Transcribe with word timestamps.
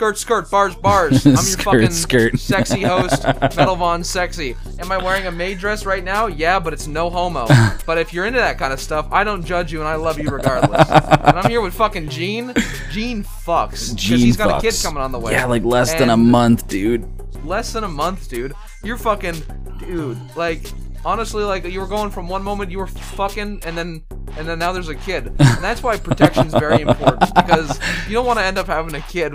skirt, 0.00 0.16
skirt, 0.16 0.50
bars, 0.50 0.74
bars. 0.76 1.26
I'm 1.26 1.32
your 1.32 1.42
Skirt, 1.42 1.62
fucking 1.62 1.90
skirt. 1.90 2.38
sexy 2.40 2.80
host, 2.80 3.22
Metal 3.54 3.76
Von 3.76 4.02
Sexy. 4.02 4.56
Am 4.78 4.90
I 4.90 4.96
wearing 4.96 5.26
a 5.26 5.30
maid 5.30 5.58
dress 5.58 5.84
right 5.84 6.02
now? 6.02 6.26
Yeah, 6.26 6.58
but 6.58 6.72
it's 6.72 6.86
no 6.86 7.10
homo. 7.10 7.46
But 7.86 7.98
if 7.98 8.14
you're 8.14 8.24
into 8.24 8.38
that 8.38 8.56
kind 8.56 8.72
of 8.72 8.78
stuff, 8.80 9.08
I 9.10 9.24
don't 9.24 9.44
judge 9.44 9.72
you 9.72 9.80
and 9.80 9.88
I 9.88 9.96
love 9.96 10.18
you 10.18 10.28
regardless. 10.30 10.88
and 10.88 11.36
I'm 11.36 11.50
here 11.50 11.60
with 11.60 11.74
fucking 11.74 12.08
Gene. 12.08 12.54
Gene 12.92 13.24
fucks. 13.24 13.70
Because 13.70 13.94
Gene 13.94 14.18
he's 14.20 14.36
got 14.36 14.58
a 14.58 14.60
kid 14.60 14.74
coming 14.82 15.02
on 15.02 15.10
the 15.12 15.18
way. 15.18 15.32
Yeah, 15.32 15.46
like 15.46 15.64
less 15.64 15.92
than 15.94 16.08
a 16.08 16.16
month, 16.16 16.68
dude. 16.68 17.04
Less 17.44 17.72
than 17.72 17.82
a 17.84 17.88
month, 17.88 18.28
dude. 18.30 18.52
You're 18.84 18.96
fucking, 18.96 19.42
dude. 19.80 20.18
Like, 20.36 20.62
honestly, 21.04 21.42
like 21.42 21.64
you 21.64 21.80
were 21.80 21.86
going 21.86 22.10
from 22.10 22.28
one 22.28 22.42
moment 22.44 22.70
you 22.70 22.78
were 22.78 22.86
fucking, 22.86 23.62
and 23.66 23.76
then 23.76 24.02
and 24.38 24.48
then 24.48 24.58
now 24.58 24.72
there's 24.72 24.88
a 24.88 24.94
kid, 24.94 25.26
and 25.26 25.36
that's 25.64 25.82
why 25.82 25.96
protection 25.98 26.46
is 26.46 26.54
very 26.54 26.82
important 26.82 27.34
because 27.34 27.78
you 28.06 28.14
don't 28.14 28.26
want 28.26 28.38
to 28.38 28.44
end 28.44 28.58
up 28.58 28.66
having 28.66 28.94
a 28.94 29.00
kid 29.02 29.32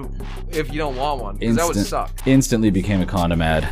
if 0.49 0.71
you 0.71 0.77
don't 0.77 0.95
want 0.95 1.21
one, 1.21 1.37
because 1.37 1.55
that 1.57 1.67
would 1.67 1.75
suck. 1.85 2.11
Instantly 2.25 2.69
became 2.69 3.01
a 3.01 3.05
condom 3.05 3.41
ad. 3.41 3.67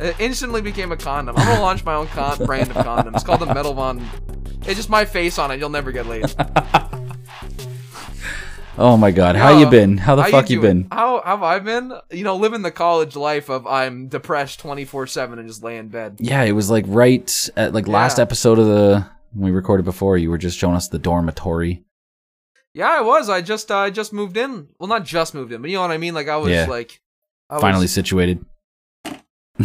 It 0.00 0.16
instantly 0.18 0.60
became 0.60 0.90
a 0.92 0.96
condom. 0.96 1.36
I'm 1.38 1.46
gonna 1.46 1.60
launch 1.60 1.84
my 1.84 1.94
own 1.94 2.06
con- 2.08 2.44
brand 2.46 2.70
of 2.70 2.76
condoms. 2.78 3.14
It's 3.14 3.24
called 3.24 3.40
the 3.40 3.46
Metal 3.54 3.74
Von. 3.74 4.04
It's 4.62 4.74
just 4.76 4.90
my 4.90 5.04
face 5.04 5.38
on 5.38 5.50
it. 5.50 5.58
You'll 5.60 5.68
never 5.70 5.92
get 5.92 6.06
laid. 6.06 6.24
Oh 8.76 8.96
my 8.96 9.12
god, 9.12 9.36
how 9.36 9.56
you 9.56 9.66
Uh, 9.66 9.70
been? 9.70 9.98
How 9.98 10.16
the 10.16 10.22
how 10.24 10.30
fuck 10.30 10.50
you 10.50 10.60
doing? 10.60 10.82
been? 10.82 10.88
How, 10.90 11.22
how 11.24 11.36
have 11.36 11.42
I 11.44 11.60
been? 11.60 11.92
You 12.10 12.24
know, 12.24 12.34
living 12.34 12.62
the 12.62 12.72
college 12.72 13.14
life 13.14 13.48
of 13.48 13.68
I'm 13.68 14.08
depressed 14.08 14.58
24 14.58 15.06
seven 15.06 15.38
and 15.38 15.46
just 15.46 15.62
lay 15.62 15.76
in 15.76 15.88
bed. 15.88 16.16
Yeah, 16.18 16.42
it 16.42 16.52
was 16.52 16.70
like 16.70 16.84
right 16.88 17.50
at 17.56 17.72
like 17.72 17.86
last 17.86 18.18
episode 18.18 18.58
of 18.58 18.66
the 18.66 19.06
when 19.34 19.44
we 19.46 19.50
recorded 19.50 19.84
before. 19.84 20.16
You 20.16 20.30
were 20.30 20.38
just 20.38 20.58
showing 20.58 20.76
us 20.76 20.88
the 20.88 20.98
dormitory. 20.98 21.84
Yeah, 22.72 22.88
I 22.90 23.02
was. 23.02 23.28
I 23.28 23.40
just 23.40 23.70
uh, 23.70 23.78
I 23.78 23.90
just 23.90 24.12
moved 24.12 24.36
in. 24.36 24.68
Well, 24.78 24.88
not 24.88 25.04
just 25.04 25.34
moved 25.34 25.52
in, 25.52 25.60
but 25.60 25.70
you 25.70 25.76
know 25.76 25.82
what 25.82 25.90
I 25.92 25.98
mean. 25.98 26.14
Like 26.14 26.28
I 26.28 26.36
was 26.36 26.50
Yeah. 26.50 26.66
like, 26.66 27.00
I 27.48 27.60
Finally 27.60 27.84
was, 27.84 27.92
situated. 27.92 28.44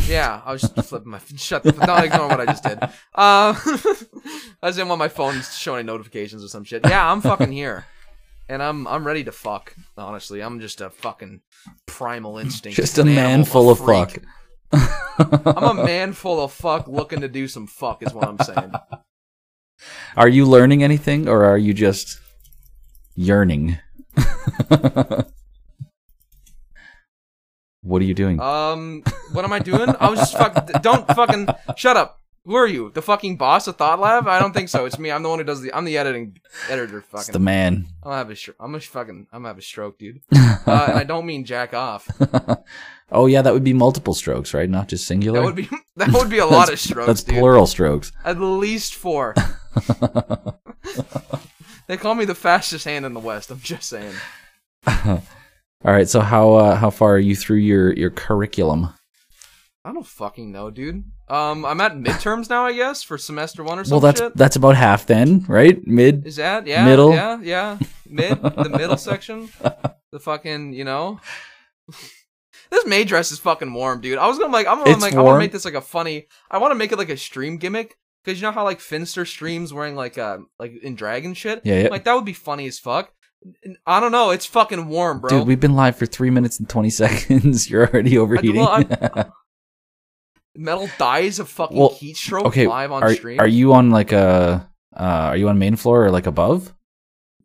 yeah, 0.08 0.42
I 0.46 0.52
was 0.52 0.62
just 0.62 0.76
flipping 0.90 1.10
my 1.12 1.20
shut. 1.36 1.64
The, 1.64 1.72
not 1.74 2.04
ignoring 2.04 2.30
what 2.30 2.42
I 2.42 2.46
just 2.46 2.64
did. 2.64 2.78
Uh, 2.84 2.90
I 3.16 3.56
just 4.68 4.78
didn't 4.78 4.90
want 4.90 5.00
my 5.00 5.08
phone 5.08 5.42
showing 5.42 5.86
notifications 5.88 6.44
or 6.44 6.48
some 6.50 6.64
shit. 6.64 6.88
Yeah, 6.88 7.12
I'm 7.12 7.22
fucking 7.22 7.52
here, 7.52 7.86
and 8.48 8.62
I'm 8.62 8.88
I'm 8.88 9.06
ready 9.08 9.24
to 9.24 9.32
fuck. 9.32 9.74
Honestly, 9.98 10.42
I'm 10.42 10.60
just 10.60 10.80
a 10.82 10.92
fucking 10.92 11.42
primal 11.88 12.38
instinct. 12.38 12.76
Just 12.76 13.00
a 13.00 13.06
man 13.06 13.44
full 13.44 13.72
of 13.72 13.80
fuck. 13.80 14.18
I'm 14.72 15.80
a 15.80 15.84
man 15.84 16.14
full 16.14 16.44
of 16.44 16.52
fuck 16.54 16.88
looking 16.88 17.22
to 17.22 17.28
do 17.28 17.48
some 17.48 17.66
fuck. 17.66 18.04
Is 18.04 18.14
what 18.14 18.28
I'm 18.28 18.38
saying. 18.40 18.72
Are 20.16 20.28
you 20.28 20.46
learning 20.46 20.84
anything 20.84 21.28
or 21.28 21.46
are 21.46 21.58
you 21.58 21.74
just 21.74 22.20
yearning? 23.16 23.78
what 27.82 28.02
are 28.02 28.06
you 28.06 28.14
doing? 28.14 28.40
Um, 28.40 29.04
what 29.32 29.46
am 29.46 29.54
I 29.54 29.60
doing? 29.60 29.90
I 30.00 30.10
was 30.10 30.20
just 30.20 30.38
fuck. 30.38 30.82
Don't 30.82 31.08
fucking 31.08 31.48
shut 31.78 31.98
up. 31.98 32.18
Who 32.46 32.56
are 32.56 32.68
you? 32.68 32.90
The 32.90 33.02
fucking 33.02 33.36
boss 33.38 33.68
of 33.68 33.76
Thought 33.76 34.00
Lab? 34.00 34.28
I 34.28 34.40
don't 34.40 34.54
think 34.54 34.70
so. 34.70 34.86
It's 34.86 34.98
me. 34.98 35.12
I'm 35.12 35.22
the 35.24 35.30
one 35.30 35.40
who 35.40 35.46
does 35.46 35.62
the. 35.62 35.74
I'm 35.74 35.86
the 35.86 35.98
editing 35.98 36.38
editor. 36.70 37.00
it's 37.00 37.08
Fucking. 37.10 37.34
the 37.34 37.40
man. 37.40 37.86
I'm 38.02 38.10
gonna 38.10 38.16
have 38.16 38.30
a. 38.30 38.36
Sh- 38.36 38.50
I'm 38.60 38.72
gonna 38.72 38.80
fucking. 38.80 39.28
I'm 39.32 39.40
gonna 39.40 39.50
have 39.50 39.58
a 39.58 39.62
stroke, 39.62 40.00
dude. 40.00 40.22
Uh, 40.68 40.86
and 40.90 41.00
I 41.00 41.04
don't 41.04 41.26
mean 41.26 41.46
jack 41.46 41.74
off. 41.74 42.08
oh 43.12 43.26
yeah, 43.26 43.42
that 43.42 43.54
would 43.54 43.64
be 43.64 43.74
multiple 43.74 44.14
strokes, 44.14 44.54
right? 44.54 44.70
Not 44.70 44.88
just 44.88 45.08
singular. 45.08 45.40
That 45.40 45.46
would 45.46 45.56
be. 45.56 45.70
That 45.96 46.12
would 46.14 46.30
be 46.30 46.38
a 46.38 46.46
lot 46.46 46.72
of 46.72 46.80
strokes, 46.80 47.08
That's 47.08 47.24
dude. 47.24 47.40
plural 47.40 47.66
strokes. 47.66 48.12
At 48.24 48.40
least 48.40 48.94
four. 48.96 49.34
they 51.88 51.98
call 51.98 52.16
me 52.16 52.26
the 52.26 52.36
fastest 52.36 52.86
hand 52.86 53.06
in 53.06 53.14
the 53.14 53.20
West. 53.20 53.52
I'm 53.52 53.60
just 53.60 53.90
saying. 53.90 54.14
All 54.88 55.94
right, 55.94 56.10
so 56.10 56.20
how 56.20 56.54
uh, 56.54 56.76
how 56.76 56.90
far 56.90 57.16
are 57.16 57.20
you 57.20 57.36
through 57.36 57.58
your 57.58 57.94
your 57.94 58.10
curriculum? 58.10 58.94
I 59.86 59.94
don't 59.94 60.06
fucking 60.06 60.52
know, 60.52 60.70
dude. 60.70 61.06
Um, 61.30 61.64
I'm 61.64 61.80
at 61.80 61.94
midterms 61.94 62.50
now, 62.50 62.66
I 62.66 62.74
guess, 62.74 63.02
for 63.02 63.18
semester 63.18 63.64
one 63.64 63.80
or 63.80 63.86
something. 63.86 63.94
Well, 63.94 64.00
that's 64.02 64.20
shit. 64.20 64.36
that's 64.36 64.56
about 64.58 64.76
half 64.76 65.06
then, 65.06 65.46
right? 65.48 65.86
Mid. 65.88 66.28
Is 66.28 66.36
that 66.36 66.68
yeah? 66.68 66.84
Middle? 66.84 67.14
Yeah, 67.14 67.40
yeah. 67.42 67.78
Mid, 68.06 68.42
the 68.42 68.70
middle 68.70 68.98
section. 68.98 69.50
The 70.12 70.20
fucking, 70.20 70.74
you 70.74 70.84
know. 70.84 71.22
this 72.70 72.86
May 72.86 73.06
dress 73.06 73.32
is 73.32 73.40
fucking 73.40 73.74
warm, 73.74 74.02
dude. 74.02 74.18
I 74.18 74.28
was 74.28 74.38
gonna 74.38 74.52
like, 74.52 74.68
I'm 74.68 74.80
gonna 74.80 74.92
It's 74.92 75.02
like, 75.02 75.14
I 75.14 75.22
want 75.22 75.36
to 75.36 75.40
make 75.40 75.54
this 75.54 75.66
like 75.66 75.76
a 75.76 75.82
funny. 75.82 76.28
I 76.52 76.58
want 76.58 76.72
to 76.72 76.76
make 76.76 76.92
it 76.92 76.98
like 76.98 77.10
a 77.10 77.18
stream 77.18 77.58
gimmick 77.58 77.96
because 78.24 78.40
you 78.40 78.48
know 78.48 78.52
how 78.52 78.64
like 78.64 78.80
Finster 78.80 79.26
streams 79.26 79.74
wearing 79.74 79.96
like 79.96 80.18
uh 80.18 80.40
like 80.60 80.74
in 80.82 80.96
dragon 80.96 81.34
shit. 81.34 81.62
Yeah, 81.64 81.84
yeah. 81.84 81.88
Like 81.90 82.04
that 82.06 82.14
would 82.14 82.26
be 82.26 82.34
funny 82.34 82.68
as 82.68 82.80
fuck. 82.80 83.12
I 83.86 84.00
don't 84.00 84.12
know. 84.12 84.32
It's 84.32 84.46
fucking 84.46 84.88
warm, 84.88 85.22
bro. 85.22 85.30
Dude, 85.30 85.48
we've 85.48 85.60
been 85.60 85.76
live 85.76 85.96
for 85.96 86.06
three 86.06 86.30
minutes 86.30 86.60
and 86.60 86.68
twenty 86.68 86.90
seconds. 86.90 87.70
You're 87.70 87.88
already 87.88 88.18
overheating. 88.18 88.62
well, 88.62 88.86
I- 88.92 89.26
Metal 90.56 90.90
dies 90.98 91.40
of 91.40 91.48
fucking 91.48 91.78
Well, 91.78 91.90
heat 91.90 92.18
stroke 92.18 92.48
okay, 92.48 92.68
live 92.68 92.92
on 92.92 93.04
are, 93.04 93.14
stream. 93.14 93.40
are 93.40 93.48
you 93.48 93.74
on 93.74 93.92
like 93.92 94.12
a? 94.12 94.70
Uh, 94.94 95.30
are 95.30 95.38
you 95.38 95.48
on 95.48 95.58
main 95.60 95.76
floor 95.76 96.06
or 96.06 96.12
like 96.12 96.26
above? 96.26 96.74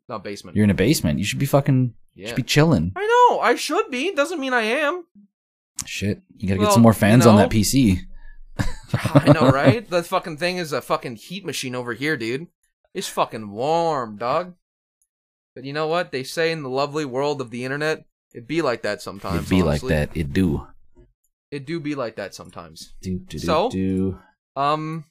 no 0.09 0.19
basement? 0.19 0.57
You're 0.57 0.65
in 0.65 0.71
a 0.71 0.75
basement. 0.75 1.19
You 1.19 1.25
should 1.25 1.39
be 1.39 1.47
fucking. 1.47 1.95
You 2.15 2.23
yeah. 2.23 2.29
should 2.29 2.37
be 2.37 2.43
chilling. 2.43 2.93
I 2.97 3.07
know. 3.31 3.41
I 3.41 3.55
should 3.55 3.91
be. 3.91 4.15
Doesn't 4.15 4.41
mean 4.41 4.53
I 4.53 4.63
am. 4.63 5.05
Shit, 5.87 6.23
you 6.37 6.49
gotta 6.49 6.61
get 6.61 6.73
some 6.73 6.83
more 6.83 6.93
you 6.93 6.99
fans 6.99 7.27
on 7.27 7.37
that 7.37 7.51
PC. 7.51 7.99
I 9.15 9.33
know, 9.33 9.51
right? 9.51 9.89
The 9.89 10.03
fucking 10.03 10.37
thing 10.39 10.59
is 10.59 10.73
a 10.73 10.81
fucking 10.81 11.17
heat 11.17 11.45
machine 11.45 11.75
over 11.75 11.93
here, 11.95 12.17
dude. 12.17 12.49
It's 12.93 13.09
fucking 13.09 13.51
warm, 13.51 14.17
dog. 14.17 14.55
But 15.55 15.65
you 15.65 15.73
know 15.73 15.87
what? 15.87 16.13
They 16.13 16.25
say 16.25 16.53
in 16.53 16.63
the 16.63 16.69
lovely 16.69 17.05
world 17.05 17.41
of 17.41 17.51
the 17.51 17.65
internet, 17.65 18.05
it 18.33 18.47
be 18.47 18.63
like 18.63 18.83
that 18.83 19.03
sometimes. 19.03 19.39
It'd 19.39 19.51
be 19.51 19.63
honestly. 19.63 19.89
like 19.89 20.11
that. 20.13 20.17
It 20.17 20.33
do. 20.33 20.67
It 21.51 21.67
do 21.67 21.79
be 21.81 21.95
like 21.95 22.17
that 22.17 22.35
sometimes. 22.35 22.95
Do 23.03 23.19
do 23.19 23.39
do 23.39 23.47
So? 23.47 23.71
do. 23.71 24.19
Um, 24.57 25.05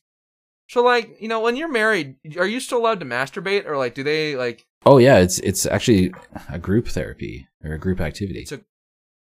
so 0.69 0.83
like, 0.83 1.21
you 1.21 1.27
know, 1.27 1.39
when 1.39 1.55
you're 1.55 1.71
married, 1.71 2.17
are 2.37 2.47
you 2.47 2.59
still 2.59 2.79
allowed 2.79 2.99
to 2.99 3.05
masturbate, 3.05 3.65
or 3.65 3.77
like, 3.77 3.95
do 3.95 4.03
they 4.03 4.35
like 4.35 4.65
Oh 4.85 4.97
yeah, 4.97 5.19
it's 5.19 5.39
it's 5.39 5.65
actually 5.65 6.13
a 6.49 6.59
group 6.59 6.87
therapy 6.87 7.47
or 7.63 7.73
a 7.73 7.79
group 7.79 8.01
activity. 8.01 8.41
It's 8.41 8.51
a- 8.51 8.61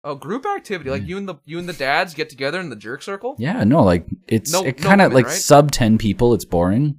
a 0.03 0.15
group 0.15 0.45
activity? 0.45 0.89
Like 0.89 1.03
mm. 1.03 1.07
you 1.07 1.17
and 1.17 1.27
the 1.27 1.35
you 1.45 1.59
and 1.59 1.67
the 1.69 1.73
dads 1.73 2.13
get 2.13 2.29
together 2.29 2.59
in 2.59 2.69
the 2.69 2.75
jerk 2.75 3.01
circle? 3.01 3.35
yeah, 3.37 3.63
no, 3.63 3.83
like 3.83 4.05
it's 4.27 4.51
No- 4.51 4.63
it 4.63 4.77
kind 4.77 5.01
of 5.01 5.13
like 5.13 5.25
right? 5.27 5.35
sub 5.35 5.71
ten 5.71 5.97
people. 5.97 6.33
It's 6.33 6.45
boring. 6.45 6.97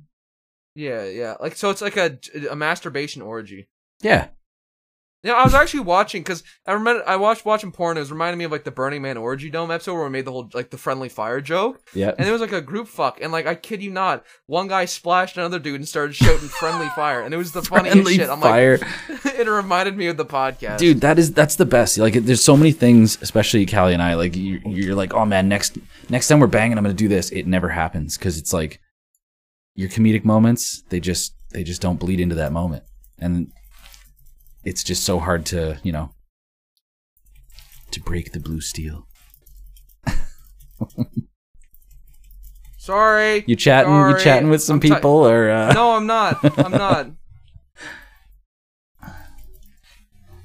Yeah, 0.74 1.04
yeah. 1.04 1.36
Like, 1.38 1.54
so 1.56 1.68
it's 1.68 1.82
like 1.82 1.96
a 1.96 2.18
a 2.50 2.56
masturbation 2.56 3.20
orgy. 3.22 3.68
Yeah, 4.00 4.28
Yeah, 5.22 5.34
I 5.34 5.44
was 5.44 5.54
actually 5.54 5.80
watching 5.80 6.22
because 6.22 6.42
I 6.66 6.72
remember 6.72 7.04
I 7.06 7.14
watched 7.16 7.44
watching 7.44 7.70
porn. 7.70 7.96
It 7.96 8.00
was 8.00 8.10
reminding 8.10 8.38
me 8.38 8.44
of 8.44 8.50
like 8.50 8.64
the 8.64 8.72
Burning 8.72 9.02
Man 9.02 9.16
orgy 9.16 9.50
dome 9.50 9.70
episode 9.70 9.94
where 9.94 10.04
we 10.04 10.10
made 10.10 10.24
the 10.24 10.32
whole 10.32 10.50
like 10.52 10.70
the 10.70 10.78
friendly 10.78 11.08
fire 11.08 11.40
joke, 11.40 11.80
yeah. 11.94 12.12
and 12.18 12.26
it 12.26 12.32
was 12.32 12.40
like 12.40 12.52
a 12.52 12.60
group 12.60 12.88
fuck, 12.88 13.20
and 13.20 13.30
like 13.30 13.46
I 13.46 13.54
kid 13.54 13.82
you 13.82 13.90
not, 13.90 14.24
one 14.46 14.66
guy 14.66 14.84
splashed 14.84 15.36
another 15.36 15.60
dude 15.60 15.76
and 15.76 15.88
started 15.88 16.14
shouting 16.14 16.48
friendly 16.48 16.88
fire, 16.96 17.22
and 17.22 17.32
it 17.32 17.36
was 17.36 17.52
the 17.52 17.62
funniest 17.62 17.94
Friendly 17.94 18.16
shit. 18.16 18.28
I'm 18.28 18.40
fire. 18.40 18.78
like, 18.78 19.24
it 19.38 19.48
reminded 19.48 19.96
me 19.96 20.08
of 20.08 20.16
the 20.16 20.26
podcast, 20.26 20.78
dude 20.78 21.00
that 21.02 21.18
is 21.18 21.32
that's 21.32 21.56
the 21.56 21.66
best 21.66 21.98
like 21.98 22.14
there's 22.14 22.42
so 22.42 22.56
many 22.56 22.72
things 22.72 23.18
especially 23.20 23.66
callie 23.66 23.92
and 23.92 24.02
i 24.02 24.14
like 24.14 24.34
you, 24.34 24.60
you're 24.64 24.94
like 24.94 25.12
oh 25.14 25.24
man 25.24 25.48
next 25.48 25.78
next 26.08 26.28
time 26.28 26.40
we're 26.40 26.46
banging 26.46 26.78
i'm 26.78 26.84
gonna 26.84 26.94
do 26.94 27.08
this 27.08 27.30
it 27.30 27.46
never 27.46 27.68
happens 27.68 28.16
because 28.16 28.38
it's 28.38 28.52
like 28.52 28.80
your 29.74 29.88
comedic 29.88 30.24
moments 30.24 30.82
they 30.88 31.00
just 31.00 31.34
they 31.50 31.62
just 31.62 31.80
don't 31.80 31.98
bleed 31.98 32.20
into 32.20 32.34
that 32.34 32.52
moment 32.52 32.84
and 33.18 33.52
it's 34.64 34.82
just 34.84 35.02
so 35.04 35.18
hard 35.18 35.44
to 35.46 35.78
you 35.82 35.92
know 35.92 36.10
to 37.90 38.00
break 38.00 38.32
the 38.32 38.40
blue 38.40 38.60
steel 38.60 39.06
Sorry. 42.78 43.44
you 43.46 43.54
chatting 43.54 43.92
Sorry. 43.92 44.12
you 44.12 44.18
chatting 44.18 44.50
with 44.50 44.60
some 44.62 44.80
people 44.80 45.24
or 45.26 45.50
uh 45.50 45.72
No, 45.72 45.92
I'm 45.96 46.06
not. 46.06 46.58
I'm 46.58 46.72
not. 46.72 47.10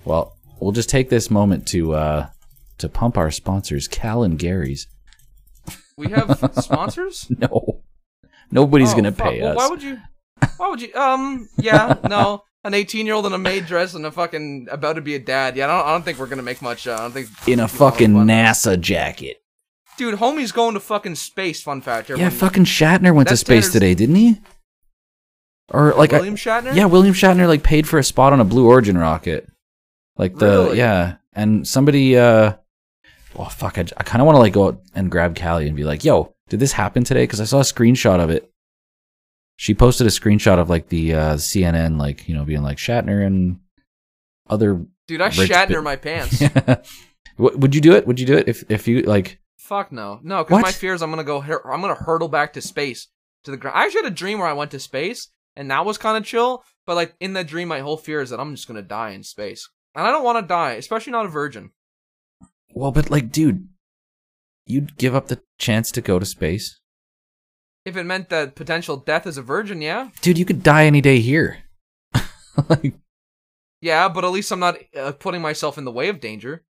well 0.05 0.35
we'll 0.59 0.71
just 0.71 0.89
take 0.89 1.09
this 1.09 1.31
moment 1.31 1.67
to 1.69 1.93
uh 1.93 2.27
to 2.77 2.87
pump 2.89 3.17
our 3.17 3.31
sponsors 3.31 3.87
cal 3.87 4.21
and 4.23 4.37
gary's 4.37 4.87
We 5.97 6.09
have 6.09 6.37
sponsors. 6.61 7.25
no 7.29 7.81
nobody's 8.51 8.93
Oh, 8.93 8.97
gonna 8.97 9.11
fuck. 9.11 9.31
pay 9.31 9.41
Well, 9.41 9.51
us 9.53 9.57
Why 9.57 9.67
would 9.69 9.81
you? 9.83 9.97
Why 10.57 10.69
would 10.69 10.81
you? 10.81 10.93
Um. 10.93 11.49
Yeah. 11.57 11.95
No. 12.07 12.43
An 12.67 12.73
18 12.73 13.05
year 13.05 13.15
old 13.15 13.25
in 13.25 13.31
a 13.33 13.37
maid 13.37 13.65
dress 13.65 13.93
and 13.93 14.05
a 14.05 14.11
fucking 14.11 14.67
about 14.69 14.93
to 14.97 15.01
be 15.01 15.15
a 15.15 15.19
dad. 15.19 15.55
Yeah. 15.55 15.65
I 15.65 15.67
don't. 15.77 15.87
I 15.87 15.91
don't 15.93 16.03
think 16.03 16.19
we're 16.19 16.27
gonna 16.27 16.41
make 16.43 16.61
much. 16.61 16.85
Uh, 16.85 16.93
I 16.95 16.97
don't 16.97 17.11
think. 17.13 17.29
in 17.47 17.59
a 17.61 17.63
Oh, 17.63 17.67
fucking. 17.67 18.09
NASA 18.13 18.79
jacket. 18.79 19.37
Dude, 19.97 20.15
homie's 20.19 20.51
going 20.51 20.73
to 20.75 20.79
fucking 20.79 21.15
space. 21.15 21.61
Fun 21.63 21.81
fact. 21.81 22.09
Yeah, 22.09 22.29
fucking 22.29 22.65
Shatner 22.65 23.15
went 23.15 23.29
to 23.29 23.31
That's 23.31 23.41
space 23.41 23.63
Tanner's- 23.65 23.71
today, 23.73 23.95
didn't 23.95 24.15
he? 24.15 24.39
Or 25.69 25.93
like, 25.95 26.13
I- 26.13 26.17
William 26.17 26.35
Shatner. 26.35 26.75
yeah, 26.75 26.85
William 26.85 27.13
Shatner 27.13 27.47
like 27.47 27.63
paid 27.63 27.87
for 27.87 27.97
a 27.99 28.03
spot 28.03 28.31
on 28.33 28.39
a 28.39 28.45
Blue 28.45 28.67
Origin 28.67 28.97
rocket. 28.97 29.49
Like 30.17 30.35
the 30.37 30.45
Really? 30.65 30.77
yeah, 30.77 31.15
and 31.33 31.67
somebody, 31.67 32.17
uh, 32.17 32.53
well, 33.35 33.49
fuck, 33.49 33.77
I, 33.77 33.81
I 33.97 34.03
kind 34.03 34.21
of 34.21 34.25
want 34.25 34.35
to 34.35 34.39
like 34.39 34.53
go 34.53 34.67
out 34.67 34.81
and 34.95 35.11
grab 35.11 35.37
Callie 35.39 35.67
and 35.67 35.75
be 35.75 35.83
like, 35.83 36.03
"Yo, 36.03 36.33
did 36.49 36.59
this 36.59 36.71
happen 36.73 37.03
today?" 37.03 37.23
Because 37.23 37.41
I 37.41 37.45
saw 37.45 37.59
a 37.59 37.63
screenshot 37.63 38.19
of 38.19 38.29
it. 38.29 38.51
She 39.57 39.73
posted 39.73 40.07
a 40.07 40.11
screenshot 40.11 40.59
of 40.59 40.69
like 40.69 40.89
the 40.89 41.13
uh, 41.13 41.35
CNN, 41.35 41.99
like 41.99 42.29
you 42.29 42.35
know, 42.35 42.45
being 42.45 42.63
like 42.63 42.77
Shatner 42.77 43.25
and 43.25 43.59
other 44.49 44.85
Dude, 45.07 45.21
I 45.21 45.29
Shatner 45.29 45.69
near 45.69 45.81
my 45.81 45.95
pants. 45.95 46.41
Would 47.37 47.73
you 47.75 47.81
do 47.81 47.93
it? 47.93 48.07
Would 48.07 48.19
you 48.19 48.25
do 48.25 48.35
it 48.37 48.47
if 48.47 48.69
if 48.69 48.87
you 48.87 49.01
like? 49.03 49.39
Fuck 49.57 49.91
no, 49.91 50.19
no, 50.23 50.43
because 50.43 50.61
my 50.61 50.71
fear 50.71 50.93
is 50.93 51.01
I'm 51.01 51.09
gonna 51.09 51.23
go. 51.23 51.41
I'm 51.41 51.81
gonna 51.81 51.95
hurtle 51.95 52.29
back 52.29 52.53
to 52.53 52.61
space 52.61 53.07
to 53.43 53.51
the 53.51 53.57
ground. 53.57 53.77
I 53.77 53.85
actually 53.85 54.03
had 54.03 54.11
a 54.11 54.15
dream 54.15 54.39
where 54.39 54.47
I 54.47 54.53
went 54.53 54.71
to 54.71 54.79
space, 54.79 55.29
and 55.55 55.69
that 55.71 55.85
was 55.85 55.97
kind 55.97 56.17
of 56.17 56.23
chill. 56.23 56.63
But 56.85 56.95
like 56.95 57.15
in 57.19 57.33
that 57.33 57.47
dream, 57.47 57.67
my 57.67 57.79
whole 57.79 57.97
fear 57.97 58.21
is 58.21 58.29
that 58.29 58.39
I'm 58.39 58.55
just 58.55 58.67
gonna 58.67 58.81
die 58.81 59.11
in 59.11 59.23
space, 59.23 59.69
and 59.95 60.05
I 60.05 60.11
don't 60.11 60.23
want 60.23 60.43
to 60.43 60.47
die, 60.47 60.73
especially 60.73 61.11
not 61.11 61.25
a 61.25 61.29
virgin. 61.29 61.71
Well, 62.73 62.91
but 62.91 63.09
like, 63.09 63.31
dude, 63.31 63.67
you'd 64.65 64.97
give 64.97 65.15
up 65.15 65.27
the 65.27 65.41
chance 65.57 65.91
to 65.91 66.01
go 66.01 66.19
to 66.19 66.25
space, 66.25 66.79
If 67.87 67.95
it 67.95 68.03
meant 68.03 68.27
that 68.29 68.55
potential 68.55 68.97
death 68.97 69.25
as 69.25 69.37
a 69.37 69.41
virgin, 69.41 69.81
yeah, 69.81 70.09
dude. 70.19 70.37
You 70.37 70.43
could 70.43 70.61
die 70.61 70.85
any 70.85 70.99
day 70.99 71.21
here. 71.21 71.59
like, 72.69 72.95
yeah, 73.81 74.09
but 74.09 74.25
at 74.25 74.31
least 74.31 74.51
I'm 74.51 74.59
not 74.59 74.77
uh, 74.93 75.13
putting 75.13 75.41
myself 75.41 75.77
in 75.77 75.85
the 75.85 75.91
way 75.91 76.09
of 76.09 76.19
danger. 76.19 76.65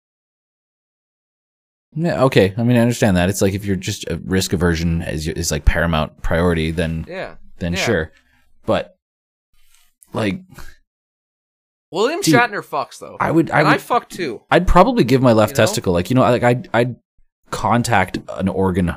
yeah, 1.96 2.22
okay. 2.26 2.54
I 2.58 2.64
mean, 2.64 2.76
I 2.76 2.82
understand 2.82 3.16
that. 3.16 3.30
It's 3.30 3.42
like 3.42 3.54
if 3.54 3.64
you're 3.64 3.78
just 3.78 4.04
a 4.10 4.18
risk 4.26 4.52
aversion 4.52 5.04
is 5.04 5.26
is 5.30 5.52
like 5.52 5.64
paramount 5.64 6.22
priority, 6.22 6.72
then 6.72 7.06
Yeah, 7.08 7.36
then 7.60 7.72
Yeah. 7.74 7.80
sure. 7.80 8.12
But 8.66 8.98
like, 10.12 10.42
William 11.92 12.20
Dude, 12.20 12.34
Shatner 12.36 12.62
fucks 12.62 13.00
though, 13.00 13.16
I 13.22 13.32
would, 13.32 13.50
I 13.52 13.60
and 13.60 13.68
would, 13.70 13.76
I 13.76 13.78
fuck 13.78 14.10
too. 14.10 14.42
I'd 14.52 14.68
probably 14.68 15.06
give 15.06 15.22
my 15.22 15.32
left 15.32 15.52
You 15.52 15.62
know? 15.62 15.66
testicle. 15.66 15.94
Like, 15.94 16.10
you 16.10 16.16
know, 16.16 16.24
like 16.24 16.44
I'd, 16.44 16.70
I'd 16.74 16.98
contact 17.52 18.18
an 18.28 18.50
organ 18.50 18.96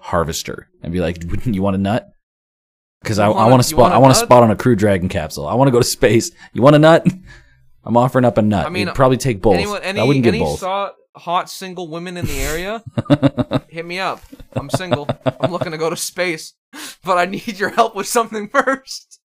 harvester 0.00 0.68
and 0.82 0.92
be 0.92 1.00
like, 1.00 1.18
"Wouldn't 1.28 1.54
you 1.54 1.62
want 1.62 1.76
a 1.76 1.78
nut?" 1.78 2.08
Because 3.02 3.18
I, 3.18 3.28
I 3.28 3.48
want 3.48 3.62
to 3.62 3.68
spot. 3.68 3.78
want 3.78 3.94
I 3.94 3.98
want 3.98 4.14
to 4.14 4.20
spot 4.20 4.42
on 4.42 4.50
a 4.50 4.56
Crew 4.56 4.74
Dragon 4.76 5.08
capsule. 5.08 5.46
I 5.46 5.54
want 5.54 5.68
to 5.68 5.72
go 5.72 5.78
to 5.78 5.84
space. 5.84 6.30
You 6.52 6.62
want 6.62 6.76
a 6.76 6.78
nut? 6.78 7.06
I'm 7.84 7.96
offering 7.96 8.24
up 8.24 8.36
a 8.38 8.42
nut. 8.42 8.66
I 8.66 8.68
mean, 8.68 8.86
You'd 8.86 8.94
probably 8.94 9.16
take 9.16 9.40
both. 9.40 9.54
Anyone, 9.54 9.82
any, 9.82 10.00
I 10.00 10.04
wouldn't 10.04 10.24
get 10.24 10.34
any 10.34 10.44
both. 10.44 10.58
saw 10.58 10.90
hot 11.16 11.48
single 11.48 11.88
women 11.88 12.16
in 12.16 12.26
the 12.26 12.38
area? 12.40 12.82
hit 13.68 13.86
me 13.86 13.98
up. 13.98 14.20
I'm 14.54 14.68
single. 14.68 15.08
I'm 15.40 15.50
looking 15.50 15.72
to 15.72 15.78
go 15.78 15.88
to 15.88 15.96
space, 15.96 16.54
but 17.04 17.18
I 17.18 17.24
need 17.24 17.58
your 17.58 17.70
help 17.70 17.94
with 17.94 18.06
something 18.06 18.48
first. 18.48 19.20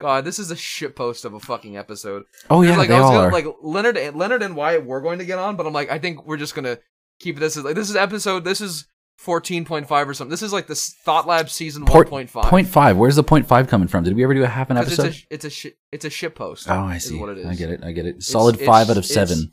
God, 0.00 0.24
this 0.24 0.40
is 0.40 0.50
a 0.50 0.56
shit 0.56 0.96
post 0.96 1.24
of 1.24 1.32
a 1.32 1.38
fucking 1.38 1.76
episode. 1.76 2.24
oh 2.50 2.62
yeah, 2.62 2.76
like 2.76 2.88
they 2.88 2.96
I 2.96 3.00
was 3.00 3.10
all 3.10 3.12
gonna, 3.12 3.28
are. 3.28 3.32
like 3.32 3.46
Leonard, 3.62 3.96
and 3.96 4.16
Leonard 4.16 4.42
and 4.42 4.56
Wyatt 4.56 4.84
were 4.84 5.00
going 5.00 5.20
to 5.20 5.24
get 5.24 5.38
on, 5.38 5.54
but 5.54 5.64
I'm 5.64 5.72
like, 5.72 5.90
I 5.90 5.98
think 6.00 6.26
we're 6.26 6.38
just 6.38 6.56
gonna 6.56 6.78
keep 7.22 7.38
this 7.38 7.56
as 7.56 7.64
like 7.64 7.74
this 7.74 7.88
is 7.88 7.96
episode. 7.96 8.44
This 8.44 8.60
is 8.60 8.86
14.5 9.20 10.06
or 10.06 10.14
something. 10.14 10.30
This 10.30 10.42
is 10.42 10.52
like 10.52 10.66
the 10.66 10.74
Thought 10.74 11.26
Lab 11.26 11.48
season 11.48 11.84
Port- 11.84 12.10
1.5. 12.10 12.44
Point 12.44 12.68
five. 12.68 12.96
Where's 12.96 13.16
the 13.16 13.22
point 13.22 13.46
five 13.46 13.68
coming 13.68 13.88
from? 13.88 14.04
Did 14.04 14.16
we 14.16 14.24
ever 14.24 14.34
do 14.34 14.42
a 14.42 14.48
half 14.48 14.70
an 14.70 14.76
episode? 14.76 15.06
It's 15.06 15.18
a 15.18 15.26
it's 15.30 15.44
a 15.44 15.50
shit 15.50 15.76
it's 15.92 16.04
a 16.04 16.10
shit 16.10 16.34
post. 16.34 16.68
oh, 16.68 16.74
I 16.74 16.98
see. 16.98 17.18
what 17.18 17.28
it 17.28 17.38
is. 17.38 17.46
I 17.46 17.54
get 17.54 17.70
it. 17.70 17.84
I 17.84 17.92
get 17.92 18.06
it. 18.06 18.22
Solid 18.22 18.56
it's- 18.56 18.66
five 18.66 18.90
out 18.90 18.96
of 18.96 19.06
seven. 19.06 19.52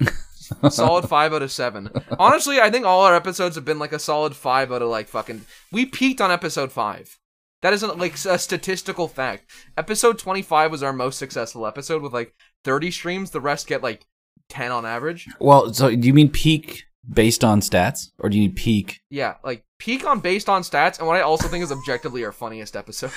solid 0.70 1.08
five 1.08 1.32
out 1.32 1.42
of 1.42 1.50
seven. 1.50 1.90
Honestly, 2.18 2.60
I 2.60 2.70
think 2.70 2.86
all 2.86 3.02
our 3.02 3.14
episodes 3.14 3.56
have 3.56 3.64
been 3.64 3.78
like 3.78 3.92
a 3.92 3.98
solid 3.98 4.36
five 4.36 4.72
out 4.72 4.82
of 4.82 4.88
like 4.88 5.08
fucking. 5.08 5.44
We 5.72 5.86
peaked 5.86 6.20
on 6.20 6.30
episode 6.30 6.72
five. 6.72 7.18
That 7.62 7.72
isn't 7.72 7.98
like 7.98 8.14
a 8.24 8.38
statistical 8.38 9.08
fact. 9.08 9.50
Episode 9.76 10.18
twenty 10.18 10.42
five 10.42 10.70
was 10.70 10.82
our 10.82 10.92
most 10.92 11.18
successful 11.18 11.66
episode 11.66 12.02
with 12.02 12.12
like 12.12 12.34
thirty 12.64 12.90
streams. 12.90 13.30
The 13.30 13.40
rest 13.40 13.66
get 13.66 13.82
like 13.82 14.06
ten 14.48 14.70
on 14.70 14.84
average. 14.84 15.28
Well, 15.40 15.72
so 15.72 15.94
do 15.94 16.06
you 16.06 16.14
mean 16.14 16.28
peak 16.28 16.84
based 17.08 17.44
on 17.44 17.60
stats, 17.60 18.10
or 18.18 18.28
do 18.28 18.36
you 18.36 18.48
mean 18.48 18.54
peak? 18.54 19.00
Yeah, 19.10 19.36
like 19.44 19.64
peak 19.78 20.06
on 20.06 20.20
based 20.20 20.48
on 20.48 20.62
stats, 20.62 20.98
and 20.98 21.06
what 21.06 21.16
I 21.16 21.22
also 21.22 21.48
think 21.48 21.64
is 21.64 21.72
objectively 21.72 22.24
our 22.24 22.32
funniest 22.32 22.76
episode. 22.76 23.12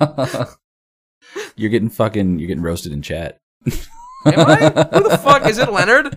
you're 1.56 1.70
getting 1.70 1.90
fucking. 1.90 2.38
You're 2.38 2.48
getting 2.48 2.62
roasted 2.62 2.92
in 2.92 3.02
chat. 3.02 3.40
Am 4.26 4.40
I? 4.40 4.56
Who 4.92 5.08
the 5.08 5.18
fuck 5.22 5.46
is 5.46 5.58
it? 5.58 5.72
Leonard? 5.72 6.16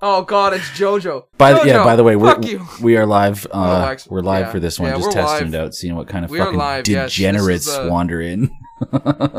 Oh 0.00 0.22
god, 0.22 0.54
it's 0.54 0.64
JoJo. 0.70 1.24
By 1.38 1.54
the, 1.54 1.66
yeah, 1.66 1.82
by 1.82 1.96
the 1.96 2.04
way, 2.04 2.14
we're, 2.14 2.38
we 2.80 2.96
are 2.96 3.06
live. 3.06 3.46
Uh, 3.58 3.88
ex- 3.90 4.08
we're 4.08 4.20
live 4.20 4.46
yeah. 4.46 4.52
for 4.52 4.60
this 4.60 4.78
one, 4.78 4.90
Yeah, 4.90 4.98
just 4.98 5.12
testing 5.12 5.50
live. 5.50 5.54
it 5.54 5.66
out, 5.66 5.74
seeing 5.74 5.96
what 5.96 6.06
kind 6.06 6.24
of 6.24 6.30
We 6.30 6.38
fucking 6.38 6.56
live, 6.56 6.86
yes. 6.86 7.10
Degenerates 7.10 7.68
uh, 7.68 7.88
wander 7.90 8.20
in. 8.20 8.50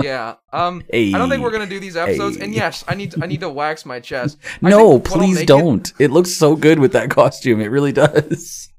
Yeah. 0.04 0.36
Um. 0.52 0.84
Hey. 0.92 1.14
I 1.14 1.18
don't 1.18 1.30
think 1.30 1.42
we're 1.42 1.52
gonna 1.52 1.66
do 1.66 1.80
these 1.80 1.96
episodes. 1.96 2.36
And 2.36 2.54
yes, 2.54 2.84
I 2.90 2.96
need 2.96 3.12
to, 3.12 3.24
I 3.24 3.26
need 3.26 3.40
to 3.40 3.50
wax 3.50 3.86
my 3.86 4.02
chest. 4.02 4.38
No, 4.62 5.00
please 5.00 5.46
don't. 5.46 5.92
It, 5.98 6.12
looks 6.12 6.32
so 6.32 6.58
good 6.58 6.78
with 6.80 6.92
that 6.92 7.10
costume. 7.10 7.62
It 7.62 7.68
really 7.68 7.94
does. 7.94 8.70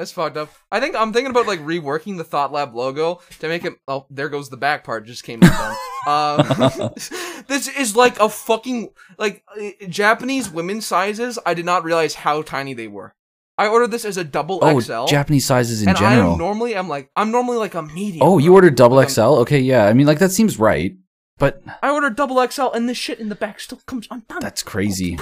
That's 0.00 0.12
fucked 0.12 0.38
up. 0.38 0.50
I 0.72 0.80
think 0.80 0.96
I'm 0.96 1.12
thinking 1.12 1.30
about 1.30 1.46
like 1.46 1.60
reworking 1.60 2.16
the 2.16 2.24
Thought 2.24 2.52
Lab 2.52 2.74
logo 2.74 3.20
to 3.40 3.48
make 3.48 3.66
it. 3.66 3.74
Oh, 3.86 4.06
there 4.08 4.30
goes 4.30 4.48
the 4.48 4.56
back 4.56 4.82
part. 4.82 5.04
Just 5.04 5.24
came 5.24 5.40
undone. 5.42 5.76
uh, 6.06 6.88
this 7.48 7.68
is 7.68 7.94
like 7.94 8.18
a 8.18 8.30
fucking 8.30 8.94
like 9.18 9.44
uh, 9.54 9.68
Japanese 9.90 10.48
women's 10.48 10.86
sizes. 10.86 11.38
I 11.44 11.52
did 11.52 11.66
not 11.66 11.84
realize 11.84 12.14
how 12.14 12.40
tiny 12.40 12.72
they 12.72 12.88
were. 12.88 13.14
I 13.58 13.68
ordered 13.68 13.90
this 13.90 14.06
as 14.06 14.16
a 14.16 14.24
double 14.24 14.60
Oh, 14.62 14.80
XL. 14.80 15.04
Japanese 15.04 15.44
sizes 15.44 15.82
in 15.82 15.90
and 15.90 15.98
general. 15.98 16.32
I 16.32 16.38
normally 16.38 16.74
am 16.76 16.88
like 16.88 17.10
I'm 17.14 17.30
normally 17.30 17.58
like 17.58 17.74
a 17.74 17.82
medium. 17.82 18.26
oh, 18.26 18.38
you 18.38 18.54
ordered 18.54 18.76
double 18.76 19.00
I'm- 19.00 19.08
XL? 19.10 19.20
Okay, 19.20 19.60
yeah. 19.60 19.84
I 19.84 19.92
mean, 19.92 20.06
like 20.06 20.20
that 20.20 20.30
seems 20.30 20.58
right, 20.58 20.96
but 21.36 21.62
I 21.82 21.90
ordered 21.90 22.16
double 22.16 22.42
XL, 22.48 22.68
and 22.72 22.88
this 22.88 22.96
shit 22.96 23.20
in 23.20 23.28
the 23.28 23.34
back 23.34 23.60
still 23.60 23.82
comes 23.84 24.08
undone. 24.10 24.40
that's 24.40 24.62
crazy. 24.62 25.18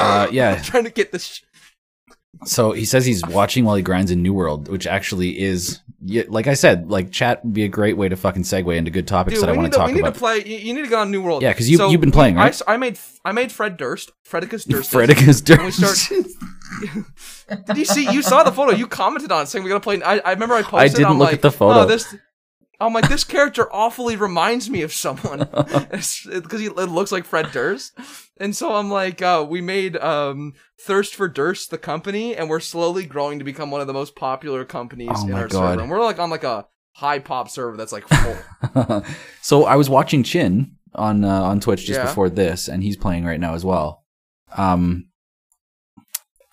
Uh, 0.00 0.28
yeah. 0.32 0.54
I'm 0.54 0.62
trying 0.62 0.84
to 0.84 0.90
get 0.90 1.12
this. 1.12 1.42
So 2.44 2.72
he 2.72 2.84
says 2.84 3.06
he's 3.06 3.24
watching 3.26 3.64
while 3.64 3.76
he 3.76 3.82
grinds 3.82 4.10
in 4.10 4.22
New 4.22 4.32
World, 4.34 4.68
which 4.68 4.86
actually 4.86 5.38
is, 5.40 5.80
like 6.28 6.46
I 6.48 6.54
said, 6.54 6.90
like 6.90 7.12
chat 7.12 7.44
would 7.44 7.52
be 7.52 7.62
a 7.64 7.68
great 7.68 7.96
way 7.96 8.08
to 8.08 8.16
fucking 8.16 8.42
segue 8.42 8.74
into 8.76 8.90
good 8.90 9.06
topics 9.06 9.34
Dude, 9.38 9.46
that 9.48 9.52
I 9.52 9.56
want 9.56 9.72
to 9.72 9.78
talk 9.78 9.86
we 9.88 9.92
need 9.92 10.00
about. 10.00 10.14
to 10.14 10.18
play. 10.20 10.42
You, 10.44 10.56
you 10.56 10.74
need 10.74 10.82
to 10.82 10.88
get 10.88 10.98
on 10.98 11.10
New 11.10 11.22
World. 11.22 11.42
Yeah, 11.42 11.52
'cause 11.52 11.68
you- 11.68 11.88
you've 11.90 12.00
been 12.00 12.10
playing, 12.10 12.38
I 12.38 12.44
right? 12.44 12.48
s- 12.48 12.62
I, 12.66 12.76
made 12.78 12.98
I 13.24 13.32
made 13.32 13.52
Fred 13.52 13.76
Durst, 13.76 14.10
Fredicus 14.28 14.64
Durst. 14.66 14.90
Fredicus 14.90 15.40
And 15.50 15.58
we 15.62 15.70
Durst. 15.70 16.00
start. 16.06 17.66
Did 17.66 17.76
you 17.76 17.84
see? 17.84 18.10
You 18.10 18.22
saw 18.22 18.42
the 18.42 18.50
photo. 18.52 18.72
You 18.74 18.86
commented 18.86 19.30
on 19.30 19.42
it 19.42 19.46
saying 19.46 19.62
we 19.62 19.68
gotta 19.68 19.80
play. 19.80 20.02
I, 20.02 20.18
I 20.18 20.30
remember 20.32 20.54
I 20.54 20.62
posted. 20.62 20.78
I 20.80 20.88
didn't 20.88 21.06
I'm 21.06 21.18
look 21.18 21.26
like, 21.26 21.34
at 21.34 21.42
the 21.42 21.50
photo. 21.52 21.80
Oh, 21.80 21.86
this. 21.86 22.14
I'm 22.80 22.92
like, 22.92 23.08
this 23.08 23.22
character 23.22 23.72
awfully 23.72 24.16
reminds 24.16 24.68
me 24.68 24.82
of 24.82 24.92
someone 24.92 25.38
because 25.52 26.26
he 26.26 26.66
it 26.66 26.74
looks 26.88 27.12
like 27.12 27.24
Fred 27.24 27.52
Durst, 27.52 27.92
and 28.42 28.54
so 28.54 28.74
I'm 28.74 28.90
like, 28.90 29.22
uh, 29.22 29.46
we 29.48 29.60
made 29.60 29.96
um, 29.96 30.52
Thirst 30.80 31.14
for 31.14 31.28
Durst 31.28 31.70
the 31.70 31.78
company, 31.78 32.36
and 32.36 32.50
we're 32.50 32.60
slowly 32.60 33.06
growing 33.06 33.38
to 33.38 33.44
become 33.44 33.70
one 33.70 33.80
of 33.80 33.86
the 33.86 33.92
most 33.94 34.16
popular 34.16 34.64
companies 34.64 35.08
Oh 35.14 35.28
in 35.28 35.34
our 35.34 35.48
God. 35.48 35.70
server, 35.70 35.82
and 35.82 35.90
we're 35.90 36.02
like 36.02 36.18
on 36.18 36.28
like 36.28 36.44
a 36.44 36.66
high 36.94 37.20
pop 37.20 37.48
server 37.48 37.76
that's 37.76 37.92
like 37.92 38.04
full. 38.08 39.04
so 39.40 39.64
I 39.64 39.76
was 39.76 39.88
watching 39.88 40.22
Chin 40.22 40.72
on 40.94 41.24
uh, 41.24 41.42
on 41.42 41.60
Twitch 41.60 41.86
just 41.86 41.98
Yeah. 42.00 42.06
before 42.06 42.28
this, 42.28 42.68
and 42.68 42.82
he's 42.82 42.96
playing 42.96 43.24
right 43.24 43.40
now 43.40 43.54
as 43.54 43.64
well. 43.64 44.04
Um, 44.56 45.08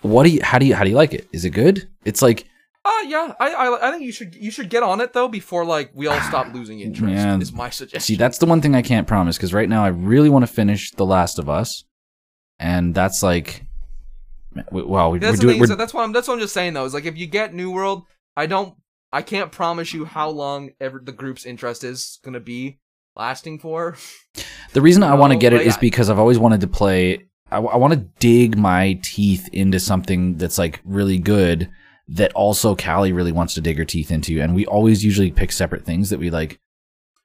what 0.01 0.23
do 0.23 0.29
you? 0.29 0.41
How 0.43 0.59
do 0.59 0.65
you? 0.65 0.75
How 0.75 0.83
do 0.83 0.89
you 0.89 0.95
like 0.95 1.13
it? 1.13 1.27
Is 1.33 1.43
it 1.43 1.49
good? 1.49 1.89
It's 2.05 2.21
like 2.21 2.45
Uh 2.89 3.05
yeah, 3.07 3.33
I, 3.39 3.49
I 3.53 3.87
I 3.87 3.91
think 3.91 4.03
you 4.03 4.11
should 4.11 4.33
you 4.33 4.49
should 4.49 4.69
get 4.69 4.81
on 4.81 4.99
it 4.99 5.13
though 5.13 5.27
before 5.27 5.63
like 5.63 5.91
we 5.93 6.07
all 6.07 6.19
stop 6.21 6.51
losing 6.53 6.79
interest. 6.87 7.13
Man. 7.13 7.41
Is 7.41 7.53
my 7.53 7.69
suggestion. 7.69 8.01
See, 8.01 8.15
that's 8.15 8.39
the 8.39 8.47
one 8.47 8.61
thing 8.61 8.73
I 8.73 8.81
can't 8.81 9.07
promise 9.07 9.37
because 9.37 9.53
right 9.53 9.69
now 9.69 9.83
I 9.83 9.89
really 9.89 10.29
want 10.29 10.43
to 10.43 10.51
finish 10.51 10.91
The 10.91 11.05
Last 11.05 11.37
of 11.37 11.47
Us, 11.49 11.83
and 12.57 12.95
that's 12.95 13.21
like, 13.21 13.65
w- 14.55 14.87
well, 14.87 15.11
we- 15.11 15.19
that's 15.19 15.37
we're 15.37 15.41
doing. 15.49 15.59
We're, 15.59 15.67
So 15.67 15.75
that's 15.75 15.93
what 15.93 16.03
I'm 16.03 16.13
that's 16.13 16.27
what 16.27 16.35
I'm 16.35 16.39
just 16.39 16.53
saying 16.53 16.73
though. 16.73 16.85
Is 16.85 16.93
like 16.93 17.05
if 17.05 17.15
you 17.17 17.27
get 17.27 17.53
New 17.53 17.69
World, 17.69 18.05
I 18.35 18.47
don't 18.47 18.75
I 19.11 19.21
can't 19.21 19.51
promise 19.51 19.93
you 19.93 20.05
how 20.05 20.29
long 20.29 20.71
ever 20.81 20.99
the 21.03 21.11
group's 21.11 21.45
interest 21.45 21.83
is 21.83 22.19
gonna 22.23 22.39
be 22.39 22.79
lasting 23.15 23.59
for. 23.59 23.97
the 24.73 24.81
reason 24.81 25.03
I 25.03 25.13
want 25.13 25.33
to 25.33 25.37
get 25.37 25.53
it 25.53 25.61
is 25.61 25.75
I- 25.75 25.79
because 25.79 26.09
I've 26.09 26.19
always 26.19 26.39
wanted 26.39 26.61
to 26.61 26.67
play. 26.67 27.25
I, 27.51 27.57
want 27.57 27.93
to 27.93 27.99
dig 28.19 28.59
my 28.59 28.99
teeth 29.03 29.49
into 29.51 29.79
something 29.79 30.37
that's 30.37 30.59
like 30.59 30.81
really 30.85 31.17
good. 31.17 31.71
That 32.11 32.33
also 32.33 32.75
Callie 32.75 33.13
really 33.13 33.31
wants 33.31 33.53
to 33.53 33.61
dig 33.61 33.77
her 33.77 33.85
teeth 33.85 34.09
into, 34.09 34.41
and 34.41 34.55
we 34.55 34.65
always 34.65 35.03
usually 35.05 35.29
pick 35.31 35.51
separate 35.51 35.85
things 35.85 36.09
that 36.09 36.19
we 36.19 36.29
like. 36.29 36.59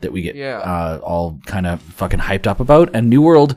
That 0.00 0.12
we 0.12 0.20
get 0.22 0.34
Yeah. 0.36 0.58
uh, 0.58 1.00
all 1.02 1.40
kind 1.46 1.66
of 1.66 1.80
fucking 1.80 2.18
hyped 2.20 2.46
up 2.46 2.60
about. 2.60 2.90
And 2.94 3.08
New 3.08 3.22
World, 3.22 3.56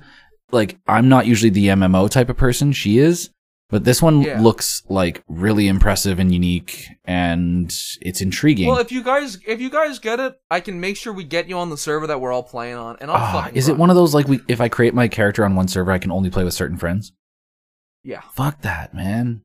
like 0.52 0.78
I'm 0.88 1.10
not 1.10 1.26
usually 1.26 1.50
the 1.50 1.68
MMO 1.68 2.08
type 2.10 2.30
of 2.30 2.38
person. 2.38 2.72
She 2.72 2.98
is. 3.00 3.30
But 3.70 3.84
this 3.84 4.02
one 4.02 4.22
Yeah. 4.22 4.40
looks 4.40 4.82
like 4.88 5.22
really 5.28 5.68
impressive 5.68 6.20
and 6.20 6.32
unique, 6.34 6.86
and 7.04 7.70
it's 8.00 8.22
intriguing. 8.22 8.70
Well, 8.70 8.78
if 8.78 8.94
you 8.94 9.04
guys 9.04 9.40
if 9.46 9.60
you 9.60 9.70
guys 9.70 10.00
get 10.00 10.22
it, 10.22 10.36
I 10.50 10.62
can 10.62 10.80
make 10.80 10.96
sure 10.96 11.12
we 11.12 11.26
get 11.26 11.50
you 11.50 11.58
on 11.58 11.70
the 11.70 11.76
server 11.76 12.08
that 12.08 12.22
we're 12.22 12.32
all 12.32 12.44
playing 12.44 12.76
on, 12.78 12.96
and 13.02 13.12
I'll 13.12 13.18
Ah, 13.18 13.42
fucking. 13.44 13.58
is 13.58 13.68
it 13.68 13.76
one 13.78 13.90
of 13.90 13.98
those 13.98 14.14
like 14.14 14.30
we, 14.30 14.40
if 14.48 14.62
I 14.62 14.70
create 14.70 14.94
my 14.94 15.10
character 15.10 15.44
on 15.44 15.56
one 15.58 15.68
server, 15.68 15.92
I 15.92 15.98
can 15.98 16.12
only 16.12 16.30
play 16.30 16.46
with 16.46 16.54
certain 16.54 16.78
friends? 16.78 17.12
Yeah, 18.06 18.22
Fuck 18.34 18.62
that, 18.62 18.94
man. 18.94 19.42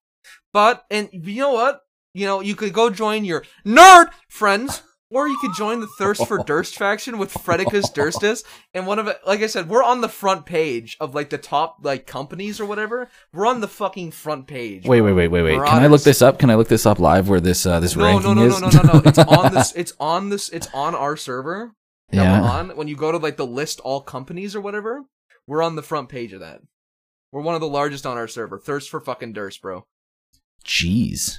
But 0.53 0.85
and 0.91 1.09
you 1.13 1.41
know 1.43 1.53
what? 1.53 1.83
You 2.15 2.27
know 2.27 2.41
you 2.41 2.55
could 2.55 2.73
go 2.73 2.91
join 2.91 3.25
your 3.25 3.45
nerd 3.65 4.11
friends. 4.29 4.83
Or 5.15 5.29
you 5.29 5.37
could 5.37 5.53
join 5.53 5.81
the 5.81 5.87
Thirst 5.99 6.27
for 6.27 6.43
Durst 6.47 6.75
faction 6.79 7.19
with 7.19 7.31
Fredicus 7.35 7.93
Durstus. 7.93 8.45
And 8.73 8.87
one 8.87 8.99
of 8.99 9.09
it, 9.09 9.21
like 9.27 9.43
I 9.43 9.47
said, 9.47 9.69
we're 9.69 9.83
on 9.83 10.01
the 10.01 10.09
front 10.09 10.47
page 10.47 10.97
of 11.01 11.15
like 11.15 11.29
the 11.29 11.37
top 11.37 11.81
like 11.83 12.07
companies 12.07 12.61
or 12.61 12.65
whatever. 12.65 13.11
We're 13.31 13.47
on 13.47 13.61
the 13.61 13.69
fucking 13.69 14.13
front 14.13 14.47
page. 14.47 14.87
Wait, 14.87 15.03
wait, 15.03 15.13
wait, 15.13 15.29
wait, 15.29 15.43
wait. 15.43 15.57
Can 15.57 15.83
I 15.83 15.89
look 15.89 16.01
this 16.01 16.23
up? 16.23 16.39
Can 16.39 16.49
I 16.49 16.55
look 16.55 16.69
this 16.69 16.87
up 16.87 16.99
live 16.99 17.29
where 17.29 17.41
this 17.41 17.67
uh, 17.67 17.79
this 17.79 17.95
no, 17.95 18.05
ranking 18.05 18.35
no, 18.37 18.43
no, 18.43 18.47
is? 18.47 18.61
no, 18.63 18.69
no, 18.71 18.83
no, 18.85 18.93
no. 19.01 19.03
It's 19.05 19.19
on 19.19 19.55
this. 19.55 19.73
It's 19.75 19.93
on 20.01 20.31
this. 20.31 20.49
It's 20.49 20.69
on 20.73 20.95
our 20.95 21.19
server. 21.19 21.75
Yeah. 22.11 22.43
on, 22.43 22.71
when 22.77 22.89
you 22.89 22.97
go 22.97 23.13
to 23.13 23.19
like 23.19 23.37
the 23.37 23.47
list 23.47 23.81
all 23.81 24.01
companies 24.01 24.57
or 24.57 24.63
whatever, 24.63 25.05
we're 25.47 25.63
on 25.63 25.77
the 25.77 25.83
front 25.83 26.09
page 26.09 26.33
of 26.33 26.41
that. 26.41 26.61
We're 27.33 27.43
one 27.43 27.55
of 27.55 27.61
the 27.61 27.69
largest 27.69 28.07
on 28.07 28.17
our 28.17 28.29
server. 28.29 28.59
Thirst 28.59 28.91
for 28.91 29.01
fucking 29.01 29.33
Durst, 29.33 29.61
bro. 29.61 29.87
Jeez. 30.65 31.39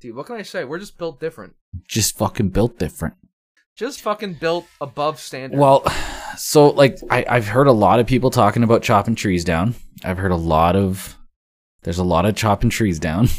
Dude, 0.00 0.14
what 0.16 0.26
can 0.26 0.36
I 0.36 0.42
say? 0.42 0.64
We're 0.64 0.78
just 0.78 0.96
built 0.98 1.20
different. 1.20 1.54
Just 1.86 2.16
fucking 2.16 2.48
built 2.50 2.78
different. 2.78 3.14
Just 3.76 4.00
fucking 4.00 4.34
built 4.34 4.66
above 4.80 5.20
standard. 5.20 5.58
Well, 5.58 5.86
so 6.36 6.68
like 6.68 6.98
I, 7.10 7.24
I've 7.28 7.48
heard 7.48 7.66
a 7.66 7.72
lot 7.72 8.00
of 8.00 8.06
people 8.06 8.30
talking 8.30 8.62
about 8.62 8.82
chopping 8.82 9.14
trees 9.14 9.44
down. 9.44 9.74
I've 10.04 10.18
heard 10.18 10.32
a 10.32 10.36
lot 10.36 10.76
of 10.76 11.16
there's 11.82 11.98
a 11.98 12.04
lot 12.04 12.26
of 12.26 12.34
chopping 12.36 12.70
trees 12.70 12.98
down. 12.98 13.28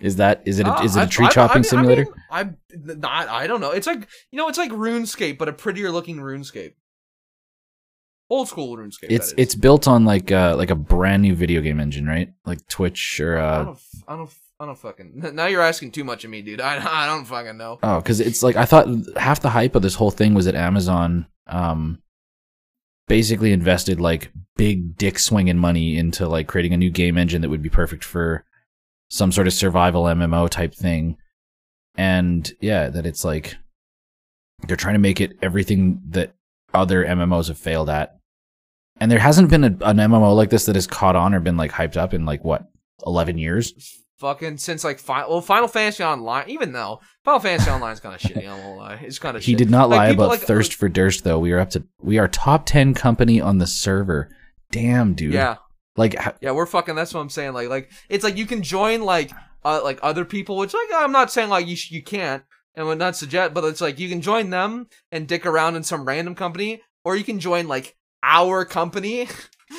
Is 0.00 0.16
that 0.16 0.42
is 0.46 0.58
it 0.58 0.66
a, 0.66 0.72
Uh, 0.72 0.82
is 0.82 0.96
it 0.96 1.04
a 1.04 1.06
tree 1.06 1.26
I- 1.26 1.28
chopping 1.28 1.52
I 1.52 1.58
mean- 1.58 1.64
simulator? 1.64 2.06
I 2.28 2.44
mean, 2.44 2.56
I'm 2.90 3.00
not. 3.00 3.28
I 3.28 3.46
don't 3.46 3.60
know. 3.60 3.70
It's 3.70 3.86
like 3.86 4.08
you 4.32 4.36
know, 4.36 4.48
it's 4.48 4.58
like 4.58 4.72
RuneScape, 4.72 5.38
but 5.38 5.48
a 5.48 5.52
prettier 5.52 5.92
looking 5.92 6.16
RuneScape. 6.16 6.72
Old 8.32 8.48
school 8.48 8.74
RuneScape. 8.76 9.10
it's 9.10 9.34
it's 9.36 9.54
built 9.54 9.86
on 9.86 10.06
like 10.06 10.32
uh 10.32 10.54
like 10.56 10.70
a 10.70 10.74
brand 10.74 11.22
new 11.22 11.34
video 11.34 11.60
game 11.60 11.78
engine, 11.78 12.06
right? 12.06 12.32
Like 12.46 12.66
Twitch 12.66 13.20
or 13.20 13.36
I 13.38 13.44
uh 13.46 13.64
don't. 13.64 13.78
I 14.08 14.16
don't. 14.16 14.30
I 14.58 14.66
don't 14.66 14.78
fucking. 14.78 15.12
Now 15.34 15.46
you're 15.46 15.60
asking 15.60 15.90
too 15.90 16.02
much 16.02 16.24
of 16.24 16.30
me, 16.30 16.40
dude. 16.40 16.60
I. 16.70 16.76
I 17.02 17.06
don't 17.06 17.26
fucking 17.26 17.58
know. 17.58 17.78
oh, 17.82 17.96
because 17.98 18.20
it's 18.20 18.42
like 18.42 18.56
I 18.56 18.64
thought 18.64 18.88
half 19.18 19.40
the 19.42 19.50
hype 19.50 19.74
of 19.74 19.82
this 19.82 19.94
whole 19.96 20.10
thing 20.10 20.32
was 20.32 20.46
that 20.46 20.54
Amazon 20.54 21.26
um 21.46 22.00
basically 23.06 23.52
invested 23.52 24.00
like 24.00 24.32
big 24.56 24.96
dick 24.96 25.18
swinging 25.18 25.58
money 25.58 25.98
into 25.98 26.26
like 26.26 26.46
creating 26.48 26.72
a 26.72 26.78
new 26.78 26.90
game 26.90 27.18
engine 27.18 27.42
that 27.42 27.50
would 27.50 27.60
be 27.62 27.68
perfect 27.68 28.02
for 28.02 28.46
some 29.10 29.30
sort 29.30 29.46
of 29.46 29.52
survival 29.52 30.04
MMO 30.04 30.48
type 30.48 30.74
thing. 30.74 31.18
And 31.96 32.50
yeah, 32.62 32.88
that 32.88 33.04
it's 33.04 33.26
like 33.26 33.56
they're 34.66 34.76
trying 34.78 34.94
to 34.94 34.98
make 35.00 35.20
it 35.20 35.36
everything 35.42 36.00
that 36.08 36.34
other 36.72 37.04
MMOs 37.04 37.48
have 37.48 37.58
failed 37.58 37.90
at. 37.90 38.16
And 39.02 39.10
there 39.10 39.18
hasn't 39.18 39.50
been 39.50 39.64
a, 39.64 39.66
an 39.80 39.96
MMO 39.96 40.36
like 40.36 40.50
this 40.50 40.66
that 40.66 40.76
has 40.76 40.86
caught 40.86 41.16
on 41.16 41.34
or 41.34 41.40
been 41.40 41.56
like 41.56 41.72
hyped 41.72 41.96
up 41.96 42.14
in 42.14 42.24
like 42.24 42.44
what, 42.44 42.68
11 43.04 43.36
years? 43.36 43.72
Fucking 44.18 44.58
since 44.58 44.84
like 44.84 45.00
fi- 45.00 45.26
well, 45.26 45.40
Final 45.40 45.66
Fantasy 45.66 46.04
Online. 46.04 46.48
Even 46.48 46.70
though 46.72 47.00
Final 47.24 47.40
Fantasy 47.40 47.68
Online 47.68 47.92
is 47.94 47.98
kind 47.98 48.14
of 48.14 48.20
shitty. 48.20 48.46
I 48.48 48.54
won't 48.56 48.78
lie. 48.78 49.00
It's 49.02 49.18
kind 49.18 49.36
of. 49.36 49.42
He 49.42 49.52
shit. 49.52 49.58
did 49.58 49.70
not 49.70 49.88
Like, 49.88 49.96
lie 49.98 50.08
about 50.10 50.28
like, 50.28 50.40
thirst 50.42 50.74
for 50.74 50.88
Durst 50.88 51.24
though. 51.24 51.40
We 51.40 51.50
are 51.50 51.58
up 51.58 51.70
to 51.70 51.82
we 52.00 52.18
are 52.18 52.28
top 52.28 52.64
10 52.64 52.94
company 52.94 53.40
on 53.40 53.58
the 53.58 53.66
server. 53.66 54.30
Damn, 54.70 55.14
dude. 55.14 55.32
Yeah. 55.34 55.56
Like 55.96 56.14
h- 56.24 56.34
Yeah, 56.40 56.52
we're 56.52 56.66
fucking. 56.66 56.94
That's 56.94 57.12
what 57.12 57.20
I'm 57.22 57.28
saying. 57.30 57.54
Like, 57.54 57.68
like 57.68 57.90
it's 58.08 58.22
like 58.22 58.36
you 58.36 58.46
can 58.46 58.62
join 58.62 59.02
like, 59.02 59.32
uh, 59.64 59.80
like 59.82 59.98
other 60.04 60.24
people. 60.24 60.56
Which 60.56 60.72
like 60.74 60.88
I'm 60.94 61.10
not 61.10 61.32
saying 61.32 61.48
like 61.48 61.66
you 61.66 61.74
sh- 61.74 61.90
you 61.90 62.04
can't, 62.04 62.44
and 62.76 62.86
would 62.86 62.98
not 63.00 63.16
suggest, 63.16 63.52
but 63.52 63.64
it's 63.64 63.80
like 63.80 63.98
you 63.98 64.08
can 64.08 64.20
join 64.20 64.50
them 64.50 64.86
and 65.10 65.26
dick 65.26 65.44
around 65.44 65.74
in 65.74 65.82
some 65.82 66.04
random 66.06 66.36
company, 66.36 66.80
or 67.04 67.16
you 67.16 67.24
can 67.24 67.40
join 67.40 67.66
like 67.66 67.96
our 68.22 68.64
company, 68.64 69.28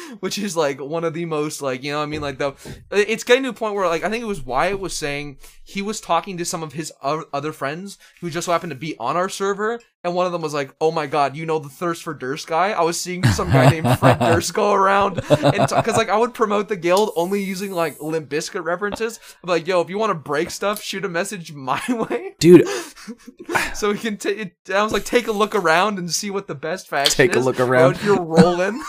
which 0.19 0.37
is 0.37 0.55
like 0.55 0.79
one 0.79 1.03
of 1.03 1.13
the 1.13 1.25
most 1.25 1.61
like 1.61 1.83
you 1.83 1.91
know 1.91 1.99
what 1.99 2.03
I 2.03 2.07
mean 2.07 2.21
like 2.21 2.37
the. 2.37 2.53
It's 2.91 3.23
getting 3.23 3.43
to 3.43 3.49
a 3.49 3.53
point 3.53 3.75
where 3.75 3.87
like 3.87 4.03
I 4.03 4.09
think 4.09 4.23
it 4.23 4.27
was 4.27 4.41
Wyatt 4.41 4.79
was 4.79 4.95
saying 4.95 5.37
he 5.63 5.81
was 5.81 6.01
talking 6.01 6.37
to 6.37 6.45
some 6.45 6.63
of 6.63 6.73
his 6.73 6.91
other 7.01 7.53
friends 7.53 7.97
who 8.21 8.29
just 8.29 8.45
so 8.45 8.51
happened 8.51 8.71
to 8.71 8.77
be 8.77 8.97
on 8.97 9.15
our 9.17 9.29
server, 9.29 9.79
and 10.03 10.13
one 10.13 10.25
of 10.25 10.31
them 10.31 10.41
was 10.41 10.53
like, 10.53 10.73
"Oh 10.81 10.91
my 10.91 11.07
god, 11.07 11.35
you 11.35 11.45
know 11.45 11.59
the 11.59 11.69
thirst 11.69 12.03
for 12.03 12.13
Durst 12.13 12.47
guy? 12.47 12.71
I 12.71 12.81
was 12.81 12.99
seeing 12.99 13.23
some 13.23 13.49
guy 13.51 13.69
named 13.69 13.99
Fred 13.99 14.19
Durst 14.19 14.53
go 14.53 14.73
around 14.73 15.21
and 15.29 15.67
because 15.69 15.97
like 15.97 16.09
I 16.09 16.17
would 16.17 16.33
promote 16.33 16.67
the 16.69 16.75
guild 16.75 17.11
only 17.15 17.41
using 17.43 17.71
like 17.71 18.01
Limp 18.01 18.29
Bizkit 18.29 18.63
references. 18.63 19.19
I'm 19.43 19.49
like, 19.49 19.67
yo, 19.67 19.81
if 19.81 19.89
you 19.89 19.97
want 19.97 20.11
to 20.11 20.15
break 20.15 20.49
stuff, 20.51 20.81
shoot 20.81 21.05
a 21.05 21.09
message 21.09 21.53
my 21.53 21.81
way, 22.09 22.35
dude, 22.39 22.67
so 23.73 23.91
we 23.91 23.97
can. 23.97 24.17
I 24.73 24.83
was 24.83 24.93
like, 24.93 25.05
take 25.05 25.27
a 25.27 25.31
look 25.31 25.55
around 25.55 25.97
and 25.99 26.11
see 26.11 26.29
what 26.29 26.47
the 26.47 26.55
best 26.55 26.87
faction 26.87 27.15
Take 27.15 27.35
a 27.35 27.39
is. 27.39 27.45
look 27.45 27.59
around. 27.59 28.01
You're 28.03 28.21
rolling, 28.21 28.81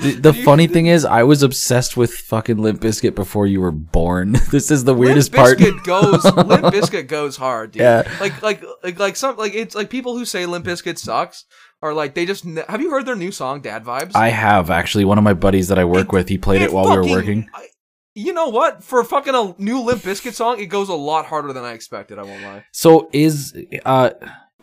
the, 0.00 0.12
the 0.20 0.32
funny 0.32 0.66
thing 0.66 0.86
is 0.86 1.04
I 1.04 1.22
was 1.22 1.42
obsessed 1.42 1.96
with 1.96 2.12
fucking 2.12 2.58
Limp 2.58 2.80
Bizkit 2.80 3.14
before 3.14 3.46
you 3.46 3.60
were 3.60 3.70
born. 3.70 4.32
this 4.50 4.70
is 4.70 4.84
the 4.84 4.94
weirdest 4.94 5.32
Limp 5.32 5.44
part. 5.44 5.58
Bizkit 5.58 5.84
goes. 5.84 6.24
Limp 6.46 6.64
Bizkit 6.74 7.06
goes 7.06 7.36
hard, 7.36 7.72
dude. 7.72 7.82
Yeah. 7.82 8.10
Like 8.20 8.42
like 8.42 8.64
like 8.82 8.98
like 8.98 9.16
some 9.16 9.36
like 9.36 9.54
it's 9.54 9.74
like 9.74 9.90
people 9.90 10.16
who 10.16 10.24
say 10.24 10.46
Limp 10.46 10.64
Bizkit 10.66 10.98
sucks 10.98 11.44
are 11.82 11.94
like 11.94 12.14
they 12.14 12.26
just 12.26 12.44
ne- 12.44 12.64
have 12.68 12.80
you 12.80 12.90
heard 12.90 13.06
their 13.06 13.16
new 13.16 13.32
song 13.32 13.60
Dad 13.60 13.84
Vibes? 13.84 14.12
I 14.14 14.28
have 14.28 14.70
actually 14.70 15.04
one 15.04 15.18
of 15.18 15.24
my 15.24 15.34
buddies 15.34 15.68
that 15.68 15.78
I 15.78 15.84
work 15.84 16.12
with. 16.12 16.28
He 16.28 16.38
played 16.38 16.62
it, 16.62 16.72
while 16.72 16.90
we 16.90 16.96
were 16.96 17.16
working. 17.16 17.48
I- 17.54 17.66
you 18.14 18.32
know 18.32 18.48
what? 18.48 18.82
For 18.82 19.04
fucking 19.04 19.34
a 19.34 19.54
new 19.62 19.80
Limp 19.80 20.02
Bizkit 20.02 20.32
song, 20.32 20.58
it 20.60 20.66
goes 20.66 20.88
a 20.88 20.94
lot 20.94 21.26
harder 21.26 21.52
than 21.52 21.64
I 21.64 21.72
expected. 21.72 22.18
I 22.18 22.24
won't 22.24 22.42
lie. 22.42 22.64
So 22.72 23.08
is 23.12 23.56
uh 23.84 24.10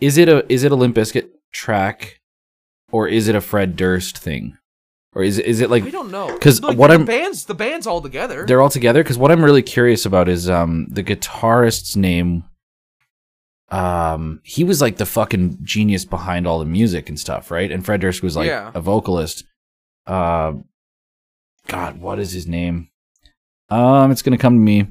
is 0.02 0.18
it 0.18 0.28
a 0.30 0.46
is 0.52 0.64
it 0.64 0.72
a 0.72 0.76
Limp 0.76 0.96
Bizkit 0.96 1.30
track 1.54 2.20
or 2.92 3.08
is 3.08 3.28
it 3.28 3.36
a 3.36 3.42
Fred 3.42 3.76
Durst 3.76 4.18
thing? 4.18 4.58
Or 5.14 5.24
is 5.24 5.38
it 5.40 5.46
is 5.46 5.62
it 5.62 5.70
like 5.70 5.84
I 5.84 5.90
don't 5.90 6.12
know 6.12 6.38
'Cause 6.38 6.62
like, 6.62 6.78
what 6.78 6.88
the 6.88 6.94
I'm- 6.94 7.06
bands 7.06 7.46
the 7.46 7.56
bands 7.56 7.88
all 7.88 8.02
together. 8.02 8.46
they're 8.46 8.62
all 8.62 8.70
together? 8.70 9.02
Because 9.04 9.18
what 9.18 9.32
I'm 9.32 9.44
really 9.44 9.64
curious 9.64 10.06
about 10.06 10.30
is 10.30 10.50
um 10.50 10.88
the 10.90 11.02
guitarist's 11.04 11.96
name. 11.96 12.44
Um, 13.70 14.40
he 14.44 14.64
was 14.64 14.80
like 14.82 14.96
the 14.98 15.06
fucking 15.06 15.58
genius 15.64 16.06
behind 16.06 16.48
all 16.48 16.60
the 16.60 16.66
music 16.66 17.10
and 17.10 17.20
stuff, 17.20 17.52
right? 17.52 17.70
And 17.72 17.84
Fred 17.86 18.00
Durst 18.02 18.24
was 18.24 18.36
like 18.38 18.48
Yeah. 18.48 18.72
a 18.74 18.80
vocalist. 18.80 19.44
Uh, 20.06 20.54
God, 21.68 22.00
what 22.00 22.18
is 22.20 22.32
his 22.32 22.48
name? 22.48 22.90
Um, 23.70 24.12
it's 24.12 24.22
gonna 24.22 24.38
come 24.38 24.54
to 24.56 24.60
me. 24.62 24.88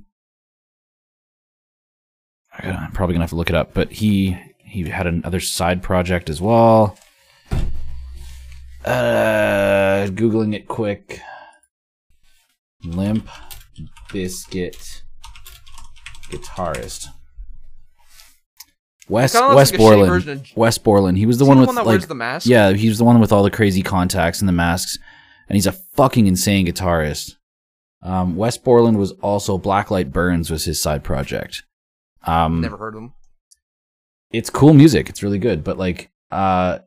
I'm 2.59 2.93
probably 2.93 3.15
gonna 3.15 3.23
have 3.25 3.31
to 3.31 3.37
look 3.37 3.49
it 3.51 3.57
up, 3.57 3.73
but 3.75 3.93
he 3.93 4.37
he 4.59 4.89
had 4.89 5.07
another 5.07 5.41
side 5.41 5.83
project 5.83 6.29
as 6.29 6.41
well. 6.41 6.99
Uh, 8.87 10.07
googling 10.11 10.55
it 10.55 10.69
quick. 10.69 11.21
Limp 12.85 13.29
Bizkit 14.11 15.03
guitarist. 16.31 17.09
West 19.09 19.35
Kinda 19.35 19.49
looks 19.49 19.57
Wes 19.57 19.71
like 19.73 19.79
Borland. 19.79 20.29
of- 20.29 20.57
Wes 20.57 20.79
Borland. 20.79 21.19
He 21.19 21.27
was 21.27 21.39
the 21.39 21.45
Is 21.45 21.49
one 21.49 21.57
the 21.59 21.61
with 21.63 21.69
one 21.69 21.75
that 21.77 21.87
like 21.87 21.93
wears 21.95 22.07
the 22.07 22.15
mask? 22.15 22.47
yeah, 22.47 22.73
he 22.73 22.89
was 22.89 22.99
the 22.99 23.05
one 23.05 23.21
with 23.21 23.33
all 23.33 23.43
the 23.43 23.51
crazy 23.51 23.83
contacts 23.83 24.41
and 24.41 24.49
the 24.49 24.53
masks, 24.53 24.99
and 25.49 25.57
he's 25.57 25.67
a 25.67 25.73
fucking 25.73 26.27
insane 26.27 26.67
guitarist. 26.67 27.37
Um, 28.03 28.37
Wes 28.37 28.57
Borland 28.59 28.99
was 28.99 29.13
also 29.23 29.59
Black 29.59 29.91
Light 29.91 30.13
Burns 30.13 30.51
was 30.51 30.65
his 30.65 30.81
side 30.81 31.03
project. 31.05 31.65
Um, 32.25 32.61
Never 32.61 32.77
heard 32.77 32.95
of 32.95 33.01
them. 33.01 33.15
it's 34.33 34.51
cool 34.51 34.75
music. 34.75 35.09
It's 35.09 35.23
really 35.23 35.39
good. 35.39 35.63
But 35.65 35.79
like, 35.79 36.11
uh, 36.31 36.79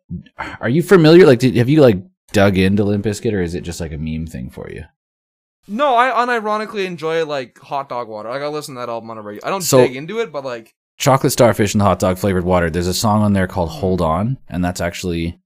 are 0.59 0.69
you 0.69 0.83
familiar? 0.83 1.25
Like, 1.25 1.39
did, 1.39 1.55
have 1.55 1.69
you 1.69 1.81
like 1.81 1.97
dug 2.31 2.57
into 2.57 2.83
Limp 2.83 3.05
Bizkit, 3.05 3.33
or 3.33 3.41
is 3.41 3.55
it 3.55 3.61
just 3.61 3.79
like 3.81 3.91
a 3.91 3.97
meme 3.97 4.27
thing 4.27 4.49
for 4.49 4.69
you? 4.69 4.83
No, 5.67 5.95
I 5.95 6.09
unironically 6.25 6.85
enjoy 6.85 7.25
like 7.25 7.57
hot 7.59 7.89
dog 7.89 8.07
water. 8.07 8.29
Like 8.29 8.41
I 8.41 8.47
listen 8.47 8.75
to 8.75 8.79
that 8.81 8.89
album 8.89 9.11
on 9.11 9.17
a 9.17 9.21
regular. 9.21 9.47
I 9.47 9.51
don't 9.51 9.61
So- 9.61 9.85
dig 9.85 9.95
into 9.95 10.19
it, 10.19 10.31
but 10.31 10.43
like 10.43 10.73
Chocolate 10.97 11.31
starfish 11.31 11.73
and 11.73 11.79
the 11.79 11.85
hot 11.85 11.99
dog 11.99 12.17
flavored 12.17 12.43
water. 12.43 12.69
There's 12.69 12.87
a 12.87 12.93
song 12.93 13.21
on 13.21 13.31
there 13.33 13.47
called 13.47 13.69
"Hold 13.69 14.01
On," 14.01 14.37
and 14.49 14.65
that's 14.65 14.81
actually, 14.81 15.39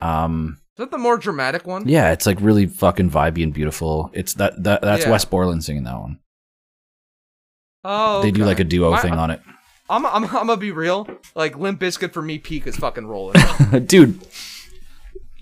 um, 0.00 0.58
is 0.76 0.78
that 0.78 0.90
the 0.90 0.98
more 0.98 1.16
dramatic 1.16 1.64
one? 1.64 1.86
yeah, 1.86 2.10
it's 2.10 2.26
like 2.26 2.38
really 2.40 2.66
fucking 2.66 3.08
vibey 3.10 3.44
and 3.44 3.54
beautiful. 3.54 4.10
It's 4.12 4.34
that 4.34 4.60
that 4.64 4.82
that's 4.82 5.04
Yeah. 5.04 5.12
Wes 5.12 5.24
Borland 5.24 5.62
singing 5.62 5.84
that 5.84 6.00
one. 6.00 6.18
Oh, 7.84 8.22
They 8.22 8.30
do 8.32 8.44
like 8.44 8.60
a 8.60 8.64
duo 8.64 8.92
I- 8.94 9.00
thing 9.00 9.12
on 9.12 9.30
it. 9.30 9.40
I'm, 9.88 10.06
I'm, 10.06 10.24
I'm 10.24 10.30
gonna 10.46 10.56
be 10.56 10.70
real. 10.72 11.06
Like 11.34 11.56
Limp 11.58 11.80
Bizkit 11.80 12.12
for 12.12 12.22
me, 12.22 12.38
peak 12.38 12.66
is 12.66 12.76
fucking 12.76 13.06
rolling. 13.06 13.36
dude 13.86 14.20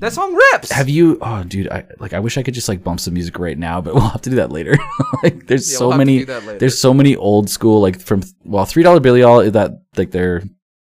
that 0.01 0.13
song 0.13 0.35
rips. 0.35 0.73
have 0.73 0.89
you 0.89 1.17
oh 1.23 1.45
dude 1.45 1.69
i 1.69 1.85
like 2.01 2.13
i 2.13 2.19
wish 2.19 2.37
i 2.37 2.43
could 2.43 2.55
just 2.55 2.69
like 2.69 2.83
bump 2.83 2.99
some 2.99 3.15
music 3.15 3.39
right 3.39 3.57
now 3.57 3.81
but 3.81 3.95
we'll 3.95 4.03
have 4.03 4.21
to 4.21 4.31
do 4.31 4.37
that 4.37 4.51
later 4.51 4.77
like 5.23 5.47
there's 5.47 5.71
Yeah, 5.71 5.79
so 5.79 5.89
we'll 5.91 5.99
many 5.99 6.19
do 6.21 6.25
that 6.27 6.45
later. 6.45 6.59
there's 6.59 6.77
so 6.77 6.93
many 6.93 7.15
old 7.15 7.49
school 7.49 7.81
like 7.81 8.01
from 8.01 8.23
well 8.43 8.65
three 8.65 8.83
dollar 8.83 8.99
billy 8.99 9.23
all 9.23 9.49
that 9.49 9.83
like 9.97 10.11
their 10.11 10.43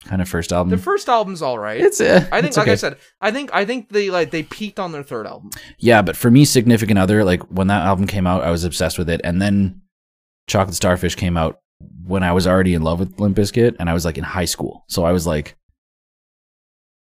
kind 0.04 0.22
of 0.22 0.28
first 0.28 0.52
album 0.52 0.70
Their 0.70 0.78
first 0.78 1.08
album's 1.08 1.42
all 1.42 1.58
right. 1.58 1.80
it's 1.80 2.00
uh, 2.00 2.24
I 2.30 2.36
think, 2.40 2.46
it's 2.50 2.56
like 2.56 2.68
I 2.68 2.76
said, 2.76 2.98
I 3.20 3.32
think 3.32 3.50
I 3.52 3.64
think 3.64 3.88
they 3.88 4.10
like 4.10 4.30
they 4.30 4.44
peaked 4.44 4.78
on 4.78 4.92
their 4.92 5.02
third 5.02 5.26
album. 5.26 5.50
yeah 5.78 6.02
but 6.02 6.16
for 6.16 6.30
me 6.30 6.44
significant 6.44 6.96
other 6.96 7.24
like 7.24 7.42
when 7.50 7.66
that 7.66 7.84
album 7.84 8.06
came 8.06 8.28
out 8.28 8.44
i 8.44 8.50
was 8.52 8.62
obsessed 8.62 8.96
with 8.96 9.10
it 9.10 9.20
and 9.24 9.42
then 9.42 9.80
chocolate 10.46 10.76
starfish 10.76 11.16
came 11.16 11.36
out 11.36 11.58
when 12.04 12.22
i 12.22 12.32
was 12.32 12.46
already 12.46 12.74
in 12.74 12.82
love 12.82 12.98
with 12.98 13.18
limp 13.20 13.36
bizkit 13.36 13.76
and 13.78 13.88
i 13.88 13.94
was 13.94 14.04
like 14.04 14.18
in 14.18 14.24
high 14.24 14.44
school 14.44 14.84
so 14.88 15.04
i 15.04 15.12
was 15.12 15.26
like 15.26 15.56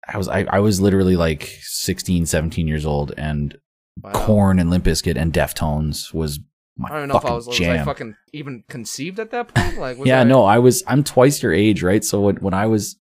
i 0.07 0.17
was 0.17 0.27
i, 0.27 0.45
I 0.49 0.59
was 0.59 0.81
literally 0.81 1.15
like 1.15 1.49
16 1.61 2.25
17 2.25 2.67
years 2.67 2.85
old 2.85 3.13
and 3.17 3.57
Wow. 4.01 4.11
Korn 4.13 4.59
and 4.59 4.69
Limp 4.69 4.85
Bizkit 4.85 5.15
and 5.17 5.31
Deftones 5.31 6.13
was 6.13 6.39
my 6.77 6.89
I 6.89 6.99
don't 6.99 7.07
know 7.07 7.15
if 7.15 7.21
fucking 7.21 7.31
I 7.31 7.35
was, 7.35 7.47
was. 7.47 7.61
I 7.61 7.83
fucking 7.83 8.15
even 8.33 8.63
conceived 8.67 9.19
at 9.19 9.31
that 9.31 9.53
point. 9.53 9.77
Like, 9.77 9.97
was 9.97 10.07
yeah, 10.07 10.23
no, 10.23 10.43
I 10.43 10.59
was. 10.59 10.83
I'm 10.87 11.03
twice 11.03 11.41
your 11.41 11.53
age, 11.53 11.81
right? 11.81 12.03
So 12.03 12.19
when 12.19 12.35
when 12.37 12.53
I 12.53 12.65
was 12.65 12.97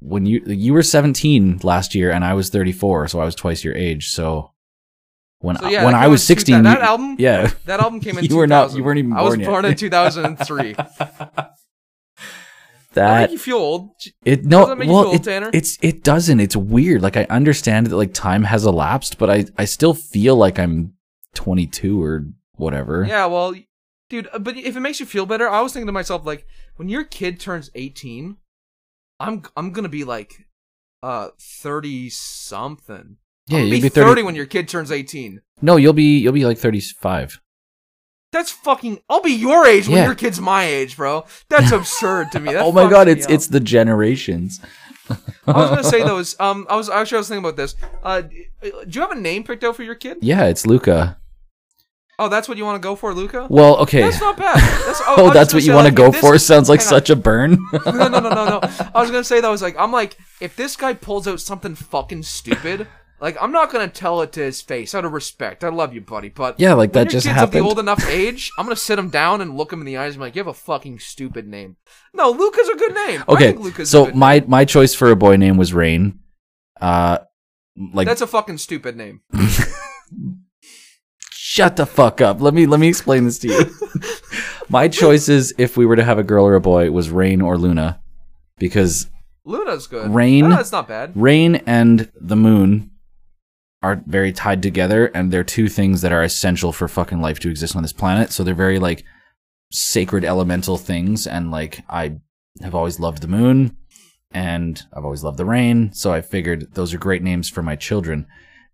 when 0.00 0.26
you 0.26 0.42
you 0.46 0.72
were 0.72 0.82
17 0.82 1.60
last 1.62 1.94
year 1.94 2.10
and 2.10 2.24
I 2.24 2.34
was 2.34 2.50
34, 2.50 3.08
so 3.08 3.20
I 3.20 3.24
was 3.24 3.36
twice 3.36 3.62
your 3.62 3.76
age. 3.76 4.10
So 4.10 4.52
when 5.40 5.56
So, 5.56 5.66
I, 5.66 5.70
yeah, 5.70 5.84
when 5.84 5.94
I 5.94 6.08
was 6.08 6.22
in 6.22 6.34
two- 6.36 6.40
16, 6.40 6.62
that 6.64 6.80
album- 6.82 7.16
yeah, 7.18 7.50
That 7.66 7.80
album 7.80 8.00
came 8.00 8.18
in. 8.18 8.24
You 8.24 8.36
were 8.36 8.46
not- 8.46 8.74
you 8.74 8.82
weren't 8.84 8.98
even 8.98 9.12
I 9.12 9.22
was 9.22 9.30
born 9.36 9.40
yet. 9.40 9.48
born 9.48 9.64
in 9.64 9.74
2003. 9.76 10.74
That 12.94 13.30
you 13.30 13.38
feel 13.38 13.58
old. 13.58 13.90
it 14.24 14.44
no 14.44 14.60
Doesn't 14.60 14.70
that 14.70 14.76
make 14.78 14.88
you 14.88 14.94
well 14.94 15.06
old, 15.06 15.14
it, 15.16 15.22
Tanner? 15.22 15.50
it's 15.52 15.78
it 15.82 16.02
doesn't 16.02 16.40
it's 16.40 16.56
weird 16.56 17.00
like 17.02 17.16
i 17.18 17.26
understand 17.30 17.86
that 17.86 17.96
like 17.96 18.12
time 18.14 18.42
has 18.44 18.64
elapsed 18.64 19.18
but 19.18 19.28
i 19.30 19.44
i 19.58 19.66
still 19.66 19.92
feel 19.94 20.34
like 20.36 20.58
i'm 20.58 20.94
22 21.34 22.02
or 22.02 22.24
whatever 22.56 23.04
Yeah, 23.06 23.26
well, 23.26 23.54
dude, 24.08 24.28
uh, 24.32 24.38
but 24.40 24.56
if 24.56 24.74
it 24.76 24.80
makes 24.80 24.98
you 24.98 25.06
feel 25.06 25.26
better, 25.26 25.48
I 25.48 25.60
was 25.60 25.72
thinking 25.72 25.86
to 25.86 25.92
myself 25.92 26.26
like, 26.26 26.44
when 26.76 26.88
your 26.88 27.04
kid 27.04 27.38
turns 27.38 27.70
18, 27.76 28.36
I'm 29.20 29.42
I'm 29.56 29.70
gonna 29.72 29.88
be 29.90 30.02
like, 30.04 30.46
uh, 31.02 31.28
30 31.38 32.08
something. 32.10 33.18
Yeah 33.48 33.58
you'll 33.58 33.70
gonna 33.70 33.82
be 33.82 33.88
30 33.88 34.08
30 34.08 34.22
when 34.22 34.34
your 34.34 34.46
kid 34.46 34.68
turns 34.68 34.90
18. 34.92 35.40
no 35.62 35.76
you'll 35.76 35.92
be 35.92 36.18
you'll 36.18 36.32
be 36.32 36.44
like 36.46 36.58
35 36.58 37.40
That's 38.30 38.50
fucking. 38.50 38.98
I'll 39.08 39.22
be 39.22 39.32
your 39.32 39.66
age 39.66 39.88
when 39.88 39.96
Yeah. 39.98 40.04
your 40.04 40.14
kid's 40.14 40.38
my 40.38 40.64
age, 40.64 40.96
bro. 40.98 41.24
That's 41.48 41.72
absurd 41.72 42.30
to 42.32 42.40
me. 42.40 42.52
That 42.52 42.62
oh 42.62 42.72
my 42.72 42.88
god 42.90 43.08
it's 43.08 43.24
up. 43.24 43.32
it's 43.32 43.46
the 43.46 43.60
generations 43.60 44.60
I 45.46 45.52
was 45.52 45.70
gonna 45.70 45.84
say 45.84 46.02
those. 46.02 46.36
Um, 46.46 46.66
I 46.68 46.76
was 46.76 46.90
actually 46.90 47.16
I 47.16 47.20
was 47.20 47.28
thinking 47.28 47.44
about 47.44 47.56
this. 47.56 47.74
Uh, 48.02 48.20
do 48.20 48.90
you 48.92 49.00
have 49.00 49.12
a 49.12 49.20
name 49.20 49.44
picked 49.44 49.64
out 49.64 49.76
for 49.76 49.82
your 49.82 49.94
kid? 49.94 50.18
yeah 50.20 50.44
it's 50.44 50.66
luca 50.66 51.16
Oh, 52.20 52.28
that's 52.28 52.48
what 52.48 52.58
you 52.58 52.64
want 52.64 52.82
to 52.82 52.84
go 52.84 52.96
for, 52.96 53.14
Luca? 53.14 53.46
well 53.48 53.76
okay 53.78 54.00
That's 54.02 54.20
not 54.20 54.36
bad. 54.36 54.56
That's, 54.86 55.00
I 55.06 55.14
oh 55.18 55.30
that's 55.32 55.54
what 55.54 55.62
you 55.62 55.72
want 55.72 55.86
to 55.86 55.92
say, 55.92 55.96
go 55.96 56.08
like, 56.08 56.20
for 56.20 56.36
sounds 56.38 56.68
like 56.68 56.80
on. 56.80 56.86
such 56.86 57.10
a 57.10 57.16
burn 57.16 57.56
no, 57.72 57.92
no, 57.92 58.08
no, 58.08 58.18
no, 58.20 58.44
no. 58.44 58.60
I 58.92 59.00
was 59.00 59.10
gonna 59.12 59.22
say 59.22 59.40
that 59.40 59.46
I 59.46 59.50
was 59.50 59.62
like, 59.62 59.76
I'm 59.78 59.92
like, 59.92 60.16
if 60.40 60.56
this 60.56 60.74
guy 60.76 60.92
pulls 60.94 61.28
out 61.28 61.40
something 61.40 61.74
fucking 61.76 62.24
stupid, 62.24 62.88
like 63.20 63.36
I'm 63.40 63.52
not 63.52 63.72
gonna 63.72 63.88
tell 63.88 64.20
it 64.22 64.32
to 64.32 64.40
his 64.40 64.60
face 64.62 64.94
out 64.94 65.04
of 65.04 65.12
respect. 65.12 65.64
I 65.64 65.68
love 65.70 65.92
you, 65.94 66.00
buddy, 66.00 66.28
but 66.28 66.58
Yeah, 66.60 66.74
like 66.74 66.90
when 66.94 67.04
that 67.04 67.12
your 67.12 67.20
just 67.20 67.26
kid's 67.26 67.34
happened. 67.36 67.56
Of 67.60 67.62
the 67.64 67.68
old 67.68 67.78
enough 67.78 68.08
age, 68.08 68.50
I'm 68.58 68.64
gonna 68.66 68.76
sit 68.76 68.98
him 68.98 69.10
down 69.10 69.40
and 69.40 69.56
look 69.56 69.72
him 69.72 69.80
in 69.80 69.86
the 69.86 69.96
eyes 69.96 70.14
and 70.14 70.20
be 70.20 70.26
like, 70.26 70.34
you 70.36 70.40
have 70.40 70.46
a 70.46 70.54
fucking 70.54 70.98
stupid 71.00 71.46
name. 71.46 71.76
No, 72.14 72.30
Luca's 72.30 72.68
a 72.68 72.76
good 72.76 72.94
name. 72.94 73.24
Okay 73.28 73.52
think 73.52 73.60
Luca's 73.60 73.88
a 73.88 73.90
so 73.90 74.10
my 74.12 74.38
name. 74.40 74.50
my 74.50 74.64
choice 74.64 74.94
for 74.94 75.10
a 75.10 75.16
boy 75.16 75.36
name 75.36 75.56
was 75.56 75.72
rain 75.72 76.20
uh 76.80 77.18
like 77.92 78.06
that's 78.06 78.20
a 78.20 78.26
fucking 78.26 78.58
stupid 78.58 78.96
name. 78.96 79.20
Shut 81.30 81.76
the 81.76 81.86
fuck 81.86 82.20
up. 82.20 82.40
Let 82.40 82.54
me 82.54 82.66
let 82.66 82.80
me 82.80 82.88
explain 82.88 83.24
this 83.24 83.38
to 83.40 83.48
you. 83.48 83.74
My 84.68 84.86
choices, 84.88 85.54
if 85.56 85.76
we 85.78 85.86
were 85.86 85.96
to 85.96 86.04
have 86.04 86.18
a 86.18 86.22
girl 86.22 86.44
or 86.44 86.54
a 86.54 86.60
boy, 86.60 86.90
was 86.90 87.08
Rain 87.10 87.40
or 87.40 87.56
Luna, 87.56 88.00
because 88.58 89.06
Luna's 89.44 89.86
good. 89.86 90.10
Rain- 90.14 90.44
Ah, 90.52 90.56
that's 90.56 90.72
not 90.72 90.86
bad. 90.86 91.12
Rain 91.14 91.56
and 91.66 92.10
the 92.20 92.36
moon 92.36 92.90
are 93.82 94.02
very 94.06 94.32
tied 94.32 94.62
together, 94.62 95.06
and 95.06 95.30
they're 95.30 95.44
two 95.44 95.68
things 95.68 96.00
that 96.00 96.12
are 96.12 96.22
essential 96.22 96.72
for 96.72 96.88
fucking 96.88 97.20
life 97.20 97.38
to 97.40 97.50
exist 97.50 97.76
on 97.76 97.82
this 97.82 97.92
planet. 97.92 98.32
So 98.32 98.42
they're 98.42 98.54
very 98.54 98.78
like 98.78 99.04
sacred 99.70 100.24
elemental 100.24 100.76
things, 100.76 101.26
and 101.26 101.50
like 101.50 101.84
I 101.88 102.16
have 102.60 102.74
always 102.74 102.98
loved 102.98 103.22
the 103.22 103.28
moon, 103.28 103.76
and 104.30 104.82
I've 104.92 105.04
always 105.04 105.22
loved 105.22 105.38
the 105.38 105.44
rain. 105.44 105.92
So 105.92 106.12
I 106.12 106.20
figured 106.20 106.74
those 106.74 106.92
are 106.92 106.98
great 106.98 107.22
names 107.22 107.48
for 107.48 107.62
my 107.62 107.76
children. 107.76 108.26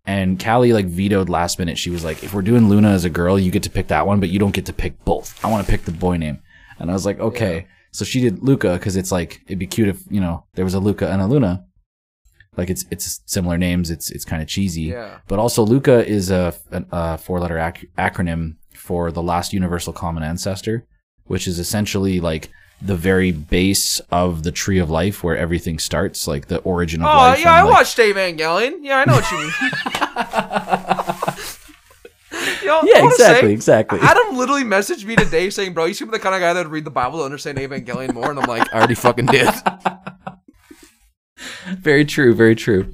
And 0.07 0.43
Callie 0.43 0.73
like 0.73 0.85
vetoed 0.85 1.29
last 1.29 1.57
minute. 1.57 1.77
She 1.77 1.89
was 1.89 2.03
like, 2.03 2.23
"If 2.23 2.33
we're 2.33 2.41
doing 2.41 2.69
Luna 2.69 2.89
as 2.89 3.05
a 3.05 3.09
girl, 3.09 3.39
you 3.39 3.51
get 3.51 3.63
to 3.63 3.71
pick 3.71 3.87
that 3.87 4.05
one, 4.05 4.19
but 4.19 4.29
you 4.29 4.39
don't 4.39 4.53
get 4.53 4.65
to 4.67 4.73
pick 4.73 5.03
both. 5.03 5.43
I 5.43 5.49
want 5.49 5.65
to 5.65 5.71
pick 5.71 5.85
the 5.85 5.91
boy 5.91 6.17
name." 6.17 6.39
And 6.79 6.89
I 6.89 6.93
was 6.93 7.05
like, 7.05 7.19
"Okay." 7.19 7.67
So 7.91 8.05
she 8.05 8.21
did 8.21 8.43
Luca 8.43 8.73
because 8.73 8.97
it's 8.97 9.11
like 9.11 9.41
it'd 9.45 9.59
be 9.59 9.67
cute 9.67 9.87
if 9.87 10.03
you 10.09 10.19
know 10.19 10.45
there 10.55 10.65
was 10.65 10.73
a 10.73 10.79
Luca 10.79 11.09
and 11.09 11.21
a 11.21 11.27
Luna. 11.27 11.65
Like 12.57 12.69
it's 12.69 12.85
it's 12.91 13.21
similar 13.25 13.57
names. 13.57 13.91
It's 13.91 14.09
it's 14.11 14.25
kind 14.25 14.41
of 14.41 14.47
cheesy. 14.47 14.83
Yeah. 14.83 15.19
But 15.27 15.39
also 15.39 15.63
Luca 15.63 16.05
is 16.05 16.31
a, 16.31 16.53
a 16.91 17.17
four 17.17 17.39
letter 17.39 17.57
ac- 17.57 17.89
acronym 17.97 18.55
for 18.73 19.11
the 19.11 19.21
last 19.23 19.53
universal 19.53 19.93
common 19.93 20.23
ancestor, 20.23 20.85
which 21.25 21.47
is 21.47 21.59
essentially 21.59 22.19
like 22.19 22.49
the 22.81 22.95
very 22.95 23.31
base 23.31 23.99
of 24.11 24.43
the 24.43 24.51
tree 24.51 24.79
of 24.79 24.89
life 24.89 25.23
where 25.23 25.37
everything 25.37 25.79
starts, 25.79 26.27
like 26.27 26.47
the 26.47 26.59
origin 26.59 27.01
of 27.01 27.07
Oh 27.07 27.17
life. 27.17 27.37
Oh 27.37 27.41
yeah, 27.41 27.53
I 27.53 27.61
like, 27.63 27.73
watched 27.73 27.97
Evangelion. 27.97 28.79
Yeah, 28.81 28.99
I 28.99 29.05
know 29.05 29.13
what 29.13 29.31
you 29.31 29.37
mean. 29.37 29.51
You 32.61 32.67
know, 32.67 32.81
Yeah, 32.83 33.05
exactly, 33.05 33.49
say, 33.49 33.53
exactly. 33.53 33.99
Adam 34.01 34.37
literally 34.37 34.63
messaged 34.63 35.05
me 35.05 35.15
today 35.15 35.49
saying, 35.49 35.73
"Bro, 35.73 35.85
you 35.85 35.93
seem 35.93 36.07
to 36.07 36.11
the 36.11 36.19
kind 36.19 36.35
of 36.35 36.41
guy 36.41 36.53
that 36.53 36.65
would 36.65 36.71
read 36.71 36.83
the 36.83 36.91
Bible 36.91 37.19
to 37.19 37.25
understand 37.25 37.57
Evangelion 37.59 38.13
more." 38.13 38.29
And 38.29 38.39
I'm 38.39 38.47
like, 38.47 38.73
"I 38.73 38.77
already 38.77 38.95
fucking 38.95 39.27
did." 39.27 39.47
Very 41.79 42.05
true, 42.05 42.33
very 42.33 42.55
true. 42.55 42.93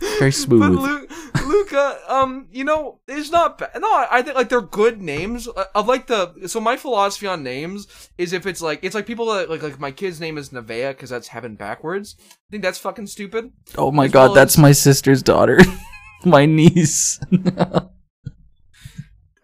Very 0.00 0.30
But 0.30 0.34
smooth. 0.34 0.78
Lu- 0.78 1.06
Luca, 1.46 1.98
um, 2.08 2.48
you 2.50 2.64
know, 2.64 3.00
it's 3.06 3.30
not 3.30 3.58
bad. 3.58 3.70
No, 3.78 3.88
I 4.10 4.20
think 4.22 4.34
like 4.36 4.48
they're 4.48 4.60
good 4.60 5.00
names. 5.00 5.48
I, 5.56 5.66
I 5.76 5.80
like 5.82 6.06
the. 6.06 6.48
So 6.48 6.58
my 6.60 6.76
philosophy 6.76 7.26
on 7.26 7.42
names 7.42 7.86
is 8.18 8.32
if 8.32 8.46
it's 8.46 8.60
like 8.60 8.80
it's 8.82 8.94
like 8.94 9.06
people 9.06 9.26
that 9.26 9.48
like 9.48 9.62
like 9.62 9.78
my 9.78 9.90
kid's 9.92 10.18
name 10.20 10.38
is 10.38 10.50
Nevaeh 10.50 10.90
because 10.90 11.10
that's 11.10 11.28
heaven 11.28 11.54
backwards. 11.54 12.16
I 12.20 12.24
think 12.50 12.62
that's 12.62 12.78
fucking 12.78 13.06
stupid. 13.06 13.52
oh 13.78 13.92
my 13.92 14.06
as 14.06 14.12
god, 14.12 14.24
well 14.26 14.34
that's 14.34 14.54
as- 14.54 14.58
my 14.62 14.72
sister's 14.72 15.22
daughter. 15.22 15.58
my 16.24 16.46
niece. 16.46 17.20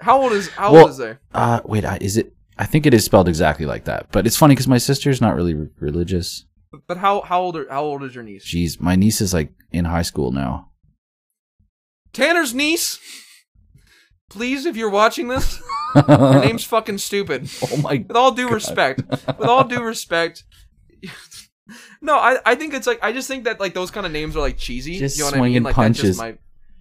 How 0.00 0.20
old 0.20 0.32
is 0.32 0.48
how 0.50 0.72
Well- 0.72 0.82
old 0.82 0.90
is 0.90 0.96
they? 0.96 1.16
uh 1.32 1.60
wait, 1.64 1.84
I, 1.84 1.98
is 2.00 2.16
it 2.16 2.34
I 2.58 2.66
think 2.66 2.86
it 2.86 2.94
is 2.94 3.04
spelled 3.04 3.28
exactly 3.28 3.66
like 3.66 3.84
that. 3.84 4.06
But 4.10 4.26
it's 4.26 4.36
funny 4.36 4.56
cuz 4.56 4.66
my 4.66 4.78
sister's 4.78 5.20
not 5.20 5.36
really 5.36 5.54
re- 5.54 5.68
religious. 5.78 6.44
But 6.86 6.98
how 6.98 7.20
how 7.20 7.40
old 7.40 7.56
are, 7.56 7.68
how 7.68 7.82
old 7.82 8.02
is 8.02 8.14
your 8.14 8.24
niece? 8.24 8.52
Jeez, 8.52 8.80
my 8.80 8.96
niece 8.96 9.20
is 9.20 9.34
like 9.34 9.52
in 9.70 9.84
high 9.84 10.02
school 10.02 10.32
now. 10.32 10.70
Tanner's 12.12 12.54
niece. 12.54 12.98
Please, 14.28 14.64
if 14.64 14.76
you're 14.76 14.90
watching 14.90 15.28
this, 15.28 15.62
your 16.08 16.40
name's 16.40 16.64
fucking 16.64 16.98
stupid. 16.98 17.50
Oh 17.70 17.76
my 17.78 18.04
With 18.06 18.16
all 18.16 18.32
due 18.32 18.48
respect, 18.48 19.02
with 19.08 19.40
all 19.40 19.64
due 19.64 19.82
respect. 19.82 20.44
no, 22.00 22.16
I 22.16 22.38
I 22.46 22.54
think 22.54 22.72
it's 22.72 22.86
like 22.86 22.98
I 23.02 23.12
just 23.12 23.28
think 23.28 23.44
that 23.44 23.60
like 23.60 23.74
those 23.74 23.90
kind 23.90 24.06
of 24.06 24.12
names 24.12 24.34
are 24.36 24.40
like 24.40 24.56
cheesy. 24.56 24.98
Just 24.98 25.16
you 25.16 25.22
know 25.22 25.26
what 25.26 25.34
I 25.34 25.38
swinging 25.38 25.54
mean? 25.54 25.62
Like 25.64 25.74
punches. 25.74 26.02
just 26.02 26.18
might. 26.18 26.38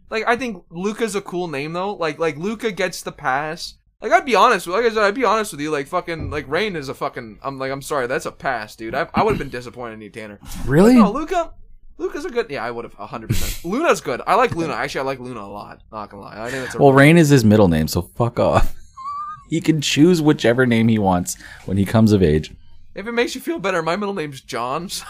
Like 0.09 0.25
I 0.27 0.37
think 0.37 0.63
Luca's 0.69 1.15
a 1.15 1.21
cool 1.21 1.47
name 1.49 1.73
though. 1.73 1.93
Like 1.93 2.19
like 2.19 2.37
Luca 2.37 2.71
gets 2.71 3.01
the 3.01 3.11
pass. 3.11 3.75
Like 4.01 4.11
I'd 4.11 4.25
be 4.25 4.35
honest, 4.35 4.65
with- 4.67 4.75
like 4.75 4.85
I 4.85 4.89
said, 4.89 5.03
I'd 5.03 5.15
be 5.15 5.25
honest 5.25 5.51
with 5.51 5.61
you. 5.61 5.69
Like 5.71 5.87
fucking 5.87 6.29
like 6.31 6.47
Rain 6.47 6.75
is 6.75 6.89
a 6.89 6.93
fucking. 6.93 7.39
I'm 7.43 7.59
like 7.59 7.71
I'm 7.71 7.81
sorry, 7.81 8.07
that's 8.07 8.25
a 8.25 8.31
pass, 8.31 8.75
dude. 8.75 8.95
I, 8.95 9.07
I 9.13 9.23
would 9.23 9.31
have 9.31 9.39
been 9.39 9.49
disappointed 9.49 9.93
in 9.95 10.01
you, 10.01 10.09
Tanner. 10.09 10.39
Really? 10.65 10.95
No, 10.95 11.11
Luca. 11.11 11.53
Luca's 11.97 12.25
a 12.25 12.29
good. 12.31 12.47
Yeah, 12.49 12.63
I 12.65 12.71
would 12.71 12.83
have 12.83 12.97
100. 12.97 13.27
percent 13.29 13.63
Luna's 13.63 14.01
good. 14.01 14.21
I 14.25 14.33
like 14.35 14.55
Luna. 14.55 14.73
Actually, 14.73 15.01
I 15.01 15.03
like 15.03 15.19
Luna 15.19 15.41
a 15.41 15.45
lot. 15.51 15.81
Not 15.91 16.09
gonna 16.09 16.23
lie. 16.23 16.41
I 16.41 16.49
think 16.49 16.63
that's 16.63 16.73
a 16.75 16.79
Well, 16.79 16.93
Rain 16.93 17.15
is 17.17 17.29
his 17.29 17.45
middle 17.45 17.67
name, 17.67 17.87
so 17.87 18.01
fuck 18.01 18.39
off. 18.39 18.73
he 19.49 19.61
can 19.61 19.81
choose 19.81 20.19
whichever 20.21 20.65
name 20.65 20.87
he 20.87 20.97
wants 20.97 21.37
when 21.65 21.77
he 21.77 21.85
comes 21.85 22.11
of 22.11 22.23
age. 22.23 22.55
If 22.95 23.05
it 23.07 23.11
makes 23.11 23.35
you 23.35 23.41
feel 23.41 23.59
better, 23.59 23.83
my 23.83 23.95
middle 23.97 24.15
name's 24.15 24.41
John. 24.41 24.89
So 24.99 25.05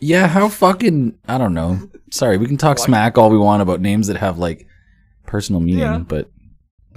Yeah, 0.00 0.26
how 0.26 0.48
fucking 0.48 1.18
I 1.28 1.38
don't 1.38 1.54
know. 1.54 1.88
Sorry, 2.10 2.36
we 2.36 2.46
can 2.46 2.56
talk 2.56 2.78
What? 2.78 2.84
smack 2.86 3.16
all 3.16 3.30
we 3.30 3.38
want 3.38 3.62
about 3.62 3.80
names 3.80 4.08
that 4.08 4.16
have 4.16 4.38
like 4.38 4.66
personal 5.26 5.60
meaning, 5.60 5.78
Yeah. 5.80 5.98
but 5.98 6.30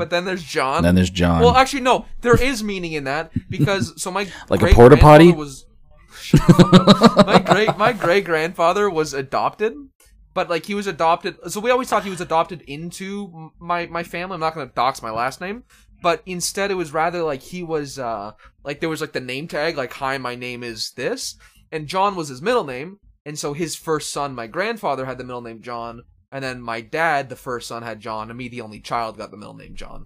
but 0.01 0.09
then 0.09 0.25
there's 0.25 0.43
John. 0.43 0.81
then 0.81 0.95
there's 0.95 1.11
John. 1.11 1.41
Well, 1.41 1.55
actually, 1.55 1.81
no. 1.81 2.07
There 2.21 2.41
is 2.41 2.63
meaning 2.63 2.93
in 2.93 3.03
that 3.03 3.31
because 3.51 4.01
so 4.01 4.09
my 4.09 4.27
Like 4.49 4.63
a 4.63 4.73
porta 4.73 4.97
potty? 4.97 5.31
was 5.31 5.67
Shut 6.11 6.41
the 6.47 6.53
fuck 6.53 7.17
up. 7.17 7.27
my 7.27 7.37
great 7.39 7.77
my 7.77 7.93
great 7.93 8.25
grandfather 8.25 8.89
was 8.89 9.13
adopted, 9.13 9.75
but 10.33 10.49
like 10.49 10.65
he 10.65 10.73
was 10.73 10.87
adopted. 10.87 11.37
So 11.51 11.59
we 11.59 11.69
always 11.69 11.87
thought 11.87 12.03
he 12.03 12.09
was 12.09 12.19
adopted 12.19 12.61
into 12.61 13.51
my 13.59 13.85
my 13.85 14.01
family. 14.01 14.33
I'm 14.33 14.39
not 14.39 14.55
going 14.55 14.67
to 14.67 14.73
dox 14.73 15.03
my 15.03 15.11
last 15.11 15.39
name, 15.39 15.65
but 16.01 16.23
instead 16.25 16.71
it 16.71 16.75
was 16.75 16.93
rather 16.93 17.21
like 17.21 17.43
he 17.43 17.61
was 17.61 17.99
uh 17.99 18.31
like 18.63 18.79
there 18.79 18.89
was 18.89 19.01
like 19.01 19.13
the 19.13 19.19
name 19.21 19.47
tag 19.47 19.77
like 19.77 19.93
hi 19.93 20.17
my 20.17 20.33
name 20.33 20.63
is 20.63 20.93
this, 20.93 21.35
and 21.71 21.87
John 21.87 22.15
was 22.15 22.29
his 22.29 22.41
middle 22.41 22.63
name, 22.63 22.97
and 23.23 23.37
so 23.37 23.53
his 23.53 23.75
first 23.75 24.11
son, 24.11 24.33
my 24.33 24.47
grandfather, 24.47 25.05
had 25.05 25.19
the 25.19 25.23
middle 25.23 25.41
name 25.41 25.61
John. 25.61 26.03
And 26.31 26.43
then 26.43 26.61
my 26.61 26.81
dad, 26.81 27.29
the 27.29 27.35
first 27.35 27.67
son, 27.67 27.83
had 27.83 27.99
John, 27.99 28.29
and 28.29 28.37
me, 28.37 28.47
the 28.47 28.61
only 28.61 28.79
child, 28.79 29.17
got 29.17 29.31
the 29.31 29.37
middle 29.37 29.53
name 29.53 29.75
John. 29.75 30.05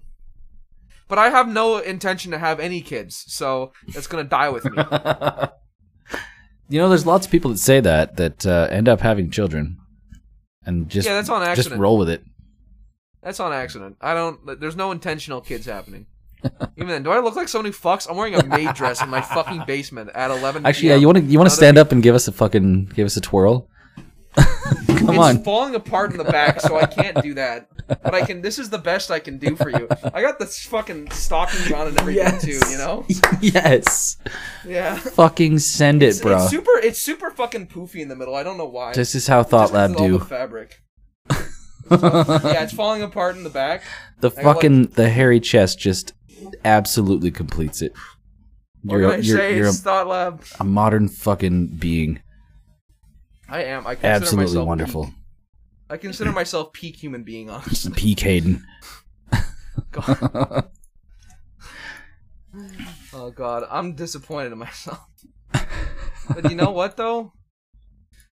But 1.07 1.19
I 1.19 1.29
have 1.29 1.47
no 1.47 1.77
intention 1.77 2.31
to 2.31 2.39
have 2.39 2.59
any 2.59 2.81
kids, 2.81 3.25
so 3.27 3.73
it's 3.87 4.07
gonna 4.07 4.23
die 4.23 4.49
with 4.49 4.65
me. 4.65 4.71
you 6.69 6.79
know, 6.79 6.89
there's 6.89 7.05
lots 7.05 7.27
of 7.27 7.31
people 7.31 7.51
that 7.51 7.59
say 7.59 7.79
that 7.79 8.17
that 8.17 8.45
uh, 8.45 8.67
end 8.71 8.89
up 8.89 9.01
having 9.01 9.29
children, 9.29 9.77
and 10.65 10.89
just 10.89 11.07
yeah, 11.07 11.13
that's 11.13 11.29
on 11.29 11.43
accident. 11.43 11.73
just 11.73 11.79
roll 11.79 11.99
with 11.99 12.09
it. 12.09 12.23
That's 13.21 13.39
on 13.39 13.53
accident. 13.53 13.97
I 14.01 14.15
don't. 14.15 14.59
There's 14.59 14.75
no 14.75 14.91
intentional 14.91 15.41
kids 15.41 15.67
happening. 15.67 16.07
Even 16.77 16.87
then, 16.89 17.03
do 17.03 17.11
I 17.11 17.19
look 17.19 17.35
like 17.35 17.47
someone 17.47 17.71
who 17.71 17.77
fucks? 17.77 18.09
I'm 18.09 18.17
wearing 18.17 18.35
a 18.35 18.43
maid 18.43 18.73
dress 18.73 19.01
in 19.01 19.09
my 19.09 19.21
fucking 19.21 19.63
basement 19.65 20.11
at 20.13 20.29
11. 20.31 20.65
Actually, 20.65 20.89
yeah, 20.89 20.95
you 20.95 21.07
want 21.07 21.19
to 21.19 21.23
you 21.23 21.37
want 21.37 21.49
to 21.49 21.55
stand 21.55 21.77
up 21.77 21.91
and 21.91 22.03
give 22.03 22.15
us 22.15 22.27
a 22.27 22.31
fucking 22.31 22.91
give 22.95 23.05
us 23.05 23.17
a 23.17 23.21
twirl. 23.21 23.69
Come 24.87 25.09
it's 25.09 25.19
on. 25.19 25.43
falling 25.43 25.75
apart 25.75 26.11
in 26.11 26.17
the 26.17 26.23
back, 26.23 26.59
so 26.61 26.77
I 26.77 26.85
can't 26.85 27.21
do 27.21 27.33
that. 27.35 27.67
But 27.87 28.15
I 28.15 28.25
can. 28.25 28.41
This 28.41 28.57
is 28.57 28.69
the 28.69 28.77
best 28.79 29.11
I 29.11 29.19
can 29.19 29.37
do 29.37 29.55
for 29.55 29.69
you. 29.69 29.87
I 30.13 30.21
got 30.21 30.39
the 30.39 30.45
fucking 30.47 31.11
stockings 31.11 31.71
on 31.71 31.87
and 31.87 31.99
everything 31.99 32.39
too. 32.39 32.59
You 32.71 32.77
know? 32.77 33.05
yes. 33.41 34.17
Yeah. 34.65 34.95
Fucking 34.95 35.59
send 35.59 36.01
it, 36.01 36.07
It's, 36.07 36.21
bro. 36.21 36.37
it's 36.37 36.49
super. 36.49 36.71
It's 36.79 36.99
super 36.99 37.29
fucking 37.31 37.67
poofy 37.67 38.01
in 38.01 38.07
the 38.07 38.15
middle. 38.15 38.33
I 38.35 38.41
don't 38.43 38.57
know 38.57 38.65
why. 38.65 38.93
this 38.93 39.13
is 39.15 39.27
how 39.27 39.43
Thought 39.43 39.71
Lab 39.73 39.95
do. 39.95 40.17
the 40.17 40.25
fabric. 40.25 40.81
yeah, 41.91 42.63
it's 42.63 42.73
falling 42.73 43.01
apart 43.03 43.35
in 43.35 43.43
the 43.43 43.49
back. 43.49 43.83
The 44.21 44.29
I 44.29 44.29
got, 44.29 44.37
like- 44.37 44.55
fucking 44.55 44.85
the 44.95 45.09
hairy 45.09 45.41
chest 45.41 45.77
just 45.77 46.13
absolutely 46.63 47.31
completes 47.31 47.81
it. 47.81 47.91
What 48.81 48.97
You're, 48.97 49.09
can 49.11 49.19
I 49.19 49.23
you're, 49.23 49.37
say? 49.37 49.57
you're 49.57 49.67
It's 49.67 49.81
Thought 49.81 50.07
Lab. 50.07 50.43
a, 50.57 50.61
a 50.61 50.63
modern 50.63 51.09
fucking 51.09 51.67
being. 51.77 52.21
I 53.49 53.63
am. 53.63 53.85
I 53.87 53.95
consider 53.95 54.07
Absolutely 54.15 54.45
myself 54.45 54.67
wonderful. 54.67 55.05
Peak. 55.05 55.13
I 55.89 55.97
consider 55.97 56.31
myself 56.31 56.73
peak 56.73 56.95
human 56.95 57.23
being, 57.23 57.49
honestly. 57.49 57.93
Peak 57.93 58.19
Hayden. 58.21 58.65
God. 59.91 60.69
Oh 63.13 63.31
god, 63.31 63.63
I'm 63.69 63.95
disappointed 63.95 64.51
in 64.53 64.57
myself. 64.59 64.99
but 65.51 66.49
you 66.49 66.55
know 66.55 66.71
what 66.71 66.95
though? 66.97 67.33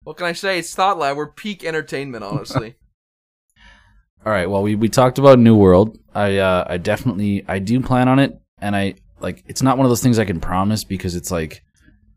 What 0.04 0.18
can 0.18 0.26
I 0.26 0.34
say? 0.34 0.60
It's 0.60 0.74
Thought 0.74 0.98
Lab. 1.00 1.18
We're 1.18 1.32
peak 1.32 1.64
entertainment, 1.66 2.24
honestly. 2.24 2.76
All 4.26 4.32
right. 4.32 4.50
Well, 4.50 4.62
we, 4.64 4.76
we 4.76 4.88
talked 4.90 5.18
about 5.18 5.40
New 5.40 5.56
World. 5.56 5.98
I 6.14 6.38
uh, 6.38 6.66
I 6.68 6.78
definitely 6.78 7.44
I 7.48 7.60
do 7.60 7.82
plan 7.82 8.08
on 8.08 8.20
it, 8.20 8.40
and 8.60 8.76
I 8.76 8.96
like 9.20 9.44
it's 9.48 9.62
not 9.62 9.78
one 9.78 9.86
of 9.86 9.90
those 9.92 10.02
things 10.04 10.18
I 10.20 10.26
can 10.26 10.40
promise 10.40 10.84
because 10.84 11.16
it's 11.16 11.32
like 11.32 11.64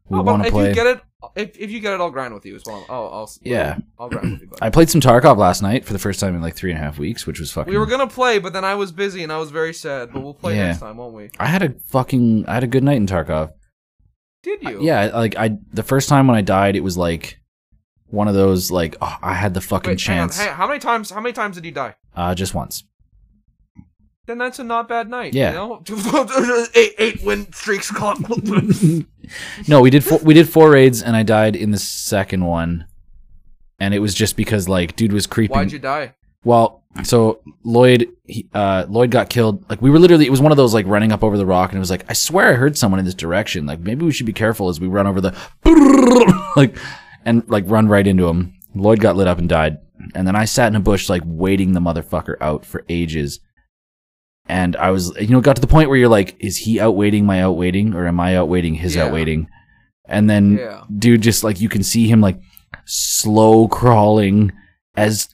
we 0.09 0.19
Oh, 0.19 0.23
want 0.23 0.43
to 0.43 0.49
if 0.49 0.53
play. 0.55 0.69
you 0.69 0.75
get 0.75 0.87
it, 0.87 1.01
if, 1.39 1.57
if 1.57 1.71
you 1.71 1.81
get 1.81 1.95
it, 1.95 2.01
I'll 2.01 2.11
grind 2.11 2.35
with 2.35 2.45
you 2.45 2.55
as 2.57 2.63
well. 2.67 2.85
Oh, 2.89 3.07
I'll 3.07 3.31
Yeah. 3.43 3.79
I'll 3.99 4.09
grind 4.09 4.33
with 4.33 4.41
you. 4.43 4.47
Buddy. 4.49 4.63
I 4.63 4.71
played 4.71 4.91
some 4.91 5.01
Tarkov 5.01 5.37
last 5.39 5.63
night 5.63 5.85
for 5.85 5.93
the 5.93 5.99
first 5.99 6.21
time 6.21 6.35
in 6.35 6.43
like 6.43 6.55
three 6.55 6.71
and 6.71 6.79
a 6.79 6.83
half 6.83 6.99
weeks, 6.99 7.27
which 7.27 7.41
was 7.41 7.51
fucking. 7.53 7.73
we 7.73 7.79
were 7.79 7.87
gonna 7.87 8.07
play, 8.09 8.39
but 8.39 8.53
then 8.53 8.65
I 8.65 8.75
was 8.75 8.93
busy 8.93 9.23
and 9.23 9.33
I 9.33 9.39
was 9.39 9.51
very 9.51 9.73
sad. 9.73 10.13
But 10.13 10.23
we'll 10.23 10.35
play 10.35 10.57
Yeah. 10.57 10.67
next 10.69 10.81
time, 10.81 10.97
won't 10.97 11.15
we? 11.15 11.31
I 11.39 11.47
had 11.47 11.63
a 11.63 11.71
fucking 11.87 12.45
I 12.49 12.55
had 12.55 12.65
a 12.65 12.69
good 12.69 12.83
night 12.85 12.97
in 12.97 13.07
Tarkov. 13.07 13.53
Did 14.43 14.63
you? 14.63 14.83
Yeah, 14.83 15.07
like 15.15 15.37
I 15.37 15.57
the 15.73 15.83
first 15.83 16.09
time 16.09 16.27
when 16.27 16.37
I 16.37 16.43
died, 16.43 16.77
it 16.77 16.81
was 16.85 16.97
like 16.97 17.39
one 18.07 18.29
of 18.29 18.35
those 18.35 18.71
like 18.71 18.97
oh, 19.01 19.17
I 19.23 19.35
had 19.35 19.55
the 19.55 19.61
fucking 19.61 19.91
Wait, 19.93 20.01
hang 20.03 20.21
on, 20.21 20.29
chance. 20.29 20.39
hang 20.39 20.49
on. 20.51 20.55
How 20.57 20.67
many 20.67 20.79
times? 20.81 21.11
How 21.11 21.21
many 21.21 21.33
times 21.33 21.57
did 21.57 21.65
you 21.65 21.73
die? 21.73 21.95
Uh, 22.15 22.35
just 22.35 22.55
once. 22.55 22.85
Then 24.27 24.39
that's 24.39 24.59
a 24.59 24.65
not 24.65 24.89
bad 24.89 25.09
night. 25.09 25.33
Yeah. 25.35 25.51
You 25.51 25.55
know? 25.57 25.83
eight 26.75 26.93
eight 26.99 27.23
win 27.23 27.51
streaks. 27.53 27.91
No, 29.67 29.81
we 29.81 29.91
did 29.91 30.05
four, 30.05 30.19
we 30.19 30.35
did 30.35 30.49
four 30.49 30.71
raids, 30.71 31.03
and 31.03 31.17
I 31.17 31.23
died 31.23 31.57
in 31.57 31.71
the 31.71 31.79
second 31.79 32.45
one, 32.45 32.87
and 33.79 33.95
it 33.95 33.99
was 34.01 34.15
just 34.15 34.37
because 34.37 34.69
like 34.69 34.97
dude 34.97 35.13
was 35.13 35.27
creeping. 35.27 35.57
Why'd 35.57 35.73
you 35.73 35.79
die? 35.79 36.15
Well, 36.45 36.83
so 37.05 37.41
Lloyd, 37.65 38.09
he, 38.25 38.49
uh, 38.55 38.87
Lloyd 38.89 39.11
got 39.11 39.29
killed. 39.29 39.69
Like 39.69 39.83
we 39.83 39.91
were 39.91 39.99
literally, 39.99 40.27
it 40.27 40.31
was 40.31 40.41
one 40.41 40.53
of 40.53 40.57
those 40.57 40.75
like 40.75 40.87
running 40.87 41.13
up 41.13 41.23
over 41.23 41.37
the 41.37 41.47
rock, 41.47 41.71
and 41.71 41.77
it 41.77 41.81
was 41.81 41.91
like, 41.91 42.05
I 42.09 42.13
swear 42.13 42.51
I 42.51 42.55
heard 42.55 42.77
someone 42.77 42.99
in 42.99 43.05
this 43.05 43.15
direction. 43.15 43.67
Like 43.67 43.81
maybe 43.81 44.05
we 44.05 44.13
should 44.13 44.27
be 44.27 44.33
careful 44.33 44.69
as 44.69 44.81
we 44.81 44.89
run 44.89 45.07
over 45.07 45.21
the, 45.21 46.53
like, 46.57 46.77
and 47.25 47.49
like 47.49 47.65
run 47.67 47.89
right 47.89 48.07
into 48.07 48.29
him. 48.29 48.55
Lloyd 48.75 49.01
got 49.01 49.17
lit 49.17 49.29
up 49.29 49.39
and 49.39 49.49
died, 49.49 49.79
and 50.15 50.27
then 50.27 50.37
I 50.37 50.45
sat 50.45 50.69
in 50.69 50.77
a 50.77 50.81
bush 50.81 51.09
like 51.09 51.23
waiting 51.25 51.73
the 51.73 51.81
motherfucker 51.81 52.37
out 52.41 52.65
for 52.65 52.85
ages. 52.89 53.41
And 54.49 54.77
I 54.77 54.91
was, 54.91 55.15
you 55.21 55.29
know, 55.29 55.41
got 55.41 55.57
to 55.57 55.61
the 55.61 55.67
point 55.67 55.89
where 55.91 55.99
you're 55.99 56.09
like, 56.09 56.35
is 56.41 56.57
he 56.57 56.79
outwaiting 56.79 57.25
my 57.25 57.39
outwaiting, 57.39 57.95
or 57.95 58.07
am 58.07 58.19
I 58.19 58.33
outwaiting 58.35 58.77
his 58.77 58.97
Yeah. 58.97 59.07
outwaiting? 59.09 59.47
And 60.07 60.29
then, 60.31 60.57
Yeah. 60.59 60.85
dude, 60.99 61.21
just 61.21 61.45
like 61.45 61.61
you 61.61 61.69
can 61.69 61.83
see 61.83 62.09
him 62.09 62.21
like 62.23 62.41
slow 62.87 63.69
crawling 63.69 64.53
as 64.97 65.29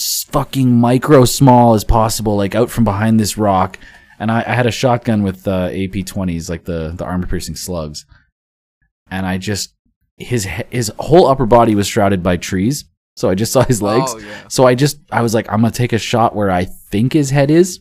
fucking 0.00 0.70
micro 0.78 1.24
small 1.24 1.74
as 1.74 1.84
possible, 1.84 2.36
like 2.36 2.54
out 2.54 2.70
from 2.70 2.84
behind 2.84 3.18
this 3.18 3.38
rock. 3.38 3.78
And 4.18 4.30
I, 4.30 4.40
I 4.46 4.54
had 4.54 4.66
a 4.66 4.70
shotgun 4.70 5.22
with 5.22 5.48
uh, 5.48 5.70
AP 5.72 6.04
twenties, 6.06 6.48
like 6.50 6.64
the 6.64 6.92
the 6.94 7.04
armor 7.04 7.26
piercing 7.26 7.56
slugs, 7.56 8.04
and 9.10 9.26
I 9.26 9.38
just 9.38 9.74
his 10.18 10.44
his 10.70 10.92
whole 10.98 11.26
upper 11.26 11.46
body 11.46 11.74
was 11.74 11.86
shrouded 11.88 12.22
by 12.22 12.36
trees, 12.36 12.84
so 13.16 13.28
I 13.30 13.34
just 13.34 13.52
saw 13.52 13.64
his 13.64 13.82
legs. 13.82 14.12
Oh 14.14 14.18
yeah. 14.18 14.48
So 14.48 14.64
I 14.66 14.74
just 14.76 14.98
I 15.10 15.22
was 15.22 15.34
like, 15.34 15.50
I'm 15.50 15.60
gonna 15.60 15.72
take 15.72 15.92
a 15.92 15.98
shot 15.98 16.36
where 16.36 16.50
I 16.50 16.66
think 16.66 17.14
his 17.14 17.30
head 17.30 17.50
is, 17.50 17.80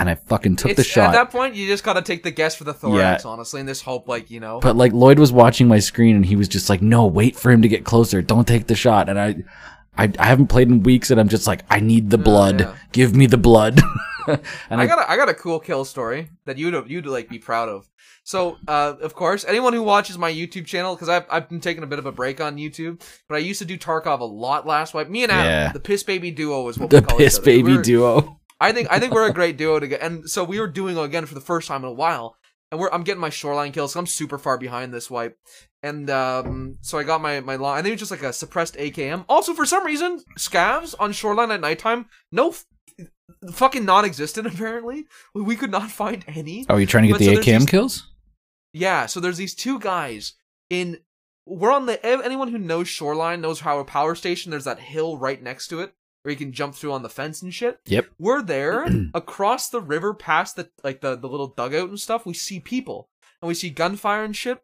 and 0.00 0.08
I 0.10 0.14
fucking 0.14 0.56
took 0.56 0.74
the 0.76 0.82
shot. 0.82 1.08
At 1.08 1.12
that 1.12 1.30
point, 1.30 1.54
you 1.54 1.66
just 1.68 1.84
gotta 1.84 2.02
take 2.02 2.22
the 2.22 2.30
guess 2.30 2.56
for 2.56 2.64
the 2.64 2.74
thorax, 2.74 3.24
honestly, 3.24 3.60
and 3.60 3.68
this 3.68 3.82
hope, 3.82 4.08
like 4.08 4.30
you 4.30 4.40
know. 4.40 4.58
But 4.60 4.76
like 4.76 4.92
Lloyd 4.92 5.18
was 5.18 5.30
watching 5.32 5.68
my 5.68 5.78
screen 5.78 6.16
and 6.16 6.26
he 6.26 6.36
was 6.36 6.48
just 6.48 6.68
like, 6.70 6.82
"No, 6.82 7.06
wait 7.06 7.36
for 7.36 7.50
him 7.52 7.62
to 7.62 7.68
get 7.68 7.84
closer. 7.84 8.22
Don't 8.22 8.48
take 8.48 8.66
the 8.66 8.74
shot." 8.74 9.08
And 9.08 9.20
I, 9.20 9.36
I, 9.96 10.10
I 10.18 10.26
haven't 10.26 10.46
played 10.48 10.68
in 10.68 10.82
weeks, 10.82 11.10
and 11.10 11.20
I'm 11.20 11.28
just 11.28 11.46
like, 11.46 11.62
"I 11.70 11.80
need 11.80 12.10
the 12.10 12.18
blood. 12.18 12.60
yeah. 12.60 12.76
Give 12.92 13.14
me 13.14 13.26
the 13.26 13.38
blood." 13.38 13.80
and 14.26 14.40
I 14.80 14.84
I, 14.84 14.86
got 14.86 14.98
a, 14.98 15.10
I 15.10 15.16
got 15.16 15.28
a 15.28 15.34
cool 15.34 15.60
kill 15.60 15.84
story 15.84 16.30
that 16.46 16.56
you'd 16.58 16.88
you'd 16.90 17.06
like 17.06 17.28
be 17.28 17.38
proud 17.38 17.68
of. 17.68 17.88
So, 18.22 18.58
uh, 18.68 18.94
of 19.00 19.14
course, 19.14 19.44
anyone 19.46 19.72
who 19.72 19.82
watches 19.82 20.18
my 20.18 20.30
YouTube 20.32 20.66
channel, 20.66 20.94
because 20.94 21.08
I've 21.08 21.24
I've 21.30 21.48
been 21.48 21.60
taking 21.60 21.82
a 21.82 21.86
bit 21.86 21.98
of 21.98 22.06
a 22.06 22.12
break 22.12 22.40
on 22.40 22.56
YouTube, 22.56 23.02
but 23.28 23.34
I 23.36 23.38
used 23.38 23.58
to 23.60 23.64
do 23.64 23.76
Tarkov 23.78 24.20
a 24.20 24.24
lot 24.24 24.66
last 24.66 24.94
wipe. 24.94 25.08
Me 25.08 25.22
and 25.24 25.32
Adam, 25.32 25.46
Yeah. 25.46 25.72
the 25.72 25.80
piss 25.80 26.02
baby 26.02 26.30
duo 26.30 26.68
is 26.68 26.78
what 26.78 26.90
the 26.90 27.00
we 27.00 27.06
call 27.06 27.18
piss 27.18 27.38
baby 27.38 27.72
We're- 27.72 27.82
duo. 27.82 28.39
I 28.60 28.72
think 28.72 28.88
I 28.90 28.98
think 28.98 29.12
we're 29.14 29.28
a 29.28 29.32
great 29.32 29.56
duo 29.56 29.80
to 29.80 29.88
get, 29.88 30.00
and 30.02 30.28
so 30.28 30.44
we 30.44 30.60
were 30.60 30.66
doing 30.68 30.98
again 30.98 31.26
for 31.26 31.34
the 31.34 31.40
first 31.40 31.66
time 31.68 31.82
in 31.82 31.88
a 31.88 31.92
while, 31.92 32.36
and 32.70 32.78
we're 32.80 32.90
I'm 32.90 33.02
getting 33.04 33.20
my 33.20 33.30
shoreline 33.30 33.72
kills. 33.72 33.92
'cause 33.94 33.98
I'm 34.00 34.06
super 34.06 34.38
far 34.38 34.58
behind 34.58 34.92
this 34.92 35.10
wipe, 35.10 35.38
and 35.82 36.10
um, 36.10 36.76
so 36.82 36.98
I 36.98 37.02
got 37.04 37.20
my 37.22 37.40
my 37.40 37.56
line. 37.56 37.78
I 37.78 37.82
think 37.82 37.92
it 37.92 37.94
was 37.94 38.00
just 38.08 38.10
like 38.10 38.22
a 38.22 38.32
suppressed 38.32 38.76
AKM. 38.76 39.24
Also, 39.28 39.54
for 39.54 39.64
some 39.64 39.84
reason, 39.86 40.20
scavs 40.38 40.94
on 41.00 41.12
shoreline 41.12 41.50
at 41.50 41.60
nighttime, 41.60 42.06
no, 42.30 42.50
f- 42.50 42.64
fucking 43.52 43.84
non-existent. 43.84 44.46
Apparently, 44.52 45.06
we 45.34 45.56
could 45.56 45.70
not 45.70 45.90
find 45.90 46.24
any. 46.28 46.66
Are 46.68 46.78
you 46.80 46.86
trying 46.86 47.04
to 47.04 47.08
get 47.08 47.14
But 47.14 47.20
the 47.20 47.34
so 47.36 47.40
AKM 47.40 47.60
these- 47.60 47.68
kills? 47.70 48.06
Yeah, 48.72 49.06
so 49.06 49.20
there's 49.20 49.38
these 49.38 49.54
two 49.54 49.78
guys 49.80 50.34
in. 50.68 50.98
We're 51.46 51.72
on 51.72 51.86
the. 51.86 52.04
Anyone 52.06 52.48
who 52.48 52.58
knows 52.58 52.86
Shoreline 52.88 53.40
knows 53.40 53.60
how 53.60 53.78
a 53.80 53.84
power 53.84 54.14
station. 54.14 54.50
There's 54.50 54.64
that 54.66 54.78
hill 54.78 55.16
right 55.18 55.42
next 55.42 55.68
to 55.68 55.80
it 55.80 55.94
where 56.22 56.30
you 56.30 56.36
can 56.36 56.52
jump 56.52 56.74
through 56.74 56.92
on 56.92 57.02
the 57.02 57.08
fence 57.08 57.42
and 57.42 57.52
shit. 57.52 57.80
Yep. 57.86 58.06
We're 58.18 58.42
there 58.42 58.86
across 59.14 59.68
the 59.68 59.80
river, 59.80 60.14
past 60.14 60.56
the 60.56 60.70
like 60.84 61.00
the 61.00 61.16
the 61.16 61.28
little 61.28 61.48
dugout 61.48 61.88
and 61.88 62.00
stuff. 62.00 62.26
We 62.26 62.34
see 62.34 62.60
people 62.60 63.08
and 63.40 63.48
we 63.48 63.54
see 63.54 63.70
gunfire 63.70 64.24
and 64.24 64.36
shit. 64.36 64.62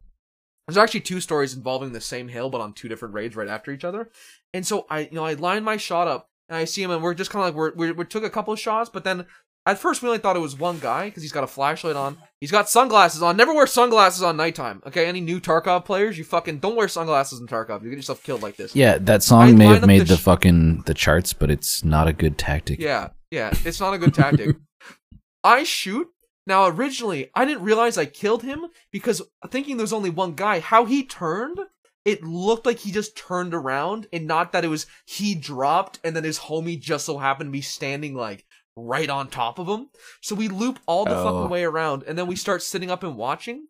There's 0.67 0.79
actually 0.79 1.01
two 1.01 1.21
stories 1.21 1.55
involving 1.55 1.93
the 1.93 2.01
same 2.01 2.29
hill, 2.29 2.51
but 2.51 2.61
on 2.61 2.73
two 2.73 2.89
different 2.89 3.15
raids 3.15 3.37
right 3.37 3.49
after 3.49 3.71
each 3.71 3.85
other. 3.85 4.11
And 4.53 4.67
so 4.67 4.87
I, 4.91 5.01
you 5.01 5.13
know, 5.13 5.25
I 5.25 5.35
line 5.35 5.63
my 5.63 5.77
shot 5.77 6.09
up 6.09 6.29
and 6.49 6.57
I 6.57 6.65
see 6.65 6.83
him, 6.83 6.91
and 6.91 7.03
we're 7.03 7.15
just 7.15 7.31
kind 7.31 7.47
of 7.47 7.55
like 7.55 7.57
we're, 7.57 7.75
we're 7.75 7.95
we 7.95 8.05
took 8.05 8.25
a 8.25 8.31
couple 8.31 8.53
of 8.53 8.61
shots, 8.61 8.91
but 8.91 9.05
then 9.05 9.27
at 9.67 9.79
first 9.79 10.01
we 10.01 10.09
only 10.09 10.21
thought 10.21 10.37
it 10.37 10.41
was 10.41 10.57
one 10.57 10.79
guy 10.79 11.07
because 11.07 11.23
he's 11.23 11.33
got 11.33 11.45
a 11.45 11.49
flashlight 11.49 11.97
on. 11.97 12.17
He's 12.41 12.53
got 12.53 12.69
sunglasses 12.69 13.23
on. 13.23 13.37
Never 13.37 13.53
wear 13.53 13.67
sunglasses 13.67 14.23
on 14.23 14.37
nighttime. 14.37 14.83
Okay, 14.87 15.07
any 15.07 15.21
new 15.21 15.41
Tarkov 15.41 15.85
players, 15.85 16.17
you 16.17 16.25
fucking 16.25 16.59
don't 16.59 16.77
wear 16.77 16.89
sunglasses 16.89 17.41
in 17.41 17.47
Tarkov. 17.47 17.83
You 17.83 17.91
get 17.91 17.97
yourself 17.97 18.23
killed 18.23 18.43
like 18.43 18.57
this. 18.57 18.77
Yeah, 18.77 18.99
that 18.99 19.17
I 19.17 19.19
song 19.19 19.59
may 19.59 19.67
have 19.67 19.87
made 19.87 20.03
the 20.03 20.15
the 20.15 20.19
fucking 20.19 20.83
the 20.87 20.95
charts, 20.95 21.33
but 21.33 21.51
it's 21.51 21.85
not 21.85 22.07
a 22.07 22.13
good 22.13 22.39
tactic. 22.39 22.79
Yeah, 22.79 23.09
yeah, 23.31 23.53
it's 23.65 23.81
not 23.81 23.93
a 23.93 23.99
good 23.99 24.15
tactic. 24.15 24.57
I 25.45 25.65
shoot. 25.65 26.09
Now, 26.47 26.67
originally, 26.69 27.31
I 27.35 27.45
didn't 27.45 27.65
realize 27.65 27.99
I 27.99 28.07
killed 28.07 28.45
him 28.45 28.67
because 28.93 29.21
thinking 29.49 29.77
there's 29.77 29.93
only 29.93 30.11
one 30.11 30.35
guy, 30.35 30.61
how 30.61 30.85
he 30.85 31.05
turned, 31.05 31.59
it 32.05 32.23
looked 32.23 32.67
like 32.67 32.79
he 32.79 32.93
just 32.93 33.17
turned 33.17 33.53
around 33.53 34.07
and 34.13 34.29
not 34.29 34.53
that 34.53 34.65
it 34.65 34.69
was 34.69 34.87
he 35.07 35.35
dropped 35.35 35.99
and 36.05 36.15
then 36.15 36.23
his 36.23 36.39
homie 36.39 36.81
just 36.81 37.05
so 37.05 37.19
happened 37.19 37.49
to 37.49 37.53
be 37.53 37.63
standing 37.63 38.15
like 38.15 38.45
right 38.77 39.09
on 39.09 39.29
top 39.29 39.59
of 39.59 39.67
him. 39.67 39.89
So 40.21 40.35
we 40.35 40.49
loop 40.49 40.79
all 40.87 41.05
the 41.05 41.17
Oh. 41.17 41.25
fucking 41.25 41.51
way 41.51 41.65
around 41.65 42.05
and 42.07 42.17
then 42.19 42.27
we 42.27 42.37
start 42.37 42.63
sitting 42.63 42.91
up 42.91 43.03
and 43.03 43.17
watching. 43.17 43.69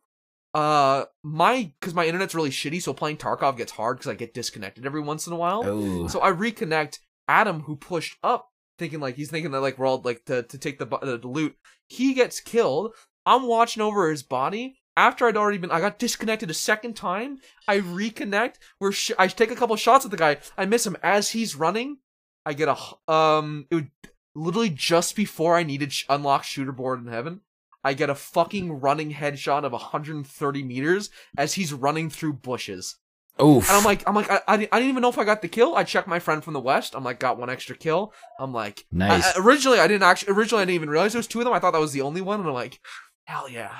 Uh, 0.55 1.05
my, 1.23 1.73
cause 1.83 1.93
my 1.95 2.07
internet's 2.07 2.35
really 2.35 2.51
shitty, 2.51 2.81
so 2.83 2.93
playing 2.95 3.19
Tarkov 3.19 3.57
gets 3.59 3.73
hard 3.73 3.99
because 3.99 4.11
I 4.11 4.15
get 4.15 4.33
disconnected 4.35 4.87
every 4.87 5.01
once 5.03 5.27
in 5.27 5.33
a 5.33 5.37
while. 5.37 5.63
Oh. 5.67 6.09
So 6.09 6.23
I 6.23 6.31
reconnect 6.33 6.99
Adam, 7.29 7.61
who 7.61 7.77
pushed 7.77 8.17
up, 8.23 8.49
thinking 8.79 9.01
like 9.01 9.17
he's 9.17 9.31
thinking 9.31 9.51
that 9.53 9.61
like 9.61 9.79
we're 9.79 9.87
all 9.87 10.01
like 10.03 10.25
to 10.27 10.45
to 10.45 10.59
take 10.59 10.79
the 10.79 10.87
the, 10.87 11.19
the 11.19 11.29
loot. 11.29 11.57
He 11.89 12.15
gets 12.15 12.41
killed. 12.41 12.95
I'm 13.27 13.47
watching 13.47 13.83
over 13.83 14.11
his 14.11 14.23
body. 14.23 14.79
After 14.99 15.27
I'd 15.27 15.37
already 15.37 15.59
been, 15.59 15.71
I 15.71 15.81
got 15.81 15.99
disconnected 15.99 16.49
a 16.49 16.55
second 16.55 16.95
time. 16.97 17.37
I 17.69 17.81
reconnect. 17.81 18.55
We're 18.81 18.93
sh- 18.93 19.11
I 19.19 19.27
take 19.29 19.51
a 19.51 19.57
couple 19.57 19.77
shots 19.77 20.07
at 20.07 20.11
the 20.11 20.17
guy. 20.17 20.39
I 20.57 20.65
miss 20.65 20.87
him 20.87 20.97
as 21.03 21.31
he's 21.33 21.55
running. 21.55 21.99
I 22.47 22.55
get 22.55 22.69
a 22.69 23.13
um. 23.13 23.67
It 23.71 23.75
would 23.75 23.91
literally 24.37 24.71
just 24.71 25.17
before 25.17 25.57
I 25.57 25.63
needed 25.65 25.93
sh- 25.93 26.05
unlock 26.09 26.45
Shooter 26.45 26.73
Born 26.73 27.01
in 27.07 27.13
Heaven. 27.13 27.41
I 27.83 27.95
get 27.95 28.11
a 28.11 28.15
fucking 28.15 28.81
running 28.81 29.13
headshot 29.13 29.65
of 29.65 29.73
130 29.73 30.63
meters 30.63 31.11
as 31.39 31.55
he's 31.55 31.73
running 31.73 32.11
through 32.11 32.35
bushes. 32.35 32.97
Oof. 33.41 33.69
And 33.69 33.77
I'm 33.77 33.85
like, 33.85 34.03
I'm 34.09 34.15
like, 34.15 34.31
I, 34.31 34.41
I, 34.49 34.57
didn't- 34.57 34.73
I 34.73 34.79
didn't 34.79 34.91
even 34.91 35.03
know 35.03 35.09
if 35.09 35.19
I 35.19 35.25
got 35.25 35.43
the 35.43 35.49
kill. 35.49 35.77
I 35.77 35.85
checked 35.85 36.09
my 36.09 36.19
friend 36.19 36.43
from 36.43 36.55
the 36.55 36.61
west. 36.61 36.95
I'm 36.95 37.05
like, 37.05 37.19
got 37.21 37.39
one 37.39 37.51
extra 37.51 37.77
kill. 37.77 38.13
I'm 38.41 38.53
like, 38.53 38.85
Nice. 38.91 39.25
I- 39.25 39.39
I- 39.41 39.45
originally, 39.45 39.79
I 39.79 39.87
didn't 39.87 40.03
actually. 40.05 40.33
Originally, 40.33 40.63
I 40.63 40.65
didn't 40.65 40.77
even 40.77 40.91
realize 40.91 41.13
there 41.13 41.19
was 41.21 41.27
two 41.27 41.39
of 41.41 41.45
them. 41.45 41.53
I 41.55 41.59
thought 41.59 41.73
that 41.73 41.81
was 41.81 41.93
the 41.93 42.03
only 42.03 42.23
one. 42.23 42.41
And 42.41 42.49
I'm 42.49 42.55
like, 42.55 42.81
hell 43.25 43.49
yeah, 43.49 43.73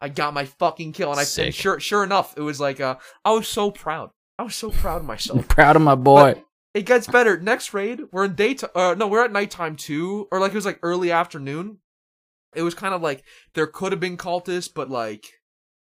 I 0.00 0.08
got 0.08 0.34
my 0.34 0.44
fucking 0.44 0.92
kill. 0.92 1.10
And 1.12 1.20
I 1.20 1.24
Sick. 1.24 1.46
and 1.46 1.54
sure, 1.54 1.80
sure 1.80 2.02
enough, 2.04 2.34
it 2.36 2.40
was 2.42 2.60
like, 2.60 2.80
uh, 2.80 2.96
I 3.24 3.30
was 3.32 3.46
so 3.48 3.70
proud. 3.70 4.10
I 4.38 4.42
was 4.42 4.54
so 4.54 4.70
proud 4.70 5.00
of 5.02 5.06
myself. 5.06 5.46
Proud 5.48 5.76
of 5.76 5.82
my 5.82 5.94
boy. 5.94 6.34
But 6.34 6.44
it 6.74 6.86
gets 6.86 7.06
better. 7.06 7.38
Next 7.38 7.74
raid, 7.74 8.00
we're 8.12 8.24
in 8.26 8.34
daytime. 8.34 8.70
Uh, 8.74 8.94
no, 8.96 9.08
we're 9.08 9.24
at 9.24 9.32
nighttime 9.32 9.76
too, 9.76 10.28
or 10.30 10.40
like 10.40 10.52
it 10.52 10.56
was 10.56 10.66
like 10.66 10.78
early 10.82 11.10
afternoon. 11.10 11.78
It 12.54 12.62
was 12.62 12.74
kind 12.74 12.94
of 12.94 13.02
like 13.02 13.24
there 13.54 13.66
could 13.66 13.92
have 13.92 14.00
been 14.00 14.16
cultists, 14.16 14.72
but 14.72 14.90
like 14.90 15.26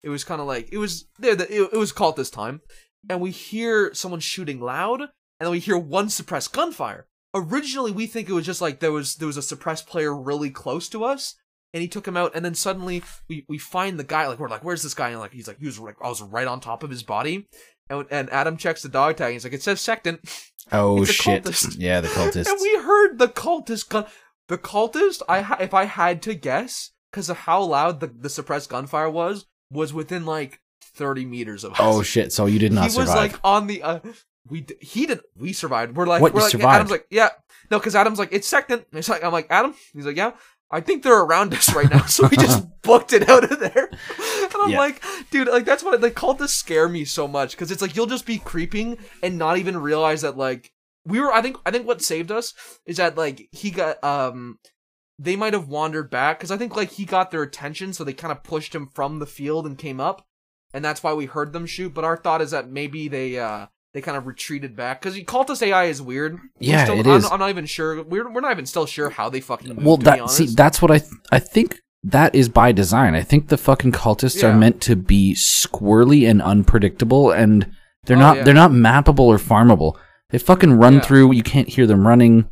it 0.03 0.09
was 0.09 0.23
kind 0.23 0.41
of 0.41 0.47
like 0.47 0.69
it 0.71 0.77
was 0.77 1.07
there. 1.19 1.33
It, 1.33 1.69
it 1.73 1.77
was 1.77 1.93
cultist 1.93 2.33
time, 2.33 2.61
and 3.09 3.21
we 3.21 3.31
hear 3.31 3.93
someone 3.93 4.19
shooting 4.19 4.59
loud, 4.59 5.01
and 5.01 5.09
then 5.39 5.51
we 5.51 5.59
hear 5.59 5.77
one 5.77 6.09
suppressed 6.09 6.53
gunfire. 6.53 7.07
Originally, 7.35 7.91
we 7.91 8.07
think 8.07 8.27
it 8.27 8.33
was 8.33 8.45
just 8.45 8.61
like 8.61 8.79
there 8.79 8.91
was 8.91 9.15
there 9.15 9.27
was 9.27 9.37
a 9.37 9.43
suppressed 9.43 9.87
player 9.87 10.15
really 10.15 10.49
close 10.49 10.89
to 10.89 11.03
us, 11.03 11.35
and 11.73 11.81
he 11.81 11.87
took 11.87 12.07
him 12.07 12.17
out, 12.17 12.31
and 12.33 12.43
then 12.43 12.55
suddenly 12.55 13.03
we 13.27 13.45
we 13.47 13.59
find 13.59 13.99
the 13.99 14.03
guy. 14.03 14.27
Like 14.27 14.39
we're 14.39 14.49
like, 14.49 14.63
where's 14.63 14.81
this 14.81 14.95
guy? 14.95 15.09
And 15.09 15.19
like 15.19 15.33
he's 15.33 15.47
like 15.47 15.59
he 15.59 15.67
was 15.67 15.79
like 15.79 15.97
I 16.03 16.09
was 16.09 16.21
right 16.21 16.47
on 16.47 16.59
top 16.59 16.81
of 16.81 16.89
his 16.89 17.03
body, 17.03 17.47
and 17.89 18.05
and 18.11 18.29
Adam 18.31 18.57
checks 18.57 18.81
the 18.81 18.89
dog 18.89 19.17
tag. 19.17 19.33
He's 19.33 19.43
like, 19.43 19.53
it 19.53 19.63
says 19.63 19.81
sectant. 19.81 20.21
Oh 20.71 21.03
shit! 21.05 21.43
cultist. 21.43 21.75
Yeah, 21.79 22.01
the 22.01 22.07
cultist. 22.09 22.47
And 22.47 22.59
we 22.61 22.75
heard 22.77 23.17
the 23.17 23.27
cultist 23.27 23.89
gun. 23.89 24.05
The 24.47 24.57
cultist, 24.57 25.21
I 25.29 25.41
ha- 25.41 25.57
if 25.59 25.73
I 25.73 25.85
had 25.85 26.21
to 26.23 26.33
guess, 26.33 26.91
because 27.11 27.29
of 27.29 27.37
how 27.37 27.61
loud 27.63 27.99
the, 27.99 28.07
the 28.07 28.29
suppressed 28.29 28.69
gunfire 28.69 29.09
was, 29.09 29.45
was 29.71 29.93
within 29.93 30.25
like 30.25 30.59
thirty 30.81 31.25
meters 31.25 31.63
of 31.63 31.73
us. 31.73 31.77
oh 31.79 32.01
shit! 32.03 32.31
So 32.33 32.45
you 32.45 32.59
did 32.59 32.71
not 32.73 32.85
he 32.85 32.89
survive. 32.89 33.07
was 33.07 33.15
like 33.15 33.39
on 33.43 33.67
the. 33.67 33.83
Uh, 33.83 33.99
we 34.47 34.61
d- 34.61 34.75
he 34.81 35.05
did. 35.05 35.21
We 35.35 35.53
survived. 35.53 35.95
We're 35.95 36.07
like 36.07 36.21
What, 36.21 36.33
we're 36.33 36.39
you 36.39 36.43
like 36.45 36.51
survived? 36.51 36.75
Adam's 36.75 36.91
like 36.91 37.05
yeah 37.11 37.29
no 37.69 37.77
because 37.77 37.95
Adam's 37.95 38.17
like 38.17 38.29
it's 38.31 38.47
second. 38.47 38.85
It's 38.93 39.09
like 39.09 39.23
I'm 39.23 39.31
like 39.31 39.47
Adam. 39.49 39.75
He's 39.93 40.05
like 40.05 40.15
yeah. 40.17 40.31
I 40.71 40.81
think 40.81 41.01
they're 41.03 41.19
around 41.21 41.53
us 41.53 41.73
right 41.73 41.89
now, 41.89 42.05
so 42.05 42.27
we 42.27 42.37
just 42.37 42.65
booked 42.83 43.11
it 43.13 43.27
out 43.27 43.43
of 43.51 43.59
there. 43.59 43.89
And 43.91 44.53
I'm 44.61 44.69
Yeah. 44.71 44.77
like, 44.77 45.03
dude, 45.31 45.47
like 45.47 45.65
that's 45.65 45.83
what 45.83 45.99
like 46.01 46.13
cultists 46.13 46.49
scare 46.49 46.87
me 46.87 47.05
so 47.05 47.27
much 47.27 47.51
because 47.51 47.71
it's 47.71 47.81
like 47.81 47.95
you'll 47.95 48.05
just 48.05 48.25
be 48.25 48.37
creeping 48.37 48.97
and 49.23 49.37
not 49.37 49.57
even 49.57 49.77
realize 49.77 50.21
that 50.21 50.37
like 50.37 50.71
we 51.05 51.19
were. 51.19 51.33
I 51.33 51.41
think 51.41 51.57
I 51.65 51.71
think 51.71 51.87
what 51.87 52.01
saved 52.01 52.31
us 52.31 52.53
is 52.85 52.97
that 52.97 53.17
like 53.17 53.47
he 53.51 53.71
got 53.71 54.03
um 54.03 54.59
they 55.17 55.35
might 55.35 55.53
have 55.53 55.67
wandered 55.67 56.09
back 56.09 56.37
because 56.39 56.51
I 56.51 56.57
think 56.57 56.75
like 56.75 56.91
he 56.91 57.05
got 57.05 57.31
their 57.31 57.41
attention, 57.43 57.93
so 57.93 58.03
they 58.03 58.13
kind 58.13 58.31
of 58.31 58.43
pushed 58.43 58.75
him 58.75 58.89
from 58.93 59.19
the 59.19 59.25
field 59.25 59.65
and 59.65 59.77
came 59.77 59.99
up, 59.99 60.25
and 60.73 60.85
that's 60.85 61.01
why 61.01 61.13
we 61.13 61.25
heard 61.25 61.51
them 61.51 61.65
shoot. 61.65 61.93
But 61.93 62.03
our 62.05 62.15
thought 62.17 62.41
is 62.41 62.51
that 62.51 62.69
maybe 62.69 63.07
they 63.07 63.39
uh 63.39 63.67
they 63.93 64.01
kind 64.01 64.17
of 64.17 64.27
retreated 64.27 64.75
back 64.75 65.01
because 65.01 65.17
cultist 65.21 65.61
AI 65.65 65.85
is 65.85 66.01
weird. 66.01 66.37
Yeah, 66.59 66.83
still, 66.85 66.99
it 66.99 67.07
I'm, 67.07 67.17
is. 67.17 67.31
I'm 67.31 67.39
not 67.39 67.49
even 67.49 67.65
sure. 67.65 68.03
We're 68.03 68.29
we're 68.31 68.41
not 68.41 68.51
even 68.51 68.65
still 68.65 68.85
sure 68.85 69.09
how 69.09 69.29
they 69.29 69.41
fucking 69.41 69.69
moved, 69.69 69.85
well, 69.85 69.97
that 69.97 70.29
see, 70.29 70.45
that's 70.47 70.81
what 70.81 70.91
I 70.91 70.99
th- 70.99 71.11
I 71.31 71.39
think 71.39 71.79
that 72.03 72.33
is 72.35 72.49
by 72.49 72.71
design. 72.71 73.15
I 73.15 73.21
think 73.21 73.47
the 73.49 73.57
fucking 73.57 73.91
cultists 73.91 74.41
Yeah. 74.41 74.49
are 74.49 74.57
meant 74.57 74.79
to 74.81 74.95
be 74.95 75.33
squirrely 75.35 76.29
and 76.29 76.41
unpredictable, 76.41 77.31
and 77.31 77.69
they're 78.05 78.17
Oh, 78.17 78.21
not 78.21 78.37
yeah. 78.37 78.43
they're 78.43 78.53
not 78.53 78.71
mappable 78.71 79.21
or 79.21 79.37
farmable. 79.37 79.95
They 80.29 80.37
fucking 80.37 80.73
run 80.73 80.95
Yeah. 80.95 80.99
through. 81.01 81.31
You 81.33 81.43
can't 81.43 81.67
hear 81.67 81.87
them 81.87 82.07
running. 82.07 82.47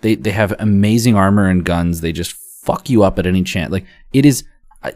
They 0.00 0.14
they 0.14 0.30
have 0.30 0.54
amazing 0.58 1.16
armor 1.16 1.46
and 1.48 1.64
guns. 1.64 2.00
They 2.00 2.12
just 2.12 2.32
fuck 2.64 2.88
you 2.90 3.02
up 3.02 3.18
at 3.18 3.26
any 3.26 3.42
chance. 3.42 3.70
Like 3.72 3.84
it 4.12 4.24
is, 4.24 4.44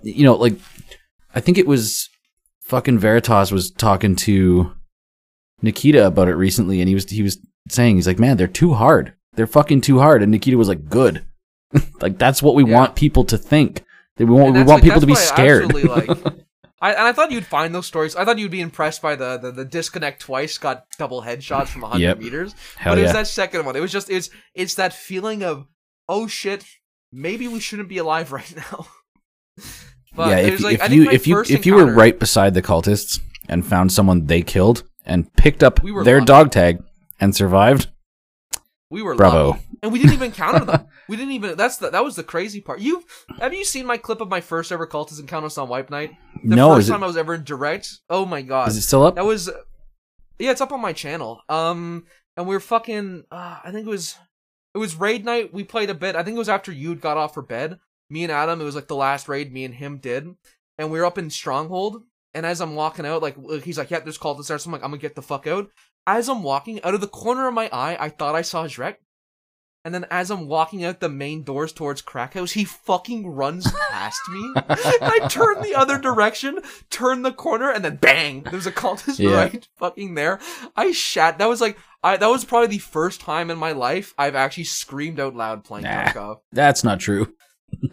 you 0.02 0.24
know, 0.24 0.34
like 0.36 0.54
I 1.34 1.40
think 1.40 1.58
it 1.58 1.66
was 1.66 2.08
fucking 2.62 2.98
Veritas 2.98 3.52
was 3.52 3.70
talking 3.70 4.16
to 4.16 4.72
Nikita 5.62 6.06
about 6.06 6.28
it 6.28 6.34
recently, 6.34 6.80
and 6.80 6.88
he 6.88 6.94
was 6.94 7.08
he 7.08 7.22
was 7.22 7.38
saying 7.68 7.96
he's 7.96 8.06
like, 8.06 8.18
man, 8.18 8.36
they're 8.36 8.46
too 8.48 8.74
hard. 8.74 9.14
They're 9.34 9.46
fucking 9.46 9.80
too 9.82 9.98
hard. 9.98 10.22
And 10.22 10.30
Nikita 10.32 10.58
was 10.58 10.68
like, 10.68 10.88
good. 10.88 11.24
like 12.00 12.18
that's 12.18 12.42
what 12.42 12.54
we 12.54 12.64
Yeah. 12.64 12.74
want 12.76 12.96
people 12.96 13.24
to 13.24 13.38
think. 13.38 13.84
They 14.16 14.24
we 14.24 14.34
want 14.34 14.52
we 14.54 14.58
want 14.62 14.68
like, 14.68 14.82
people 14.82 15.00
to 15.00 15.06
be 15.06 15.14
that's 15.14 15.30
I 15.30 15.34
scared. 15.34 15.72
like, 15.72 16.08
I, 16.82 16.90
and 16.94 17.02
I 17.02 17.12
thought 17.12 17.30
you'd 17.30 17.46
find 17.46 17.72
those 17.74 17.86
stories. 17.86 18.16
I 18.16 18.24
thought 18.24 18.38
you'd 18.38 18.50
be 18.50 18.60
impressed 18.60 19.00
by 19.00 19.14
the 19.16 19.38
the, 19.38 19.52
the 19.52 19.64
disconnect 19.64 20.20
twice, 20.20 20.58
got 20.58 20.84
double 20.98 21.22
headshots 21.22 21.68
from 21.68 21.82
100 21.82 22.02
Yep. 22.02 22.18
meters. 22.18 22.54
Hell 22.76 22.92
but 22.92 22.98
it 22.98 23.02
was 23.02 23.08
yeah. 23.10 23.12
that 23.14 23.26
second 23.28 23.64
one. 23.64 23.76
It 23.76 23.80
was 23.80 23.92
just 23.92 24.10
it's 24.10 24.28
it's 24.54 24.74
that 24.74 24.92
feeling 24.92 25.42
of 25.44 25.66
oh 26.08 26.26
shit, 26.26 26.64
maybe 27.12 27.46
we 27.48 27.60
shouldn't 27.60 27.88
be 27.88 27.98
alive 27.98 28.32
right 28.38 28.54
now. 28.56 28.86
but 30.14 30.28
yeah, 30.30 30.38
if, 30.38 30.60
like, 30.60 30.80
if 30.82 30.92
you 30.92 31.10
if 31.10 31.26
you 31.26 31.40
if 31.48 31.64
you 31.66 31.74
were 31.74 31.86
right 31.86 32.18
beside 32.18 32.52
the 32.54 32.62
cultists 32.62 33.20
and 33.48 33.64
found 33.64 33.92
someone 33.92 34.26
they 34.26 34.42
killed 34.42 34.82
and 35.04 35.32
picked 35.34 35.62
up 35.62 35.82
We 35.82 35.92
their 36.04 36.16
lucky. 36.18 36.26
dog 36.26 36.50
tag 36.50 36.82
and 37.20 37.34
survived, 37.34 37.88
we 38.90 39.02
were 39.02 39.14
bravo. 39.14 39.50
lucky. 39.50 39.62
and 39.82 39.92
we 39.92 39.98
didn't 39.98 40.14
even 40.14 40.26
encounter 40.26 40.64
them. 40.64 40.86
We 41.08 41.16
didn't 41.16 41.32
even. 41.32 41.56
That's 41.56 41.76
the 41.78 41.90
that 41.90 42.04
was 42.04 42.14
the 42.16 42.22
crazy 42.22 42.60
part. 42.60 42.80
You 42.80 43.02
have 43.40 43.52
you 43.52 43.64
seen 43.64 43.84
my 43.86 43.96
clip 43.98 44.20
of 44.22 44.28
my 44.30 44.40
first 44.40 44.70
ever 44.72 44.86
cultist 44.86 45.18
encounter 45.20 45.48
on 45.60 45.68
Wipe 45.68 45.90
Night? 45.90 46.12
The 46.44 46.56
no, 46.56 46.70
first 46.70 46.84
is 46.84 46.88
it, 46.88 46.92
time 46.92 47.02
I 47.02 47.06
was 47.08 47.16
ever 47.16 47.34
in 47.34 47.44
direct. 47.44 47.98
Oh 48.08 48.24
my 48.24 48.40
god, 48.40 48.68
is 48.68 48.76
it 48.76 48.82
still 48.82 49.04
up? 49.04 49.16
That 49.16 49.24
was, 49.26 49.50
yeah, 50.38 50.52
it's 50.52 50.60
up 50.60 50.72
on 50.72 50.80
my 50.80 50.92
channel. 50.94 51.42
Um, 51.50 52.06
and 52.36 52.46
we 52.46 52.54
were 52.54 52.60
fucking. 52.60 53.24
Uh, 53.30 53.58
I 53.64 53.70
think 53.72 53.86
it 53.86 53.90
was, 53.90 54.16
it 54.74 54.78
was 54.78 54.94
raid 54.94 55.24
night. 55.24 55.52
We 55.52 55.64
played 55.64 55.90
a 55.90 55.94
bit. 55.94 56.14
I 56.16 56.22
think 56.22 56.36
it 56.36 56.38
was 56.38 56.48
after 56.48 56.72
you'd 56.72 57.00
got 57.02 57.16
off 57.18 57.34
for 57.34 57.42
bed. 57.42 57.78
Me 58.08 58.22
and 58.22 58.32
Adam. 58.32 58.60
It 58.60 58.64
was 58.64 58.76
like 58.76 58.88
the 58.88 58.96
last 58.96 59.28
raid 59.28 59.52
me 59.52 59.64
and 59.64 59.74
him 59.74 59.98
did, 59.98 60.28
and 60.78 60.90
we 60.90 60.98
were 60.98 61.04
up 61.04 61.18
in 61.18 61.28
Stronghold. 61.28 62.04
And 62.34 62.46
as 62.46 62.60
I'm 62.60 62.74
walking 62.74 63.04
out, 63.06 63.22
like 63.22 63.36
uh, 63.38 63.54
he's 63.58 63.76
like, 63.78 63.90
"Yeah, 63.90 64.00
there's 64.00 64.18
call 64.18 64.34
to 64.36 64.44
start." 64.44 64.60
So 64.62 64.68
I'm 64.68 64.72
like, 64.72 64.82
"I'm 64.82 64.90
gonna 64.90 65.00
get 65.02 65.14
the 65.14 65.22
fuck 65.22 65.46
out." 65.46 65.68
As 66.06 66.28
I'm 66.28 66.42
walking 66.42 66.82
out 66.82 66.94
of 66.94 67.00
the 67.00 67.06
corner 67.08 67.46
of 67.48 67.54
my 67.54 67.68
eye, 67.72 67.96
I 68.00 68.08
thought 68.08 68.34
I 68.34 68.42
saw 68.42 68.64
Shrek. 68.66 68.96
And 69.84 69.92
then 69.92 70.06
as 70.12 70.30
I'm 70.30 70.46
walking 70.46 70.84
out 70.84 71.00
the 71.00 71.08
main 71.08 71.42
doors 71.42 71.72
towards 71.72 72.02
Crack 72.02 72.34
House, 72.34 72.52
he 72.52 72.64
fucking 72.64 73.26
runs 73.26 73.70
past 73.90 74.20
me. 74.30 74.52
I 74.56 75.26
turn 75.28 75.60
the 75.60 75.74
other 75.74 75.98
direction, 75.98 76.60
turn 76.88 77.22
the 77.22 77.32
corner, 77.32 77.68
and 77.70 77.84
then 77.84 77.96
bang! 77.96 78.44
There's 78.48 78.66
a 78.68 78.72
cultist 78.72 79.18
Yeah. 79.18 79.34
right 79.34 79.68
fucking 79.78 80.14
there. 80.14 80.38
I 80.76 80.92
shat. 80.92 81.38
That 81.38 81.48
was 81.48 81.60
like, 81.60 81.76
I 82.02 82.16
that 82.16 82.28
was 82.30 82.44
probably 82.44 82.68
the 82.68 82.78
first 82.78 83.20
time 83.20 83.50
in 83.50 83.58
my 83.58 83.72
life 83.72 84.14
I've 84.16 84.36
actually 84.36 84.64
screamed 84.64 85.18
out 85.18 85.34
loud 85.34 85.64
playing 85.64 85.84
Nah. 85.84 86.04
Tarkov. 86.04 86.36
That's 86.52 86.84
not 86.84 87.00
true. 87.00 87.34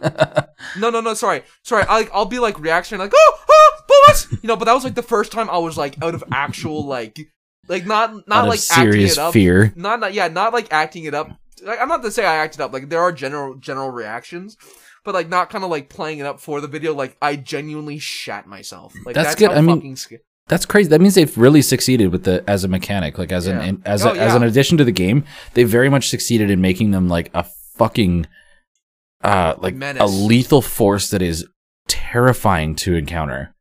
No, 0.78 0.90
no, 0.90 1.00
no. 1.00 1.14
Sorry, 1.14 1.42
sorry. 1.62 1.84
I 1.84 1.94
like, 2.00 2.10
I'll 2.12 2.26
be 2.26 2.38
like 2.38 2.60
reaction 2.60 2.98
like, 2.98 3.12
oh, 3.14 3.38
oh, 3.48 3.59
you 4.30 4.38
know. 4.48 4.56
But 4.56 4.64
that 4.66 4.74
was 4.74 4.84
like 4.84 4.94
the 4.94 5.02
first 5.02 5.32
time 5.32 5.48
I 5.50 5.58
was 5.58 5.76
like 5.78 6.02
out 6.02 6.14
of 6.14 6.24
actual 6.32 6.84
like, 6.86 7.18
like 7.68 7.86
not 7.86 8.26
not 8.28 8.48
like 8.48 8.60
acting 8.70 8.92
serious 8.92 9.12
it 9.12 9.18
up. 9.18 9.32
fear. 9.32 9.72
Not, 9.76 10.00
not 10.00 10.12
yeah, 10.14 10.28
not 10.28 10.52
like 10.52 10.72
acting 10.72 11.04
it 11.04 11.14
up. 11.14 11.30
Like, 11.62 11.78
I'm 11.80 11.88
not 11.88 12.02
to 12.02 12.10
say 12.10 12.24
I 12.24 12.36
acted 12.36 12.60
up. 12.60 12.72
Like 12.72 12.88
there 12.88 13.00
are 13.00 13.12
general 13.12 13.54
general 13.56 13.90
reactions, 13.90 14.56
but 15.04 15.14
like 15.14 15.28
not 15.28 15.50
kind 15.50 15.64
of 15.64 15.70
like 15.70 15.88
playing 15.88 16.18
it 16.18 16.26
up 16.26 16.40
for 16.40 16.60
the 16.60 16.68
video. 16.68 16.94
Like 16.94 17.16
I 17.20 17.36
genuinely 17.36 17.98
shat 17.98 18.46
myself. 18.46 18.94
Like 19.04 19.14
That's 19.14 19.30
that's, 19.30 19.40
good. 19.40 19.50
I 19.50 19.60
mean, 19.60 19.96
That's 20.48 20.64
crazy. 20.66 20.88
That 20.88 21.00
means 21.00 21.14
they've 21.14 21.36
really 21.36 21.62
succeeded 21.62 22.12
with 22.12 22.24
the 22.24 22.42
as 22.48 22.64
a 22.64 22.68
mechanic, 22.68 23.18
like 23.18 23.30
as 23.32 23.46
Yeah. 23.46 23.60
an 23.60 23.82
as 23.84 24.04
Oh, 24.06 24.10
a, 24.14 24.16
as 24.18 24.34
an 24.34 24.42
addition 24.42 24.78
to 24.78 24.84
the 24.84 24.92
game. 24.92 25.24
They 25.54 25.64
very 25.64 25.88
much 25.90 26.08
succeeded 26.08 26.50
in 26.50 26.60
making 26.60 26.92
them 26.92 27.08
like 27.08 27.30
a 27.34 27.44
fucking 27.76 28.26
uh 29.22 29.54
like 29.58 29.74
a 29.98 30.06
lethal 30.06 30.62
force 30.62 31.10
that 31.10 31.20
is 31.22 31.46
terrifying 31.88 32.74
to 32.76 32.94
encounter. 32.94 33.54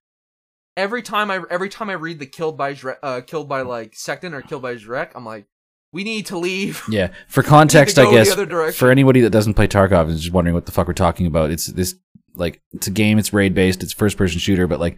Every 0.79 1.01
time 1.01 1.29
I 1.29 1.41
every 1.49 1.67
time 1.67 1.89
I 1.89 1.93
read 1.93 2.19
the 2.19 2.25
killed 2.25 2.57
by 2.57 2.73
Zre- 2.73 2.97
uh 3.03 3.19
killed 3.21 3.49
by 3.49 3.61
like 3.61 3.95
Sectant 3.95 4.33
or 4.33 4.41
killed 4.41 4.61
by 4.61 4.75
Zrek, 4.75 5.11
I'm 5.13 5.25
like, 5.25 5.45
we 5.91 6.03
need 6.05 6.25
to 6.27 6.37
leave. 6.37 6.81
Yeah. 6.89 7.09
For 7.27 7.43
context, 7.43 7.99
I 7.99 8.09
guess 8.09 8.33
for 8.77 8.89
anybody 8.89 9.19
that 9.21 9.29
doesn't 9.31 9.55
play 9.55 9.67
Tarkov 9.67 10.03
and 10.03 10.11
is 10.11 10.21
just 10.21 10.33
wondering 10.33 10.55
what 10.55 10.65
the 10.65 10.71
fuck 10.71 10.87
we're 10.87 10.93
talking 10.93 11.25
about, 11.27 11.51
it's 11.51 11.67
this 11.67 11.95
like 12.35 12.61
it's 12.71 12.87
a 12.87 12.91
game. 12.91 13.19
It's 13.19 13.33
raid 13.33 13.53
based. 13.53 13.83
It's 13.83 13.91
first 13.91 14.15
person 14.17 14.39
shooter, 14.39 14.67
but 14.67 14.79
like 14.79 14.97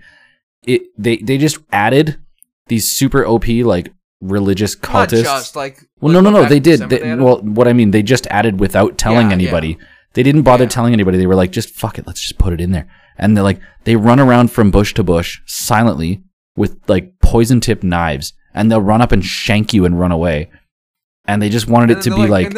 it 0.63 0.83
they 0.97 1.17
they 1.17 1.37
just 1.39 1.57
added 1.71 2.19
these 2.67 2.91
super 2.91 3.25
OP 3.25 3.47
like 3.47 3.91
religious 4.21 4.75
cultists. 4.75 5.23
just 5.23 5.55
like. 5.55 5.79
Well, 5.99 6.13
no, 6.13 6.21
no, 6.21 6.29
no. 6.29 6.45
They 6.47 6.59
did. 6.59 6.87
December 6.87 6.99
They, 6.99 7.15
well, 7.15 7.41
what 7.41 7.67
I 7.67 7.73
mean, 7.73 7.89
they 7.89 8.03
just 8.03 8.27
added 8.27 8.59
without 8.59 8.99
telling 8.99 9.27
Yeah, 9.29 9.33
anybody. 9.33 9.77
They 10.13 10.23
didn't 10.23 10.43
bother 10.43 10.65
Yeah. 10.65 10.69
telling 10.69 10.93
anybody. 10.93 11.17
They 11.17 11.25
were 11.25 11.35
like, 11.35 11.51
just 11.51 11.69
fuck 11.69 11.97
it. 11.97 12.05
Let's 12.05 12.21
just 12.21 12.37
put 12.37 12.53
it 12.53 12.61
in 12.61 12.71
there. 12.71 12.87
And 13.21 13.37
they're 13.37 13.43
like, 13.43 13.61
they 13.85 13.95
run 13.95 14.19
around 14.19 14.51
from 14.51 14.71
bush 14.71 14.93
to 14.95 15.03
bush 15.03 15.39
silently 15.45 16.23
with 16.57 16.77
like 16.87 17.13
poison 17.21 17.61
tipped 17.61 17.83
knives, 17.83 18.33
and 18.53 18.69
they'll 18.69 18.81
run 18.81 19.01
up 19.01 19.11
and 19.11 19.23
shank 19.23 19.73
you 19.73 19.85
and 19.85 19.99
run 19.99 20.11
away. 20.11 20.49
And 21.25 21.41
they 21.41 21.49
just 21.49 21.67
wanted 21.67 21.97
it 21.97 22.01
to 22.01 22.09
be 22.09 22.21
they're 22.23 22.27
like, 22.27 22.57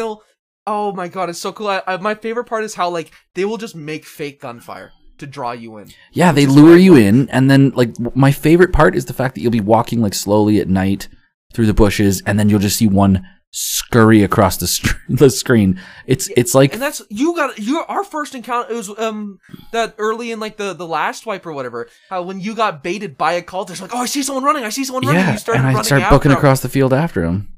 oh 0.66 0.92
my 0.92 1.06
god, 1.08 1.28
it's 1.28 1.38
so 1.38 1.52
cool. 1.52 1.68
I, 1.68 1.82
I, 1.86 1.98
my 1.98 2.14
favorite 2.14 2.46
part 2.46 2.64
is 2.64 2.74
how 2.74 2.88
like 2.88 3.12
they 3.34 3.44
will 3.44 3.58
just 3.58 3.76
make 3.76 4.04
fake 4.04 4.40
gunfire 4.40 4.90
to 5.18 5.26
draw 5.26 5.52
you 5.52 5.76
in. 5.76 5.90
yeah, 6.12 6.32
they 6.32 6.46
lure 6.46 6.76
you 6.76 6.96
in, 6.96 7.28
and 7.28 7.50
then 7.50 7.70
like 7.70 7.94
my 8.16 8.32
favorite 8.32 8.72
part 8.72 8.96
is 8.96 9.04
the 9.04 9.12
fact 9.12 9.34
that 9.34 9.42
you'll 9.42 9.52
be 9.52 9.60
walking 9.60 10.00
like 10.00 10.14
slowly 10.14 10.58
at 10.60 10.68
night 10.68 11.08
through 11.52 11.66
the 11.66 11.74
bushes, 11.74 12.22
and 12.26 12.38
then 12.38 12.48
you'll 12.48 12.58
just 12.58 12.78
see 12.78 12.88
one 12.88 13.24
scurry 13.56 14.24
across 14.24 14.56
the, 14.56 14.66
str- 14.66 14.96
the 15.08 15.30
screen. 15.30 15.80
It's 16.06 16.28
it's 16.36 16.54
like 16.56 16.72
And 16.72 16.82
that's 16.82 17.00
you 17.08 17.34
got 17.36 17.56
you. 17.58 17.78
Our 17.86 18.02
first 18.02 18.34
encounter 18.34 18.72
it 18.72 18.74
was 18.76 18.90
um 18.98 19.38
that 19.72 19.94
early 19.98 20.32
in 20.32 20.40
like 20.40 20.56
the 20.56 20.74
the 20.74 20.86
last 20.86 21.24
wipe 21.24 21.46
or 21.46 21.52
whatever. 21.52 21.88
How 22.10 22.22
when 22.22 22.40
you 22.40 22.54
got 22.56 22.82
baited 22.82 23.16
by 23.16 23.34
a 23.34 23.42
cultist, 23.42 23.80
like 23.80 23.94
oh 23.94 23.98
I 23.98 24.06
see 24.06 24.22
someone 24.24 24.42
running, 24.44 24.64
I 24.64 24.70
see 24.70 24.84
someone 24.84 25.06
running. 25.06 25.20
yeah, 25.20 25.32
You 25.46 25.52
and 25.54 25.62
I 25.62 25.68
running 25.70 25.82
start 25.84 26.10
booking 26.10 26.32
him. 26.32 26.36
across 26.38 26.60
the 26.60 26.68
field 26.68 26.92
after 26.92 27.22
him. 27.24 27.48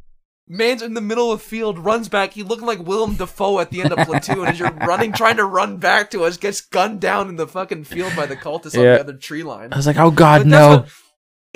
Man's 0.48 0.80
in 0.80 0.94
the 0.94 1.00
middle 1.00 1.32
of 1.32 1.40
the 1.40 1.44
field, 1.44 1.76
runs 1.76 2.08
back. 2.08 2.34
He 2.34 2.44
looking 2.44 2.66
like 2.66 2.78
Willem 2.78 3.16
Dafoe 3.16 3.58
at 3.58 3.70
the 3.70 3.80
end 3.82 3.92
of 3.92 4.06
Platoon 4.06 4.46
as 4.46 4.60
you're 4.60 4.70
running, 4.70 5.10
trying 5.12 5.38
to 5.38 5.44
run 5.44 5.78
back 5.78 6.12
to 6.12 6.22
us, 6.22 6.36
gets 6.36 6.60
gunned 6.60 7.00
down 7.00 7.28
in 7.28 7.34
the 7.34 7.48
fucking 7.48 7.82
field 7.82 8.14
by 8.14 8.26
the 8.26 8.36
cultists 8.36 8.76
on 8.78 8.84
the 8.84 9.00
other 9.00 9.14
tree 9.14 9.42
line. 9.42 9.72
I 9.72 9.76
was 9.76 9.88
like, 9.88 9.96
oh 9.98 10.12
god, 10.12 10.46
no. 10.46 10.68
what- 10.68 10.88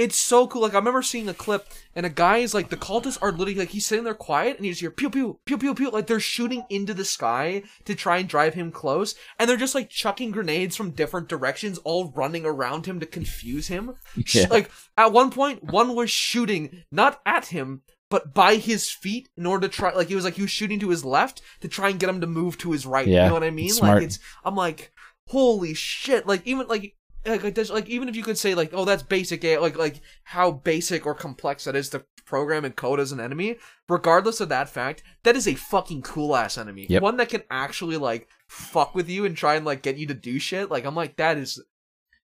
it's 0.01 0.19
so 0.19 0.47
cool. 0.47 0.63
Like 0.63 0.73
I 0.73 0.79
remember 0.79 1.03
seeing 1.03 1.29
a 1.29 1.35
clip, 1.35 1.69
and 1.95 2.07
a 2.07 2.11
guy 2.11 2.39
is 2.39 2.55
like, 2.55 2.71
the 2.71 2.77
cultists 2.77 3.19
are 3.21 3.31
literally 3.31 3.55
like 3.55 3.69
he's 3.69 3.85
sitting 3.85 4.05
there 4.05 4.15
quiet, 4.15 4.57
and 4.57 4.65
you 4.65 4.73
just 4.73 4.81
hear 4.81 4.91
pew 4.91 5.11
pew 5.11 5.39
pew 5.45 5.59
pew 5.59 5.75
pew, 5.75 5.91
like 5.91 6.07
they're 6.07 6.19
shooting 6.19 6.65
into 6.71 6.95
the 6.95 7.05
sky 7.05 7.63
to 7.85 7.95
try 7.95 8.17
and 8.17 8.27
drive 8.29 8.55
him 8.55 8.73
close, 8.73 9.15
and 9.39 9.49
they're 9.49 9.59
just 9.59 9.75
like 9.75 9.91
chucking 9.91 10.31
grenades 10.31 10.75
from 10.75 10.93
different 10.93 11.29
directions, 11.29 11.77
all 11.85 12.13
running 12.17 12.47
around 12.47 12.87
him 12.87 12.99
to 13.01 13.07
confuse 13.07 13.69
him. 13.69 13.95
Yeah. 14.33 14.47
Like 14.49 14.71
at 14.97 15.13
one 15.13 15.31
point, 15.31 15.65
one 15.65 15.95
was 15.97 16.11
shooting 16.11 16.85
not 16.91 17.21
at 17.27 17.47
him. 17.47 17.83
But 18.11 18.35
by 18.35 18.57
his 18.57 18.91
feet, 18.91 19.29
in 19.37 19.47
order 19.47 19.69
to 19.69 19.73
try, 19.73 19.93
like 19.93 20.09
he 20.09 20.15
was 20.15 20.25
like 20.25 20.35
he 20.35 20.43
was 20.43 20.51
shooting 20.51 20.81
to 20.81 20.89
his 20.89 21.05
left 21.05 21.43
to 21.61 21.69
try 21.69 21.89
and 21.89 21.99
get 21.99 22.09
him 22.09 22.21
to 22.21 22.27
move 22.27 22.59
to 22.59 22.73
his 22.73 22.87
right. 22.87 23.07
Yeah, 23.07 23.25
you 23.25 23.29
know 23.29 23.35
what 23.35 23.45
I 23.45 23.51
mean? 23.51 23.71
smart. 23.71 23.97
Like 23.99 24.05
it's, 24.05 24.19
I'm 24.45 24.57
like, 24.57 24.93
holy 25.29 25.75
shit! 25.75 26.27
Like 26.27 26.45
even 26.47 26.67
like 26.69 26.97
like 27.27 27.43
like, 27.45 27.55
there's- 27.55 27.71
like 27.71 27.89
even 27.89 28.09
if 28.09 28.17
you 28.17 28.23
could 28.23 28.39
say 28.39 28.55
like 28.55 28.71
oh 28.73 28.85
that's 28.85 29.03
basic 29.03 29.45
AI, 29.45 29.59
like 29.59 29.77
like 29.77 30.01
how 30.25 30.51
basic 30.51 31.07
or 31.07 31.15
complex 31.15 31.65
that 31.65 31.77
is 31.77 31.89
to 31.91 32.05
program 32.27 32.65
and 32.65 32.77
code 32.77 33.01
as 33.01 33.11
an 33.13 33.19
enemy 33.21 33.57
regardless 33.89 34.41
of 34.41 34.49
that 34.49 34.69
fact 34.69 35.03
that 35.25 35.35
is 35.35 35.49
a 35.49 35.55
fucking 35.55 36.01
cool 36.03 36.37
ass 36.37 36.57
enemy. 36.57 36.87
Yep. 36.89 37.03
one 37.03 37.17
that 37.17 37.29
can 37.29 37.43
actually 37.51 37.97
like 37.97 38.29
fuck 38.49 38.95
with 38.95 39.09
you 39.09 39.25
and 39.25 39.37
try 39.37 39.57
and 39.57 39.67
like 39.67 39.83
get 39.83 39.97
you 39.97 40.07
to 40.07 40.15
do 40.15 40.39
shit. 40.39 40.71
Like 40.71 40.85
i'm 40.85 40.95
like 40.95 41.17
that 41.17 41.37
is 41.39 41.61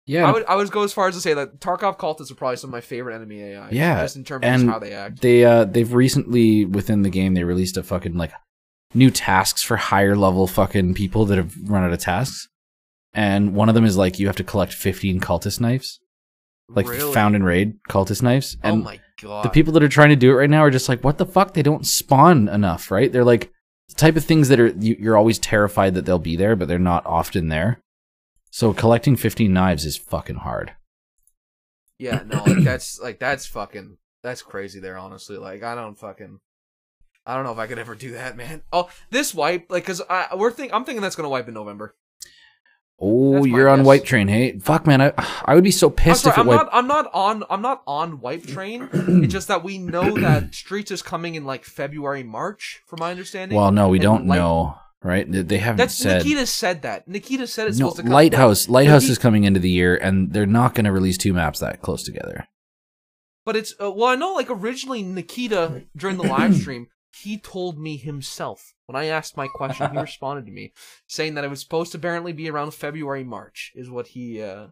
Yeah, 0.05 0.27
i 0.27 0.31
would 0.33 0.45
i 0.45 0.55
would 0.55 0.69
go 0.71 0.83
as 0.83 0.91
far 0.93 1.07
as 1.07 1.15
to 1.15 1.21
say 1.21 1.33
that 1.33 1.59
tarkov 1.61 1.97
cultists 1.97 2.29
are 2.31 2.35
probably 2.35 2.57
some 2.57 2.69
of 2.69 2.73
my 2.73 2.81
favorite 2.81 3.15
enemy 3.15 3.41
ai 3.41 3.69
Yeah, 3.71 4.01
just 4.01 4.17
in 4.17 4.23
terms 4.25 4.43
and 4.45 4.63
of 4.63 4.69
how 4.69 4.79
they 4.79 4.91
act. 4.93 5.21
they 5.21 5.45
uh 5.45 5.63
they've 5.65 5.93
recently 5.93 6.65
within 6.65 7.01
the 7.03 7.09
game 7.09 7.33
they 7.33 7.43
released 7.45 7.77
a 7.77 7.83
fucking 7.83 8.15
like 8.17 8.31
new 8.93 9.09
tasks 9.09 9.61
for 9.63 9.77
higher 9.77 10.15
level 10.15 10.45
fucking 10.45 10.93
people 10.93 11.25
that 11.25 11.37
have 11.37 11.53
run 11.69 11.83
out 11.83 11.93
of 11.93 11.99
tasks 11.99 12.47
and 13.15 13.55
one 13.55 13.69
of 13.69 13.75
them 13.75 13.85
is 13.85 13.97
like 13.97 14.19
you 14.19 14.27
have 14.27 14.35
to 14.35 14.43
collect 14.43 14.73
15 14.73 15.19
cultist 15.19 15.59
knives 15.59 15.99
like 16.69 16.87
Really? 16.87 17.13
found 17.13 17.35
in 17.35 17.43
raid 17.43 17.77
cultist 17.89 18.21
knives 18.21 18.57
oh 18.63 18.69
and 18.69 18.83
my 18.83 18.99
god 19.21 19.43
the 19.45 19.49
people 19.49 19.73
that 19.73 19.83
are 19.83 19.87
trying 19.89 20.09
to 20.09 20.15
do 20.15 20.31
it 20.31 20.35
right 20.35 20.49
now 20.49 20.61
are 20.61 20.69
just 20.71 20.89
like 20.89 21.03
what 21.03 21.17
the 21.17 21.25
fuck 21.25 21.53
they 21.53 21.63
don't 21.63 21.85
spawn 21.87 22.47
enough 22.49 22.91
right 22.91 23.11
they're 23.11 23.23
like 23.23 23.51
the 23.89 23.95
type 23.95 24.15
of 24.15 24.25
things 24.25 24.49
that 24.49 24.59
are 24.59 24.67
you, 24.79 24.95
you're 24.99 25.17
always 25.17 25.39
terrified 25.39 25.93
that 25.93 26.05
they'll 26.05 26.19
be 26.19 26.35
there 26.35 26.55
but 26.55 26.67
they're 26.67 26.79
not 26.79 27.05
often 27.05 27.49
there 27.49 27.79
so 28.51 28.73
collecting 28.73 29.15
15 29.15 29.51
knives 29.53 29.85
is 29.85 29.97
fucking 29.97 30.37
hard 30.37 30.73
Yeah, 31.99 32.23
no, 32.25 32.43
like 32.43 32.63
that's 32.63 32.99
like 33.03 33.19
that's 33.19 33.45
fucking 33.45 33.97
that's 34.23 34.41
crazy 34.41 34.79
there, 34.79 34.97
honestly. 34.97 35.37
Like 35.37 35.61
I 35.63 35.75
don't 35.75 35.97
fucking 35.97 36.39
I 37.25 37.35
don't 37.35 37.43
know 37.45 37.51
if 37.53 37.57
I 37.59 37.67
could 37.67 37.79
ever 37.79 37.95
do 37.95 38.11
that, 38.13 38.35
man. 38.37 38.63
Oh, 38.73 38.89
this 39.11 39.33
wipe, 39.33 39.67
like, 39.69 39.85
cause 39.85 40.01
I 40.09 40.35
we're 40.35 40.51
think 40.51 40.73
I'm 40.73 40.83
thinking 40.85 41.01
that's 41.01 41.15
gonna 41.15 41.29
wipe 41.29 41.47
in 41.47 41.53
November. 41.53 41.95
Oh 42.99 43.43
you're 43.43 43.67
on 43.67 43.79
guess. 43.79 43.85
wipe 43.87 44.05
train 44.05 44.27
hey 44.27 44.57
fuck 44.59 44.87
man 44.87 45.01
i, 45.01 45.11
I 45.45 45.53
would 45.55 45.63
be 45.63 45.71
so 45.71 45.87
I'm 45.87 45.93
pissed 45.93 46.21
sorry, 46.23 46.33
if 46.33 46.37
it 46.37 46.41
I'm 46.41 46.47
wiped 46.47 46.63
not 46.65 46.73
I'm 46.73 46.87
not 46.87 47.09
on 47.13 47.43
I'm 47.49 47.61
not 47.61 47.83
on 47.85 48.19
wipe 48.21 48.45
train. 48.47 48.89
it's 48.93 49.33
just 49.33 49.47
that 49.49 49.63
we 49.63 49.77
know 49.77 50.17
that 50.19 50.55
Streets 50.55 50.91
is 50.91 51.01
coming 51.01 51.35
in 51.35 51.43
like 51.45 51.65
February, 51.65 52.23
March, 52.23 52.81
from 52.87 52.99
my 53.01 53.11
understanding. 53.11 53.57
Well, 53.57 53.71
no, 53.71 53.89
we 53.89 53.97
And 53.97 54.03
don't 54.03 54.27
Light- 54.27 54.37
know, 54.37 54.77
right? 55.03 55.29
They- 55.29 55.41
They 55.41 55.57
haven't 55.57 55.77
That's 55.77 55.95
said. 55.95 56.23
Nikita 56.23 56.45
said 56.47 56.81
that. 56.83 57.07
Nikita 57.07 57.47
said 57.47 57.67
it's 57.67 57.77
no, 57.77 57.87
supposed 57.87 57.97
to 57.97 58.03
come. 58.03 58.11
Lighthouse. 58.13 58.69
Lighthouse 58.69 59.09
is 59.09 59.17
coming 59.17 59.43
into 59.43 59.59
the 59.59 59.69
year, 59.69 59.95
and 59.97 60.31
they're 60.31 60.45
not 60.45 60.73
going 60.73 60.85
to 60.85 60.91
release 60.91 61.17
two 61.17 61.33
maps 61.33 61.59
that 61.59 61.81
close 61.81 62.03
together. 62.03 62.47
But 63.45 63.55
it's 63.57 63.75
uh, 63.81 63.91
well, 63.91 64.07
I 64.07 64.15
know 64.15 64.33
like 64.33 64.49
originally 64.49 65.03
Nikita 65.03 65.83
during 65.95 66.17
the 66.17 66.23
live 66.23 66.55
stream, 66.61 66.87
he 67.23 67.37
told 67.37 67.79
me 67.79 67.97
himself 67.97 68.73
when 68.85 68.95
I 68.95 69.05
asked 69.05 69.37
my 69.37 69.47
question, 69.47 69.91
he 69.91 69.97
responded 70.09 70.45
to 70.45 70.51
me 70.51 70.73
saying 71.07 71.35
that 71.35 71.43
it 71.43 71.49
was 71.49 71.61
supposed 71.61 71.91
to 71.93 71.97
apparently 71.97 72.33
be 72.33 72.49
around 72.49 72.73
February 72.73 73.23
March 73.23 73.71
is 73.75 73.89
what 73.89 74.07
he. 74.07 74.41
uh 74.41 74.67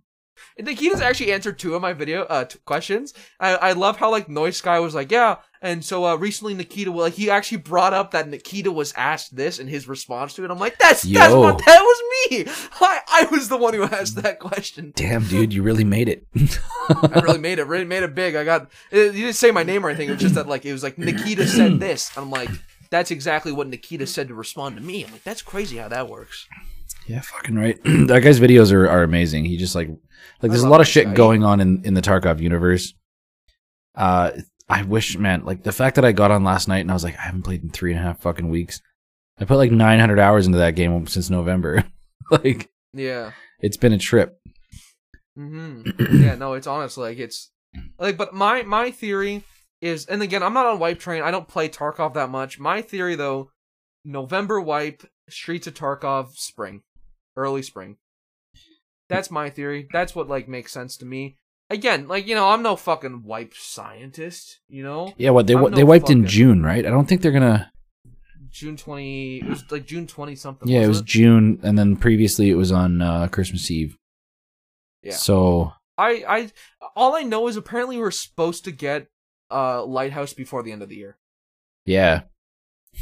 and 0.57 0.67
Nikita's 0.67 1.01
actually 1.01 1.31
answered 1.31 1.59
two 1.59 1.75
of 1.75 1.81
my 1.81 1.93
video 1.93 2.23
uh 2.23 2.45
t- 2.45 2.59
questions. 2.65 3.13
I 3.39 3.55
I 3.55 3.71
love 3.73 3.97
how 3.97 4.11
like 4.11 4.27
NoiceGuy 4.27 4.81
was 4.81 4.95
like 4.95 5.11
yeah, 5.11 5.37
and 5.61 5.83
so 5.83 6.05
uh 6.05 6.15
recently 6.15 6.53
Nikita 6.53 6.91
like 6.91 7.13
he 7.13 7.29
actually 7.29 7.59
brought 7.59 7.93
up 7.93 8.11
that 8.11 8.27
Nikita 8.29 8.71
was 8.71 8.93
asked 8.95 9.35
this 9.35 9.59
in 9.59 9.67
his 9.67 9.87
response 9.87 10.33
to 10.35 10.45
it. 10.45 10.51
I'm 10.51 10.59
like 10.59 10.77
that's 10.79 11.03
that's 11.03 11.33
what 11.33 11.57
that 11.65 11.81
was 11.81 12.03
me. 12.31 12.45
I 12.81 13.01
I 13.07 13.27
was 13.31 13.49
the 13.49 13.57
one 13.57 13.73
who 13.73 13.83
asked 13.83 14.21
that 14.23 14.39
question. 14.39 14.93
Damn, 14.95 15.25
dude, 15.27 15.53
you 15.53 15.63
really 15.63 15.83
made 15.83 16.09
it. 16.09 16.25
I 16.89 17.21
really 17.23 17.39
made 17.39 17.59
it, 17.59 17.67
really 17.67 17.85
made 17.85 18.03
it 18.03 18.15
big. 18.15 18.35
I 18.35 18.43
got 18.43 18.69
it, 18.91 19.13
you 19.13 19.23
didn't 19.23 19.35
say 19.35 19.51
my 19.51 19.63
name 19.63 19.85
or 19.85 19.89
anything. 19.89 20.09
It 20.09 20.13
was 20.13 20.21
just 20.21 20.35
that 20.35 20.47
like 20.47 20.65
it 20.65 20.73
was 20.73 20.83
like 20.83 20.97
Nikita 20.97 21.47
said 21.47 21.79
this. 21.79 22.15
I'm 22.17 22.29
like, 22.29 22.49
that's 22.89 23.11
exactly 23.11 23.51
what 23.51 23.67
Nikita 23.67 24.05
said 24.05 24.27
to 24.27 24.35
respond 24.35 24.75
to 24.75 24.81
me. 24.81 25.03
I'm 25.03 25.11
like, 25.11 25.23
that's 25.23 25.41
crazy 25.41 25.77
how 25.77 25.87
that 25.87 26.07
works. 26.09 26.47
Yeah, 27.07 27.21
fucking 27.21 27.55
right. 27.55 27.79
that 27.83 28.21
guy's 28.23 28.39
videos 28.39 28.71
are, 28.71 28.87
are 28.89 29.03
amazing. 29.03 29.45
He 29.45 29.57
just 29.57 29.75
like 29.75 29.89
like 30.41 30.51
there's 30.51 30.63
a 30.63 30.69
lot 30.69 30.81
of 30.81 30.87
shit 30.87 31.05
guy. 31.07 31.13
going 31.13 31.43
on 31.43 31.59
in 31.59 31.83
in 31.85 31.93
the 31.93 32.01
Tarkov 32.01 32.39
universe. 32.39 32.93
Uh, 33.95 34.31
I 34.69 34.83
wish, 34.83 35.17
man, 35.17 35.43
like 35.45 35.63
the 35.63 35.71
fact 35.71 35.95
that 35.95 36.05
I 36.05 36.11
got 36.13 36.31
on 36.31 36.43
last 36.43 36.67
night 36.67 36.79
and 36.79 36.89
I 36.89 36.93
was 36.93 37.03
like, 37.03 37.17
I 37.17 37.23
haven't 37.23 37.43
played 37.43 37.63
in 37.63 37.69
three 37.69 37.91
and 37.91 37.99
a 37.99 38.03
half 38.03 38.21
fucking 38.21 38.49
weeks. 38.49 38.81
I 39.39 39.45
put 39.45 39.57
like 39.57 39.71
900 39.71 40.19
hours 40.19 40.45
into 40.47 40.59
that 40.59 40.75
game 40.75 41.05
since 41.07 41.29
November. 41.29 41.83
like 42.31 42.69
Yeah. 42.93 43.31
it's 43.59 43.77
been 43.77 43.93
a 43.93 43.97
trip. 43.97 44.39
Mm-hmm. 45.37 46.21
yeah. 46.23 46.35
No, 46.35 46.53
it's 46.53 46.67
honestly 46.67 47.09
like 47.09 47.19
it's 47.19 47.51
like, 47.99 48.17
but 48.17 48.33
my 48.33 48.63
my 48.63 48.91
theory 48.91 49.43
is, 49.81 50.05
and 50.05 50.21
again, 50.21 50.43
I'm 50.43 50.53
not 50.53 50.65
on 50.65 50.79
Wipe 50.79 50.99
Train. 50.99 51.23
I 51.23 51.31
don't 51.31 51.47
play 51.47 51.67
Tarkov 51.69 52.13
that 52.13 52.29
much. 52.29 52.59
My 52.59 52.81
theory 52.81 53.15
though, 53.15 53.49
November 54.05 54.61
Wipe, 54.61 55.03
Streets 55.29 55.67
of 55.67 55.73
Tarkov, 55.73 56.33
spring, 56.35 56.81
early 57.35 57.61
spring. 57.61 57.97
That's 59.09 59.29
my 59.29 59.49
theory. 59.49 59.87
That's 59.91 60.15
what 60.15 60.27
like 60.27 60.47
makes 60.47 60.71
sense 60.71 60.97
to 60.97 61.05
me. 61.05 61.37
Again, 61.69 62.07
like 62.07 62.27
you 62.27 62.35
know, 62.35 62.49
I'm 62.49 62.61
no 62.63 62.75
fucking 62.75 63.23
wipe 63.23 63.53
scientist. 63.53 64.59
You 64.67 64.83
know, 64.83 65.13
Yeah, 65.17 65.31
what 65.31 65.47
they 65.47 65.55
I'm 65.55 65.71
they 65.71 65.81
no 65.81 65.85
wiped 65.85 66.09
in 66.09 66.25
June, 66.25 66.63
right? 66.63 66.85
I 66.85 66.89
don't 66.89 67.07
think 67.07 67.21
they're 67.21 67.31
gonna. 67.31 67.71
June 68.49 68.77
twenty. 68.77 69.37
It 69.39 69.49
was 69.49 69.63
like 69.71 69.85
June 69.85 70.05
twenty 70.07 70.35
something. 70.35 70.67
Yeah, 70.67 70.79
it 70.79 70.87
was 70.87 70.97
wasn't 70.97 71.09
June, 71.09 71.59
and 71.63 71.77
then 71.77 71.95
previously 71.95 72.49
it 72.49 72.55
was 72.55 72.71
on 72.71 73.01
uh, 73.01 73.27
Christmas 73.27 73.69
Eve. 73.71 73.97
Yeah. 75.01 75.13
So 75.13 75.73
I 75.97 76.23
I 76.27 76.51
all 76.95 77.15
I 77.15 77.23
know 77.23 77.47
is 77.47 77.57
apparently 77.57 77.97
we're 77.97 78.11
supposed 78.11 78.63
to 78.65 78.71
get 78.71 79.07
uh 79.51 79.83
Lighthouse 79.83 80.33
before 80.33 80.63
the 80.63 80.71
end 80.71 80.83
of 80.83 80.89
the 80.89 80.95
year. 80.97 81.17
yeah, 81.85 82.21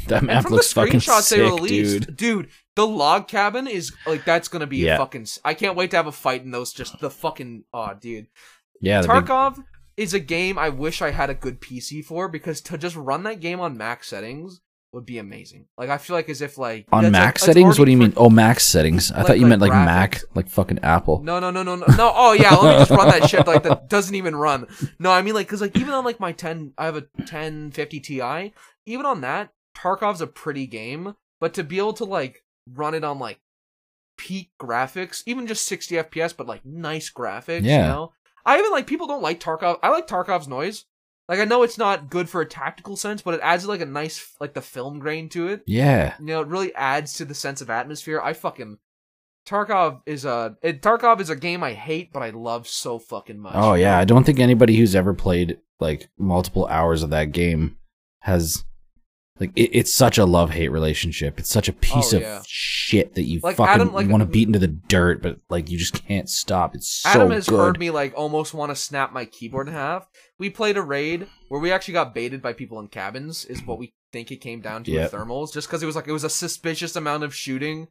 that 0.08 0.22
map 0.22 0.42
from 0.44 0.52
looks 0.52 0.72
the 0.72 0.80
fucking 0.84 1.00
sick, 1.00 1.38
they 1.38 1.42
released, 1.44 2.16
dude. 2.16 2.48
the 2.76 2.86
log 2.86 3.28
cabin 3.28 3.66
is 3.66 3.92
like 4.06 4.24
that's 4.24 4.48
gonna 4.48 4.66
be 4.66 4.78
Yeah. 4.78 4.94
a 4.94 4.98
fucking. 4.98 5.26
I 5.44 5.54
can't 5.54 5.76
wait 5.76 5.90
to 5.92 5.96
have 5.96 6.06
a 6.06 6.12
fight 6.12 6.42
in 6.42 6.50
those. 6.50 6.72
Just 6.72 6.98
the 7.00 7.10
fucking. 7.10 7.64
Oh, 7.72 7.92
dude. 8.00 8.26
Yeah, 8.80 9.02
Tarkov 9.02 9.62
is 9.96 10.14
a 10.14 10.20
game 10.20 10.58
I 10.58 10.70
wish 10.70 11.02
I 11.02 11.10
had 11.10 11.30
a 11.30 11.34
good 11.34 11.60
PC 11.60 12.04
for 12.04 12.28
because 12.28 12.60
to 12.62 12.78
just 12.78 12.96
run 12.96 13.22
that 13.24 13.40
game 13.40 13.60
on 13.60 13.76
max 13.76 14.08
settings 14.08 14.60
would 14.92 15.06
be 15.06 15.18
amazing. 15.18 15.66
Like 15.78 15.88
I 15.88 15.98
feel 15.98 16.16
like 16.16 16.28
as 16.28 16.42
if 16.42 16.58
like 16.58 16.86
on 16.92 17.04
that's, 17.04 17.12
like, 17.14 17.22
max 17.22 17.42
settings. 17.42 17.78
What 17.78 17.84
do 17.86 17.90
you 17.92 17.96
mean? 17.96 18.12
Oh, 18.16 18.28
max 18.28 18.64
settings. 18.66 19.10
I 19.12 19.18
Like- 19.18 19.26
thought 19.26 19.36
you 19.38 19.42
like 19.44 19.50
meant 19.50 19.62
like 19.62 19.72
Mac, 19.72 20.20
like 20.34 20.48
fucking 20.48 20.80
Apple. 20.82 21.22
No, 21.22 21.38
no, 21.40 21.50
no, 21.50 21.62
no, 21.62 21.76
no, 21.76 21.86
no. 21.96 22.12
Oh 22.14 22.32
yeah, 22.32 22.54
let 22.56 22.72
me 22.72 22.78
just 22.80 22.90
run 22.90 23.08
that 23.08 23.30
shit 23.30 23.46
like 23.46 23.62
that 23.62 23.88
doesn't 23.88 24.14
even 24.14 24.34
run. 24.36 24.66
No, 24.98 25.10
I 25.12 25.22
mean 25.22 25.34
like 25.34 25.46
because 25.46 25.60
like 25.60 25.76
even 25.78 25.94
on 25.94 26.04
like 26.04 26.18
my 26.20 26.32
10, 26.32 26.72
I 26.76 26.86
have 26.86 26.96
a 26.96 27.04
1050 27.16 28.00
Ti. 28.00 28.52
Even 28.86 29.06
on 29.06 29.20
that, 29.20 29.50
Tarkov's 29.76 30.20
a 30.20 30.26
pretty 30.26 30.66
game, 30.66 31.14
but 31.40 31.54
to 31.54 31.64
be 31.64 31.78
able 31.78 31.92
to 31.94 32.04
like 32.04 32.42
run 32.72 32.94
it 32.94 33.04
on 33.04 33.18
like 33.18 33.40
peak 34.16 34.50
graphics, 34.60 35.22
even 35.26 35.46
just 35.46 35.66
60 35.66 35.96
FPS, 35.96 36.36
but 36.36 36.46
like 36.46 36.64
nice 36.64 37.10
graphics, 37.10 37.62
you 37.62 37.70
Yeah. 37.70 37.88
know. 37.88 38.12
I 38.44 38.58
even 38.58 38.70
like 38.72 38.86
people 38.86 39.06
don't 39.06 39.22
like 39.22 39.40
Tarkov. 39.40 39.78
I 39.82 39.88
like 39.90 40.06
Tarkov's 40.08 40.48
noise. 40.48 40.84
Like 41.28 41.38
I 41.38 41.44
know 41.44 41.62
it's 41.62 41.78
not 41.78 42.10
good 42.10 42.28
for 42.28 42.40
a 42.40 42.46
tactical 42.46 42.96
sense, 42.96 43.22
but 43.22 43.34
it 43.34 43.40
adds 43.42 43.66
like 43.66 43.80
a 43.80 43.86
nice 43.86 44.34
like 44.40 44.54
the 44.54 44.60
film 44.60 44.98
grain 44.98 45.28
to 45.30 45.48
it 45.48 45.62
Yeah, 45.66 46.14
you 46.18 46.26
know, 46.26 46.40
it 46.42 46.48
really 46.48 46.74
adds 46.74 47.14
to 47.14 47.24
the 47.24 47.34
sense 47.34 47.60
of 47.60 47.70
atmosphere. 47.70 48.20
I 48.20 48.32
fucking 48.32 48.78
Tarkov 49.46 50.02
is 50.06 50.24
a 50.24 50.56
it, 50.62 50.82
Tarkov 50.82 51.20
is 51.20 51.30
a 51.30 51.36
game 51.36 51.62
I 51.64 51.72
hate, 51.72 52.12
but 52.12 52.22
I 52.22 52.30
love 52.30 52.68
so 52.68 52.98
fucking 52.98 53.38
much. 53.38 53.54
Oh 53.56 53.74
yeah, 53.74 53.98
I 53.98 54.04
don't 54.04 54.24
think 54.24 54.38
anybody 54.40 54.76
who's 54.76 54.94
ever 54.94 55.14
played 55.14 55.58
like 55.80 56.08
multiple 56.18 56.66
hours 56.66 57.02
of 57.02 57.10
that 57.10 57.32
game 57.32 57.76
has 58.20 58.64
like 59.42 59.52
it, 59.56 59.70
it's 59.76 59.92
such 59.94 60.18
a 60.18 60.24
love 60.24 60.50
hate 60.50 60.68
relationship. 60.70 61.38
It's 61.38 61.48
such 61.50 61.68
a 61.68 61.72
piece 61.72 62.12
Oh, 62.12 62.16
of 62.16 62.22
yeah. 62.22 62.42
shit 62.46 63.14
that 63.14 63.22
you 63.22 63.40
Like, 63.42 63.56
fucking 63.56 63.74
Adam, 63.74 63.92
like- 63.92 64.08
want 64.08 64.22
to 64.22 64.26
beat 64.26 64.46
into 64.48 64.58
the 64.58 64.68
dirt, 64.68 65.22
but 65.22 65.38
like 65.50 65.70
you 65.70 65.78
just 65.78 66.04
can't 66.06 66.28
stop. 66.28 66.74
It's 66.74 66.88
so 66.88 67.08
Adam 67.10 67.30
has 67.30 67.48
good. 67.48 67.58
heard 67.58 67.78
me 67.78 67.90
like 67.90 68.12
almost 68.16 68.54
want 68.54 68.70
to 68.70 68.76
snap 68.76 69.12
my 69.12 69.24
keyboard 69.24 69.68
in 69.68 69.74
half. 69.74 70.06
We 70.38 70.50
played 70.50 70.76
a 70.76 70.82
raid 70.82 71.26
where 71.48 71.60
we 71.60 71.70
actually 71.72 71.94
got 71.94 72.14
baited 72.14 72.40
by 72.42 72.52
people 72.52 72.78
in 72.80 72.88
cabins, 72.88 73.44
is 73.44 73.64
what 73.64 73.78
we 73.78 73.92
think 74.12 74.30
it 74.30 74.36
came 74.38 74.60
down 74.60 74.84
to 74.84 74.90
Yep. 74.90 75.10
thermals, 75.12 75.52
just 75.52 75.68
because 75.68 75.82
it 75.82 75.86
was 75.86 75.96
like 75.96 76.08
it 76.08 76.12
was 76.12 76.24
a 76.24 76.30
suspicious 76.30 76.96
amount 76.96 77.24
of 77.24 77.34
shooting 77.34 77.88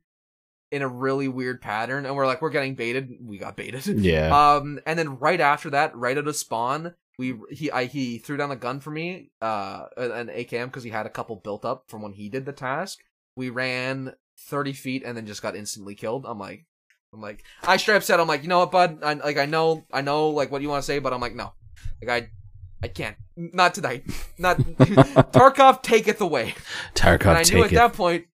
in 0.71 0.81
a 0.81 0.87
really 0.87 1.27
weird 1.27 1.61
pattern, 1.61 2.05
and 2.05 2.15
we're 2.15 2.25
like 2.27 2.41
we're 2.41 2.49
getting 2.49 2.75
baited. 2.75 3.09
We 3.21 3.37
got 3.37 3.55
baited. 3.57 3.85
yeah, 3.87 4.55
Um, 4.55 4.79
and 4.85 4.97
then 4.97 5.17
right 5.19 5.39
after 5.41 5.69
that, 5.71 5.95
right 5.95 6.17
at 6.17 6.27
a 6.27 6.33
spawn, 6.33 6.93
we 7.21 7.35
he 7.51 7.69
I 7.69 7.85
he 7.85 8.17
threw 8.17 8.35
down 8.35 8.49
a 8.49 8.55
gun 8.55 8.79
for 8.79 8.89
me, 8.89 9.29
uh, 9.43 9.85
an 9.95 10.27
AKM 10.27 10.65
because 10.65 10.81
he 10.83 10.89
had 10.89 11.05
a 11.05 11.09
couple 11.09 11.35
built 11.35 11.63
up 11.63 11.83
from 11.87 12.01
when 12.01 12.13
he 12.13 12.29
did 12.29 12.45
the 12.47 12.51
task. 12.51 12.97
We 13.35 13.51
ran 13.51 14.13
thirty 14.47 14.73
feet 14.73 15.03
and 15.05 15.15
then 15.15 15.27
just 15.27 15.43
got 15.43 15.55
instantly 15.55 15.93
killed. 15.93 16.25
I'm 16.25 16.39
like, 16.39 16.65
I'm 17.13 17.21
like, 17.21 17.43
I 17.61 17.77
straight 17.77 17.97
up 17.97 18.03
said, 18.03 18.19
I'm 18.19 18.27
like, 18.27 18.41
you 18.41 18.49
know 18.49 18.57
what, 18.57 18.71
bud? 18.71 19.03
I, 19.03 19.13
like 19.13 19.37
I 19.37 19.45
know, 19.45 19.85
I 19.93 20.01
know, 20.01 20.29
like 20.29 20.51
what 20.51 20.63
you 20.63 20.69
want 20.69 20.81
to 20.81 20.85
say, 20.85 20.97
but 20.97 21.13
I'm 21.13 21.21
like, 21.21 21.35
no, 21.35 21.53
like 22.01 22.23
I. 22.23 22.29
I 22.83 22.87
can't. 22.87 23.15
Not 23.37 23.75
tonight. 23.75 24.05
Not 24.39 24.57
Tarkov 25.37 25.83
taketh 25.83 26.19
away. 26.19 26.55
Tarkov 26.95 27.27
and 27.27 27.37
I 27.37 27.43
knew 27.43 27.63
at 27.63 27.71
it. 27.71 27.75
that 27.75 27.93
point 27.93 28.25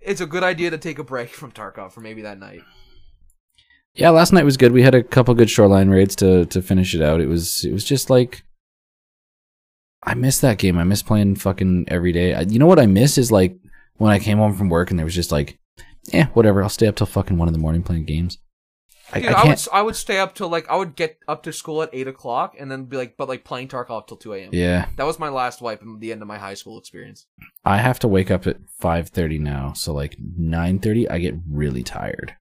it's 0.00 0.22
a 0.22 0.26
good 0.26 0.42
idea 0.42 0.70
to 0.70 0.78
take 0.78 0.98
a 0.98 1.04
break 1.04 1.28
from 1.28 1.52
Tarkov 1.52 1.92
for 1.92 2.00
maybe 2.00 2.22
that 2.22 2.38
night. 2.38 2.62
Yeah, 4.00 4.10
last 4.10 4.32
night 4.32 4.46
was 4.46 4.56
good. 4.56 4.72
We 4.72 4.82
had 4.82 4.94
a 4.94 5.02
couple 5.02 5.34
good 5.34 5.50
shoreline 5.50 5.90
raids 5.90 6.16
to 6.16 6.46
to 6.46 6.62
finish 6.62 6.94
it 6.94 7.02
out. 7.02 7.20
It 7.20 7.28
was 7.28 7.64
it 7.64 7.72
was 7.72 7.84
just 7.84 8.08
like 8.08 8.44
I 10.02 10.14
miss 10.14 10.40
that 10.40 10.56
game. 10.56 10.78
I 10.78 10.84
miss 10.84 11.02
playing 11.02 11.36
fucking 11.36 11.84
every 11.88 12.12
day. 12.12 12.32
I, 12.32 12.40
you 12.40 12.58
know 12.58 12.66
what 12.66 12.78
I 12.78 12.86
miss 12.86 13.18
is 13.18 13.30
like 13.30 13.58
when 13.98 14.10
I 14.10 14.18
came 14.18 14.38
home 14.38 14.56
from 14.56 14.70
work 14.70 14.90
and 14.90 14.98
there 14.98 15.04
was 15.04 15.14
just 15.14 15.30
like 15.30 15.58
yeah, 16.12 16.28
whatever. 16.28 16.62
I'll 16.62 16.70
stay 16.70 16.86
up 16.86 16.96
till 16.96 17.06
fucking 17.06 17.36
one 17.36 17.48
in 17.48 17.52
the 17.52 17.60
morning 17.60 17.82
playing 17.82 18.06
games. 18.06 18.38
I, 19.12 19.20
Dude, 19.20 19.30
I 19.30 19.42
I, 19.42 19.48
would 19.48 19.58
I 19.74 19.82
would 19.82 19.96
stay 19.96 20.18
up 20.18 20.34
till 20.34 20.48
like 20.48 20.70
I 20.70 20.76
would 20.76 20.96
get 20.96 21.18
up 21.28 21.42
to 21.42 21.52
school 21.52 21.82
at 21.82 21.90
eight 21.92 22.08
o'clock 22.08 22.54
and 22.58 22.70
then 22.70 22.84
be 22.84 22.96
like, 22.96 23.16
but 23.18 23.28
like 23.28 23.44
playing 23.44 23.68
Tarkov 23.68 24.06
till 24.06 24.16
two 24.16 24.32
a.m. 24.32 24.50
Yeah, 24.52 24.86
That 24.96 25.04
was 25.04 25.18
my 25.18 25.28
last 25.28 25.60
wipe 25.60 25.82
and 25.82 26.00
the 26.00 26.12
end 26.12 26.22
of 26.22 26.28
my 26.28 26.38
high 26.38 26.54
school 26.54 26.78
experience. 26.78 27.26
I 27.66 27.78
have 27.78 27.98
to 27.98 28.08
wake 28.08 28.30
up 28.30 28.46
at 28.46 28.56
five 28.78 29.08
thirty 29.08 29.38
now. 29.38 29.74
So 29.74 29.92
like 29.92 30.16
nine 30.18 30.78
thirty, 30.78 31.06
I 31.06 31.18
get 31.18 31.34
really 31.50 31.82
tired. 31.82 32.36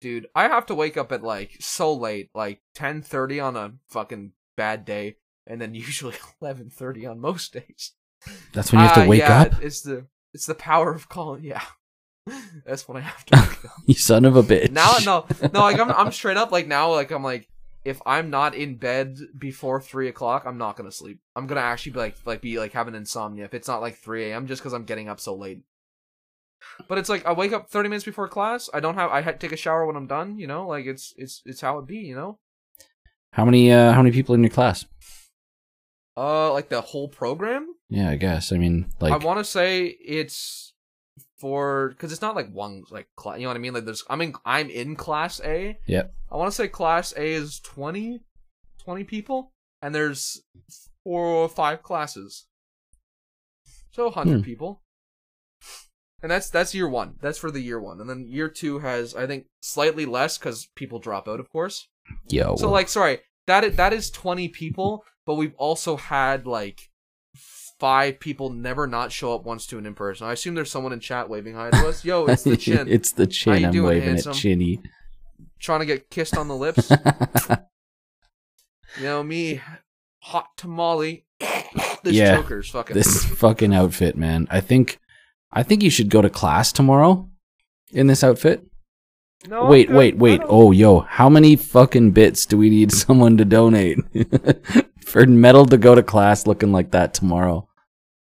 Dude, 0.00 0.26
I 0.34 0.44
have 0.44 0.66
to 0.66 0.74
wake 0.74 0.96
up 0.96 1.12
at 1.12 1.22
like 1.22 1.56
so 1.60 1.92
late, 1.92 2.30
like 2.34 2.60
ten 2.74 3.02
thirty 3.02 3.38
on 3.40 3.56
a 3.56 3.72
fucking 3.88 4.32
bad 4.56 4.84
day, 4.84 5.16
and 5.46 5.60
then 5.60 5.74
usually 5.88 6.14
eleven 6.40 6.70
thirty 6.70 7.06
on 7.06 7.20
most 7.20 7.52
days. 7.52 7.92
That's 8.52 8.72
when 8.72 8.80
you 8.80 8.86
have 8.86 8.96
to 8.96 9.04
Ah, 9.04 9.08
wake 9.08 9.20
yeah, 9.20 9.42
up. 9.42 9.62
It's 9.62 9.82
the 9.82 10.06
it's 10.34 10.46
the 10.46 10.54
power 10.54 10.92
of 10.92 11.08
calling. 11.08 11.44
Yeah, 11.44 11.62
that's 12.66 12.86
when 12.88 12.96
I 12.98 13.00
have 13.00 13.24
to 13.26 13.36
wake 13.36 13.64
up. 13.64 13.70
You 13.86 13.94
son 13.94 14.24
of 14.24 14.36
a 14.36 14.42
bitch. 14.42 14.70
now 14.70 14.92
no 15.04 15.26
no 15.52 15.60
like 15.60 15.78
I'm 15.78 15.90
I'm 15.90 16.12
straight 16.12 16.36
up 16.36 16.52
like 16.52 16.66
now 16.66 16.92
like 16.92 17.10
I'm 17.10 17.22
like 17.24 17.48
if 17.84 18.00
I'm 18.04 18.28
not 18.30 18.54
in 18.54 18.76
bed 18.76 19.18
before 19.38 19.80
three 19.80 20.08
o'clock 20.08 20.44
I'm 20.46 20.58
not 20.58 20.76
gonna 20.76 20.92
sleep 20.92 21.18
I'm 21.34 21.46
gonna 21.46 21.62
actually 21.62 21.92
be 21.92 21.98
like 21.98 22.16
like 22.26 22.40
be 22.42 22.58
like 22.58 22.72
having 22.72 22.94
insomnia 22.94 23.44
if 23.46 23.54
it's 23.54 23.68
not 23.68 23.80
like 23.80 23.96
three 23.96 24.30
a.m. 24.30 24.46
just 24.46 24.60
because 24.62 24.74
I'm 24.74 24.84
getting 24.84 25.08
up 25.08 25.18
so 25.20 25.34
late. 25.34 25.62
But 26.88 26.98
it's 26.98 27.08
like 27.08 27.24
I 27.26 27.32
wake 27.32 27.52
up 27.52 27.70
thirty 27.70 27.88
minutes 27.88 28.04
before 28.04 28.28
class. 28.28 28.68
I 28.74 28.80
don't 28.80 28.94
have 28.94 29.10
I 29.10 29.20
had 29.22 29.40
to 29.40 29.46
take 29.46 29.52
a 29.54 29.56
shower 29.60 29.86
when 29.86 29.96
I'm 29.96 30.06
done. 30.06 30.38
You 30.38 30.46
know, 30.46 30.66
like 30.66 30.86
it's 30.86 31.14
it's 31.16 31.42
it's 31.44 31.60
how 31.60 31.78
it 31.78 31.86
be. 31.86 31.98
You 31.98 32.14
know, 32.16 32.38
How 33.32 33.44
many? 33.44 33.72
uh 33.72 33.92
How 33.92 34.02
many 34.02 34.12
people 34.14 34.34
in 34.34 34.42
your 34.42 34.50
class? 34.50 34.84
uh, 36.16 36.52
like 36.52 36.68
the 36.68 36.80
whole 36.80 37.08
program. 37.08 37.66
Yeah, 37.88 38.10
I 38.10 38.16
guess. 38.16 38.52
I 38.52 38.56
mean, 38.58 38.90
like, 39.00 39.12
I 39.12 39.16
want 39.24 39.38
to 39.38 39.44
say 39.44 39.86
it's 39.86 40.74
for 41.38 41.88
because 41.90 42.12
it's 42.12 42.20
not 42.20 42.36
like 42.36 42.50
one 42.52 42.84
like 42.90 43.08
class. 43.16 43.38
You 43.38 43.44
know 43.44 43.48
what 43.50 43.56
I 43.56 43.60
mean? 43.60 43.72
Like 43.72 43.84
there's 43.86 44.04
I'm 44.10 44.20
in 44.20 44.34
I'm 44.44 44.68
in 44.68 44.96
class 44.96 45.40
A. 45.44 45.78
Yep. 45.86 46.12
I 46.30 46.36
want 46.36 46.50
to 46.50 46.54
say 46.54 46.68
class 46.68 47.12
A 47.16 47.24
is 47.32 47.58
20, 47.60 48.20
20 48.84 49.04
people, 49.04 49.52
and 49.82 49.94
there's 49.94 50.42
four 51.04 51.24
or 51.24 51.48
five 51.48 51.82
classes, 51.82 52.46
so 53.92 54.10
hundred 54.10 54.38
Hmm. 54.38 54.42
people. 54.44 54.82
And 56.22 56.30
that's 56.30 56.50
that's 56.50 56.74
year 56.74 56.88
one. 56.88 57.14
That's 57.20 57.38
for 57.38 57.50
the 57.50 57.60
year 57.60 57.80
one, 57.80 58.00
and 58.00 58.08
then 58.08 58.26
year 58.28 58.48
two 58.48 58.80
has 58.80 59.14
I 59.14 59.26
think 59.26 59.46
slightly 59.62 60.06
less 60.06 60.38
because 60.38 60.68
people 60.76 60.98
drop 60.98 61.28
out, 61.28 61.40
of 61.40 61.50
course. 61.50 61.88
yo. 62.28 62.56
So 62.56 62.70
like, 62.70 62.88
sorry, 62.88 63.20
that 63.46 63.64
is, 63.64 63.76
that 63.76 63.92
is 63.92 64.10
twenty 64.10 64.48
people, 64.48 65.04
but 65.24 65.36
we've 65.36 65.54
also 65.54 65.96
had 65.96 66.46
like 66.46 66.90
five 67.80 68.20
people 68.20 68.50
never 68.50 68.86
not 68.86 69.10
show 69.10 69.34
up 69.34 69.44
once 69.44 69.66
to 69.66 69.78
an 69.78 69.86
in 69.86 69.94
person. 69.94 70.26
I 70.26 70.32
assume 70.32 70.54
there's 70.54 70.70
someone 70.70 70.92
in 70.92 71.00
chat 71.00 71.30
waving 71.30 71.54
hi 71.54 71.70
to 71.70 71.88
us. 71.88 72.04
Yo, 72.04 72.26
it's 72.26 72.42
the 72.42 72.56
chin 72.56 72.86
it's 72.88 73.12
the 73.12 73.26
chin. 73.26 73.64
I'm 73.64 73.72
doing, 73.72 73.88
waving 73.88 74.08
handsome? 74.08 74.32
at 74.32 74.36
Chinny. 74.36 74.80
trying 75.58 75.80
to 75.80 75.86
get 75.86 76.10
kissed 76.10 76.36
on 76.36 76.48
the 76.48 76.56
lips. 76.56 76.90
you 78.98 79.04
know 79.04 79.22
me, 79.22 79.60
hot 80.20 80.48
tamale. 80.56 81.24
this 82.02 82.14
Yeah, 82.14 82.36
Joker's 82.36 82.68
fucking. 82.68 82.94
this 82.94 83.24
fucking 83.24 83.74
outfit, 83.74 84.16
man. 84.16 84.46
I 84.50 84.60
think, 84.60 84.98
I 85.52 85.62
think 85.62 85.82
you 85.82 85.90
should 85.90 86.10
go 86.10 86.22
to 86.22 86.30
class 86.30 86.72
tomorrow 86.72 87.28
in 87.92 88.06
this 88.06 88.22
outfit. 88.22 88.64
No, 89.48 89.64
wait, 89.66 89.88
good. 89.88 89.96
wait, 89.96 90.16
wait. 90.18 90.40
Oh, 90.44 90.70
yo, 90.70 91.00
how 91.00 91.28
many 91.28 91.56
fucking 91.56 92.12
bits 92.12 92.46
do 92.46 92.56
we 92.58 92.70
need 92.70 92.92
someone 93.04 93.36
to 93.38 93.44
donate 93.44 93.98
for 95.04 95.26
metal 95.26 95.66
to 95.66 95.78
go 95.78 95.94
to 95.94 96.02
class 96.02 96.46
looking 96.46 96.72
like 96.72 96.90
that 96.92 97.14
tomorrow? 97.14 97.66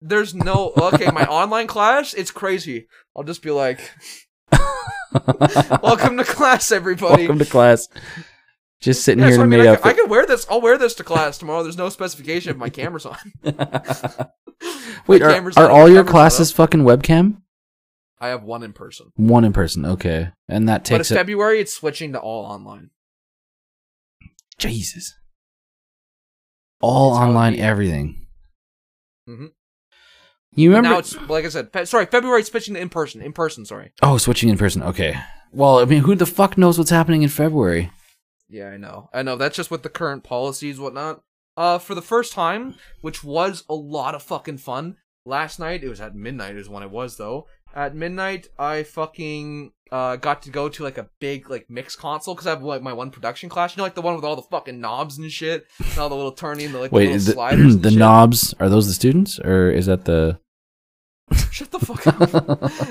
There's 0.02 0.36
no 0.36 0.74
okay. 0.78 1.10
My 1.10 1.26
online 1.26 1.68
class, 1.68 2.14
it's 2.14 2.32
crazy. 2.32 2.88
I'll 3.16 3.24
just 3.24 3.42
be 3.42 3.50
like, 3.50 3.80
"Welcome 5.82 6.18
to 6.18 6.24
class, 6.26 6.72
everybody." 6.72 7.24
Welcome 7.24 7.40
to 7.40 7.46
class. 7.46 7.88
Just 8.82 9.04
sitting 9.04 9.22
Yeah, 9.24 9.30
here 9.30 9.38
so 9.38 9.42
in 9.44 9.54
I 9.54 9.58
mean, 9.58 9.68
I, 9.68 9.76
could, 9.78 9.86
I 9.88 9.94
could 9.94 10.10
wear 10.10 10.28
this. 10.28 10.46
I'll 10.48 10.62
wear 10.62 10.78
this 10.78 10.94
to 10.96 11.04
class 11.04 11.40
tomorrow. 11.40 11.64
There's 11.64 11.78
no 11.78 11.90
specification 11.90 12.52
if 12.52 12.58
my 12.58 12.70
camera's 12.70 13.06
on. 13.08 13.18
Wait, 15.08 15.22
are, 15.22 15.52
are 15.58 15.70
all 15.70 15.90
your 15.90 16.04
classes 16.04 16.52
fucking 16.52 16.82
webcam? 16.82 17.42
I 18.20 18.30
have 18.30 18.44
one 18.44 18.64
in 18.64 18.74
person. 18.74 19.12
One 19.16 19.44
in 19.44 19.54
person, 19.54 19.86
okay. 19.86 20.30
And 20.48 20.68
that 20.70 20.84
But 20.84 20.98
takes 20.98 21.12
a- 21.12 21.16
February, 21.16 21.60
it's 21.60 21.74
switching 21.74 22.14
to 22.14 22.20
all 22.20 22.46
online. 22.46 22.90
Jesus. 24.58 25.14
All 26.82 27.12
It's 27.12 27.20
how 27.20 27.28
online 27.28 27.54
be. 27.54 27.62
everything. 27.62 28.28
Mhm. 29.28 29.52
You 30.54 30.70
But 30.72 30.76
remember? 30.78 30.90
now 30.90 31.00
it's 31.00 31.16
like 31.30 31.46
I 31.46 31.50
said. 31.50 31.72
Fe- 31.74 31.86
sorry, 31.86 32.06
February 32.06 32.40
it's 32.42 32.50
switching 32.52 32.76
to 32.76 32.80
in 32.80 32.90
person. 32.90 33.22
In 33.22 33.34
person. 33.34 33.66
Sorry. 33.66 33.92
oh, 34.02 34.18
switching 34.18 34.50
in 34.50 34.58
person. 34.58 34.82
Okay. 34.84 35.20
Well, 35.52 35.80
I 35.80 35.86
mean, 35.86 36.04
who 36.04 36.16
the 36.16 36.26
fuck 36.26 36.58
knows 36.58 36.78
what's 36.78 36.90
happening 36.90 37.24
in 37.24 37.30
February? 37.30 37.92
Yeah, 38.50 38.70
I 38.70 38.78
know. 38.78 39.10
I 39.14 39.24
know. 39.24 39.36
That's 39.36 39.56
just 39.56 39.72
with 39.72 39.84
the 39.84 39.90
current 39.90 40.24
policies, 40.24 40.80
whatnot. 40.80 41.22
Uh, 41.58 41.78
for 41.78 41.96
the 41.96 42.02
first 42.02 42.34
time, 42.34 42.76
which 43.02 43.24
was 43.24 43.64
a 43.70 43.74
lot 43.76 44.14
of 44.16 44.22
fucking 44.24 44.58
fun. 44.58 44.98
Last 45.26 45.60
night, 45.60 45.84
it 45.84 45.90
was 45.90 46.02
at 46.02 46.14
midnight. 46.16 46.56
Is 46.56 46.70
when 46.70 46.84
it 46.84 46.92
was 46.92 47.18
though. 47.18 47.48
At 47.74 47.96
midnight, 47.96 48.48
I 48.60 48.84
fucking 48.84 49.72
uh 49.92 50.16
got 50.18 50.42
to 50.44 50.50
go 50.50 50.68
to 50.70 50.84
like 50.84 50.98
a 50.98 51.10
big 51.20 51.50
like 51.50 51.66
mix 51.70 51.96
console 51.96 52.34
because 52.36 52.48
I 52.48 52.52
have 52.52 52.64
like 52.64 52.82
my 52.82 52.94
one 52.94 53.10
production 53.12 53.50
class. 53.50 53.76
You 53.76 53.80
know, 53.80 53.84
like 53.86 53.96
the 53.96 54.02
one 54.02 54.16
with 54.16 54.24
all 54.26 54.36
the 54.36 54.42
fucking 54.44 54.80
knobs 54.80 55.18
and 55.18 55.32
shit, 55.32 55.66
and 55.80 55.98
all 55.98 56.10
the 56.10 56.16
little 56.16 56.32
turning, 56.32 56.72
the 56.72 56.80
like 56.80 56.92
the 56.92 56.96
Wait, 56.96 57.10
little 57.12 57.36
the, 57.36 57.78
the 57.82 57.90
shit. 57.90 58.00
knobs 58.00 58.54
are 58.60 58.70
those 58.70 58.88
the 58.88 58.94
students 58.94 59.40
or 59.40 59.70
is 59.72 59.86
that 59.88 60.06
the? 60.06 60.40
Shut 61.52 61.72
the 61.72 61.80
fuck 61.80 62.06
up. 62.06 62.22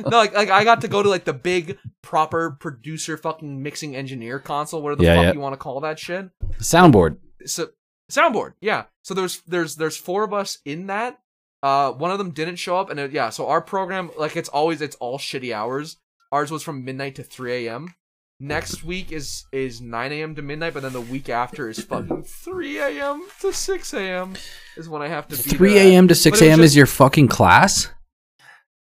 no, 0.10 0.18
like, 0.18 0.34
like 0.34 0.50
I 0.50 0.64
got 0.64 0.80
to 0.80 0.88
go 0.88 1.02
to 1.02 1.08
like 1.08 1.24
the 1.24 1.32
big 1.32 1.78
proper 2.02 2.50
producer 2.58 3.16
fucking 3.16 3.62
mixing 3.62 3.94
engineer 3.94 4.40
console, 4.40 4.82
whatever 4.82 4.98
the 5.02 5.04
Yeah, 5.04 5.14
fuck 5.16 5.24
yeah. 5.26 5.32
you 5.34 5.40
want 5.40 5.52
to 5.52 5.56
call 5.58 5.80
that 5.80 5.98
shit. 6.00 6.30
soundboard? 6.58 7.18
So 7.46 7.68
soundboard, 8.10 8.54
yeah. 8.60 8.84
So 9.02 9.14
there's 9.14 9.40
there's 9.46 9.76
there's 9.76 9.96
four 9.96 10.24
of 10.24 10.32
us 10.32 10.58
in 10.64 10.86
that. 10.88 11.18
Uh, 11.62 11.92
one 11.92 12.10
of 12.10 12.18
them 12.18 12.30
didn't 12.30 12.56
show 12.56 12.76
up, 12.76 12.90
and 12.90 13.00
it, 13.00 13.12
yeah. 13.12 13.30
So 13.30 13.48
our 13.48 13.62
program, 13.62 14.10
like 14.18 14.36
it's 14.36 14.48
always 14.48 14.80
it's 14.82 14.96
all 14.96 15.18
shitty 15.18 15.54
hours. 15.54 15.96
Ours 16.30 16.50
was 16.50 16.62
from 16.62 16.84
midnight 16.84 17.14
to 17.16 17.22
three 17.22 17.66
a.m. 17.66 17.94
Next 18.40 18.84
week 18.84 19.12
is 19.12 19.44
is 19.52 19.80
nine 19.80 20.12
a.m. 20.12 20.34
to 20.34 20.42
midnight, 20.42 20.74
but 20.74 20.82
then 20.82 20.92
the 20.92 21.00
week 21.00 21.28
after 21.28 21.68
is 21.68 21.80
fucking 21.80 22.24
three 22.24 22.78
a.m. 22.78 23.26
to 23.40 23.52
six 23.52 23.94
a.m. 23.94 24.34
is 24.76 24.88
when 24.88 25.00
I 25.02 25.08
have 25.08 25.26
to 25.28 25.36
be 25.36 25.42
there 25.42 25.58
Three 25.58 25.78
a.m. 25.78 26.08
to 26.08 26.14
six 26.14 26.42
a.m. 26.42 26.60
is 26.60 26.76
your 26.76 26.86
fucking 26.86 27.28
class. 27.28 27.88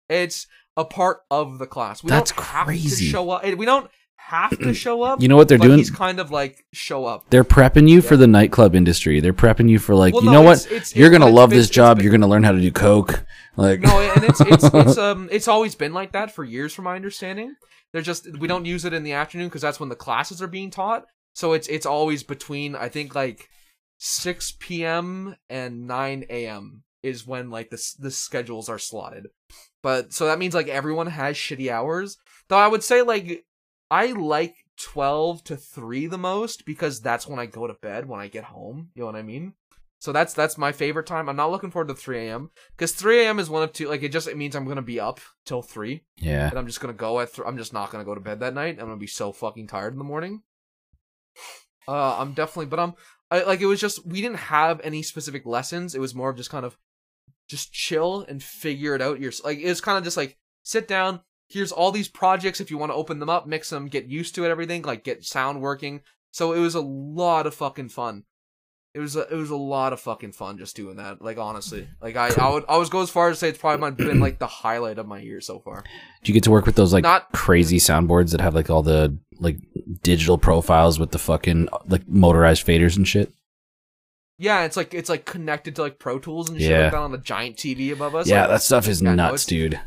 It's 0.08 0.48
a 0.78 0.86
part 0.86 1.20
of 1.30 1.60
the 1.60 1.68
class. 1.68 2.04
We 2.04 2.10
That's 2.10 2.32
don't 2.32 2.46
have 2.46 2.68
crazy. 2.68 3.06
to 3.06 3.12
show 3.12 3.30
up. 3.32 3.44
We 3.44 3.66
don't 3.66 3.90
have 4.30 4.58
to 4.60 4.74
show 4.74 5.02
up. 5.04 5.22
You 5.22 5.28
know 5.28 5.36
what 5.36 5.48
they're 5.48 5.58
doing? 5.58 5.78
He's 5.78 5.90
kind 5.92 6.20
of 6.20 6.32
like 6.32 6.66
show 6.74 7.06
up. 7.06 7.26
They're 7.30 7.44
prepping 7.44 7.90
you 7.90 8.02
for 8.02 8.16
the 8.16 8.28
nightclub 8.28 8.76
industry. 8.76 9.20
They're 9.20 9.34
prepping 9.34 9.70
you 9.70 9.80
for 9.80 9.96
like, 9.96 10.14
Well, 10.14 10.24
you 10.24 10.30
no, 10.32 10.44
know 10.44 10.52
it's- 10.52 10.66
what? 10.66 10.72
it's- 10.74 10.96
You're 10.96 11.10
gonna 11.10 11.28
love 11.30 11.50
this 11.50 11.70
job. 11.70 11.98
been- 11.98 12.04
You're 12.06 12.12
gonna 12.12 12.28
learn 12.28 12.44
how 12.44 12.52
to 12.52 12.62
do 12.62 12.72
coke. 12.72 13.26
Like, 13.58 13.82
No, 13.82 14.00
and 14.00 14.24
it's 14.24 14.40
it's 14.42 14.64
it's 14.74 14.98
um 14.98 15.28
it's 15.32 15.48
always 15.48 15.76
been 15.76 15.94
like 15.94 16.12
that 16.14 16.32
for 16.34 16.44
years, 16.44 16.74
from 16.74 16.86
my 16.86 16.96
understanding. 16.96 17.56
They're 17.92 18.02
just 18.04 18.38
we 18.40 18.48
don't 18.48 18.66
use 18.66 18.86
it 18.86 18.94
in 18.94 19.04
the 19.04 19.14
afternoon 19.14 19.48
because 19.48 19.62
that's 19.64 19.80
when 19.80 19.90
the 19.90 19.96
classes 19.96 20.42
are 20.42 20.48
being 20.48 20.70
taught. 20.72 21.06
So 21.34 21.54
it's 21.54 21.68
it's 21.68 21.86
always 21.86 22.24
between 22.24 22.76
I 22.76 22.88
think 22.90 23.16
like 23.16 23.50
six 23.98 24.54
p.m. 24.60 25.36
and 25.50 25.88
nine 25.88 26.26
a.m. 26.30 26.84
is 27.04 27.26
when 27.26 27.50
like 27.50 27.70
the 27.70 27.82
the 28.00 28.12
schedules 28.12 28.70
are 28.70 28.80
slotted. 28.80 29.28
But 29.82 30.14
so 30.14 30.26
that 30.28 30.40
means 30.40 30.54
like 30.54 30.68
everyone 30.68 31.08
has 31.08 31.36
shitty 31.36 31.72
hours. 31.72 32.18
Though 32.50 32.58
I 32.58 32.68
would 32.68 32.84
say 32.84 33.02
like 33.02 33.46
I 33.92 34.08
like 34.08 34.56
twelve 34.78 35.44
to 35.46 35.58
three 35.58 36.08
the 36.08 36.18
most 36.18 36.66
because 36.66 37.02
that's 37.02 37.28
when 37.28 37.40
I 37.40 37.46
go 37.46 37.68
to 37.68 37.74
bed 37.74 38.08
when 38.08 38.20
I 38.20 38.28
get 38.28 38.46
home. 38.46 38.90
You 38.94 39.02
know 39.02 39.08
what 39.08 39.16
I 39.16 39.22
mean? 39.22 39.54
So 40.00 40.14
that's 40.14 40.34
that's 40.34 40.58
my 40.58 40.72
favorite 40.72 41.08
time. 41.08 41.28
I'm 41.28 41.36
not 41.36 41.52
looking 41.52 41.72
forward 41.72 41.90
to 41.90 41.94
3 41.94 42.28
a.m. 42.28 42.52
because 42.78 42.94
3 42.94 43.26
a.m. 43.26 43.38
is 43.38 43.50
one 43.50 43.64
of 43.64 43.74
two. 43.74 43.90
Like 43.90 44.02
it 44.02 44.14
just 44.14 44.30
it 44.30 44.38
means 44.38 44.56
I'm 44.56 44.66
gonna 44.66 44.82
be 44.82 45.00
up 45.00 45.20
till 45.46 45.62
three, 45.62 46.04
yeah. 46.18 46.50
and 46.50 46.58
I'm 46.58 46.68
just 46.68 46.80
gonna 46.80 46.94
go 46.94 47.20
at. 47.20 47.34
Th- 47.34 47.46
I'm 47.46 47.58
just 47.58 47.74
not 47.74 47.92
gonna 47.92 48.06
go 48.06 48.16
to 48.16 48.22
bed 48.22 48.40
that 48.40 48.54
night. 48.54 48.78
I'm 48.80 48.86
gonna 48.86 48.98
be 48.98 49.08
so 49.08 49.34
fucking 49.34 49.68
tired 49.68 49.92
in 49.94 50.00
the 50.00 50.06
morning. 50.06 50.44
Uh, 51.88 52.18
I'm 52.20 52.34
definitely, 52.34 52.68
but 52.68 52.80
I'm 52.80 52.94
I, 53.32 53.44
like 53.44 53.62
it 53.62 53.66
was 53.66 53.80
just 53.80 54.06
we 54.06 54.22
didn't 54.22 54.38
have 54.38 54.80
any 54.84 55.04
specific 55.04 55.46
lessons. 55.46 55.96
It 55.96 56.00
was 56.00 56.16
more 56.16 56.30
of 56.30 56.38
just 56.38 56.50
kind 56.50 56.66
of 56.66 56.78
just 57.48 57.74
chill 57.74 58.26
and 58.28 58.42
figure 58.42 58.96
it 58.96 59.02
out. 59.02 59.20
Your 59.20 59.32
like 59.44 59.60
it 59.60 59.68
was 59.68 59.82
kind 59.82 59.98
of 59.98 60.04
just 60.04 60.18
like 60.18 60.38
sit 60.64 60.88
down. 60.88 61.22
Here's 61.50 61.72
all 61.72 61.92
these 61.92 62.08
projects. 62.08 62.62
If 62.62 62.70
you 62.72 62.78
want 62.78 62.92
to 62.92 62.96
open 62.96 63.20
them 63.20 63.30
up, 63.30 63.48
mix 63.48 63.70
them, 63.70 63.88
get 63.88 64.06
used 64.06 64.36
to 64.36 64.46
it, 64.46 64.50
everything 64.50 64.84
like 64.84 65.04
get 65.04 65.24
sound 65.26 65.62
working. 65.62 66.02
So 66.32 66.54
it 66.54 66.60
was 66.60 66.76
a 66.76 66.82
lot 66.82 67.48
of 67.48 67.56
fucking 67.56 67.90
fun. 67.90 68.24
It 68.94 69.00
was 69.00 69.16
a, 69.16 69.22
it 69.32 69.36
was 69.36 69.50
a 69.52 69.56
lot 69.56 69.94
of 69.94 70.00
fucking 70.00 70.32
fun 70.34 70.58
just 70.58 70.76
doing 70.76 70.98
that. 70.98 71.22
Like 71.22 71.38
honestly, 71.38 71.88
like 72.02 72.16
I 72.16 72.30
I 72.40 72.50
would 72.52 72.66
I 72.68 72.78
would 72.78 72.90
go 72.90 73.02
as 73.02 73.10
far 73.10 73.30
as 73.30 73.36
to 73.38 73.40
say 73.40 73.50
it's 73.50 73.58
probably 73.58 73.92
been 73.92 74.20
like 74.20 74.40
the 74.40 74.48
highlight 74.48 74.98
of 74.98 75.08
my 75.08 75.20
year 75.20 75.42
so 75.42 75.60
far. 75.60 75.84
Do 76.24 76.32
you 76.32 76.34
get 76.34 76.44
to 76.44 76.52
work 76.52 76.66
with 76.66 76.76
those 76.76 76.92
like 76.94 77.04
Not- 77.04 77.32
crazy 77.32 77.78
soundboards 77.78 78.32
that 78.32 78.42
have 78.42 78.56
like 78.56 78.70
all 78.70 78.82
the 78.84 79.18
like 79.40 79.58
digital 80.02 80.38
profiles 80.40 81.00
with 81.00 81.12
the 81.12 81.20
fucking 81.20 81.70
like 81.88 82.08
motorized 82.08 82.66
faders 82.66 82.98
and 82.98 83.08
shit? 83.08 83.32
Yeah, 84.40 84.64
it's 84.64 84.78
like 84.78 84.94
it's 84.94 85.10
like 85.10 85.26
connected 85.26 85.76
to 85.76 85.82
like 85.84 86.00
Pro 86.00 86.18
Tools 86.18 86.50
and 86.50 86.60
shit 86.60 86.70
Yeah. 86.72 86.84
like 86.84 86.92
that 86.94 86.98
on 86.98 87.12
the 87.12 87.18
giant 87.20 87.58
TV 87.58 87.92
above 87.92 88.16
us. 88.16 88.28
yeah, 88.28 88.42
Like, 88.42 88.50
that 88.52 88.62
stuff 88.64 88.88
is 88.88 89.02
Yeah, 89.02 89.14
nuts, 89.16 89.44
it's- 89.44 89.46
dude. 89.46 89.80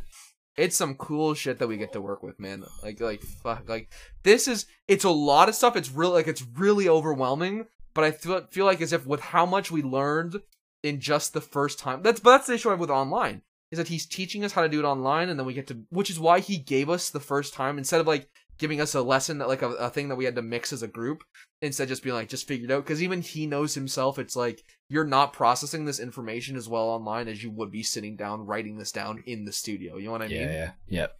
It's 0.56 0.76
some 0.76 0.94
cool 0.96 1.34
shit 1.34 1.58
that 1.58 1.68
we 1.68 1.76
get 1.76 1.92
to 1.92 2.00
work 2.00 2.22
with, 2.22 2.38
man. 2.38 2.64
Like 2.82 3.00
like 3.00 3.22
fuck, 3.22 3.68
like 3.68 3.90
this 4.22 4.48
is 4.48 4.66
it's 4.88 5.04
a 5.04 5.10
lot 5.10 5.48
of 5.48 5.54
stuff. 5.54 5.76
It's 5.76 5.90
really 5.90 6.14
like 6.14 6.28
it's 6.28 6.44
really 6.56 6.88
overwhelming. 6.88 7.66
But 7.94 8.04
I 8.04 8.10
feel 8.10 8.46
feel 8.50 8.64
like 8.64 8.80
as 8.80 8.92
if 8.92 9.06
with 9.06 9.20
how 9.20 9.46
much 9.46 9.70
we 9.70 9.82
learned 9.82 10.36
in 10.82 11.00
just 11.00 11.32
the 11.32 11.40
first 11.40 11.78
time. 11.78 12.02
That's 12.02 12.20
but 12.20 12.32
that's 12.32 12.46
the 12.46 12.54
issue 12.54 12.68
I 12.68 12.72
have 12.72 12.80
with 12.80 12.90
online 12.90 13.42
is 13.70 13.78
that 13.78 13.88
he's 13.88 14.04
teaching 14.04 14.44
us 14.44 14.52
how 14.52 14.60
to 14.60 14.68
do 14.68 14.80
it 14.80 14.84
online, 14.84 15.30
and 15.30 15.38
then 15.38 15.46
we 15.46 15.54
get 15.54 15.66
to, 15.66 15.80
which 15.88 16.10
is 16.10 16.20
why 16.20 16.40
he 16.40 16.58
gave 16.58 16.90
us 16.90 17.08
the 17.08 17.18
first 17.18 17.54
time 17.54 17.78
instead 17.78 18.00
of 18.00 18.06
like 18.06 18.28
giving 18.58 18.80
us 18.80 18.94
a 18.94 19.02
lesson 19.02 19.38
that 19.38 19.48
like 19.48 19.62
a, 19.62 19.70
a 19.70 19.90
thing 19.90 20.08
that 20.08 20.16
we 20.16 20.24
had 20.24 20.36
to 20.36 20.42
mix 20.42 20.72
as 20.72 20.82
a 20.82 20.88
group 20.88 21.24
instead 21.60 21.84
of 21.84 21.88
just 21.88 22.02
being 22.02 22.14
like 22.14 22.28
just 22.28 22.46
figured 22.46 22.70
out. 22.70 22.84
Because 22.84 23.02
even 23.02 23.20
he 23.22 23.46
knows 23.46 23.74
himself 23.74 24.18
it's 24.18 24.36
like 24.36 24.62
you're 24.88 25.04
not 25.04 25.32
processing 25.32 25.84
this 25.84 25.98
information 26.00 26.56
as 26.56 26.68
well 26.68 26.84
online 26.88 27.28
as 27.28 27.42
you 27.42 27.50
would 27.50 27.70
be 27.70 27.82
sitting 27.82 28.16
down 28.16 28.46
writing 28.46 28.78
this 28.78 28.92
down 28.92 29.22
in 29.26 29.44
the 29.44 29.52
studio. 29.52 29.96
You 29.96 30.06
know 30.06 30.12
what 30.12 30.22
i 30.22 30.26
Yeah, 30.26 30.38
mean? 30.40 30.48
yeah, 30.52 30.70
yep. 30.88 31.16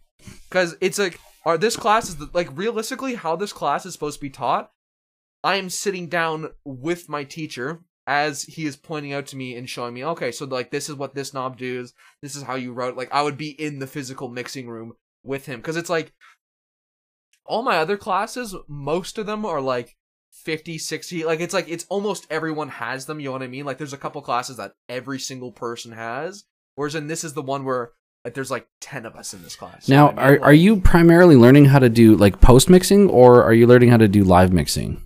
because 0.49 0.75
it's 0.79 0.99
like 0.99 1.19
are 1.45 1.57
this 1.57 1.75
class 1.75 2.07
is 2.07 2.15
the, 2.17 2.29
like 2.33 2.55
realistically 2.57 3.15
how 3.15 3.35
this 3.35 3.51
class 3.51 3.85
is 3.85 3.93
supposed 3.93 4.19
to 4.19 4.21
be 4.21 4.29
taught 4.29 4.71
i 5.43 5.55
am 5.57 5.69
sitting 5.69 6.07
down 6.07 6.49
with 6.63 7.09
my 7.09 7.23
teacher 7.25 7.81
as 8.07 8.43
he 8.43 8.65
is 8.65 8.75
pointing 8.77 9.11
out 9.13 9.25
to 9.27 9.35
me 9.35 9.55
and 9.55 9.69
showing 9.69 9.93
me 9.93 10.05
okay 10.05 10.31
so 10.31 10.45
like 10.45 10.71
this 10.71 10.87
is 10.89 10.95
what 10.95 11.15
this 11.15 11.33
knob 11.33 11.57
does. 11.57 11.93
This 12.21 12.35
is 12.35 12.43
how 12.43 12.55
you 12.55 12.71
wrote 12.73 12.95
like 12.95 13.09
i 13.11 13.21
would 13.21 13.37
be 13.37 13.49
in 13.49 13.79
the 13.79 13.87
physical 13.87 14.29
mixing 14.29 14.67
room 14.69 14.93
with 15.23 15.45
him. 15.45 15.59
Because 15.61 15.77
it's 15.77 15.89
like 15.89 16.11
all 17.45 17.61
my 17.63 17.77
other 17.77 17.97
classes 17.97 18.55
most 18.67 19.17
of 19.17 19.25
them 19.25 19.45
are 19.45 19.61
like 19.61 19.95
50 20.31 20.77
60 20.77 21.25
like 21.25 21.39
it's 21.39 21.53
like 21.53 21.69
it's 21.69 21.85
almost 21.89 22.25
everyone 22.29 22.69
has 22.69 23.05
them 23.05 23.19
you 23.19 23.27
know 23.27 23.33
what 23.33 23.43
i 23.43 23.47
mean 23.47 23.65
like 23.65 23.77
there's 23.77 23.93
a 23.93 23.97
couple 23.97 24.21
classes 24.21 24.57
that 24.57 24.73
every 24.89 25.19
single 25.19 25.51
person 25.51 25.91
has 25.91 26.45
whereas 26.75 26.95
in 26.95 27.07
this 27.07 27.23
is 27.23 27.33
the 27.33 27.41
one 27.41 27.63
where 27.65 27.91
like 28.25 28.33
there's 28.33 28.49
like 28.49 28.67
10 28.81 29.05
of 29.05 29.15
us 29.15 29.33
in 29.33 29.43
this 29.43 29.55
class 29.55 29.87
you 29.87 29.95
know 29.95 30.07
Now, 30.07 30.21
I 30.21 30.31
mean? 30.31 30.39
are, 30.39 30.45
are 30.45 30.53
you 30.53 30.77
primarily 30.77 31.35
learning 31.35 31.65
how 31.65 31.79
to 31.79 31.89
do 31.89 32.15
like 32.15 32.41
post 32.41 32.69
mixing 32.69 33.09
or 33.09 33.43
are 33.43 33.53
you 33.53 33.67
learning 33.67 33.89
how 33.89 33.97
to 33.97 34.07
do 34.07 34.23
live 34.23 34.51
mixing? 34.51 35.03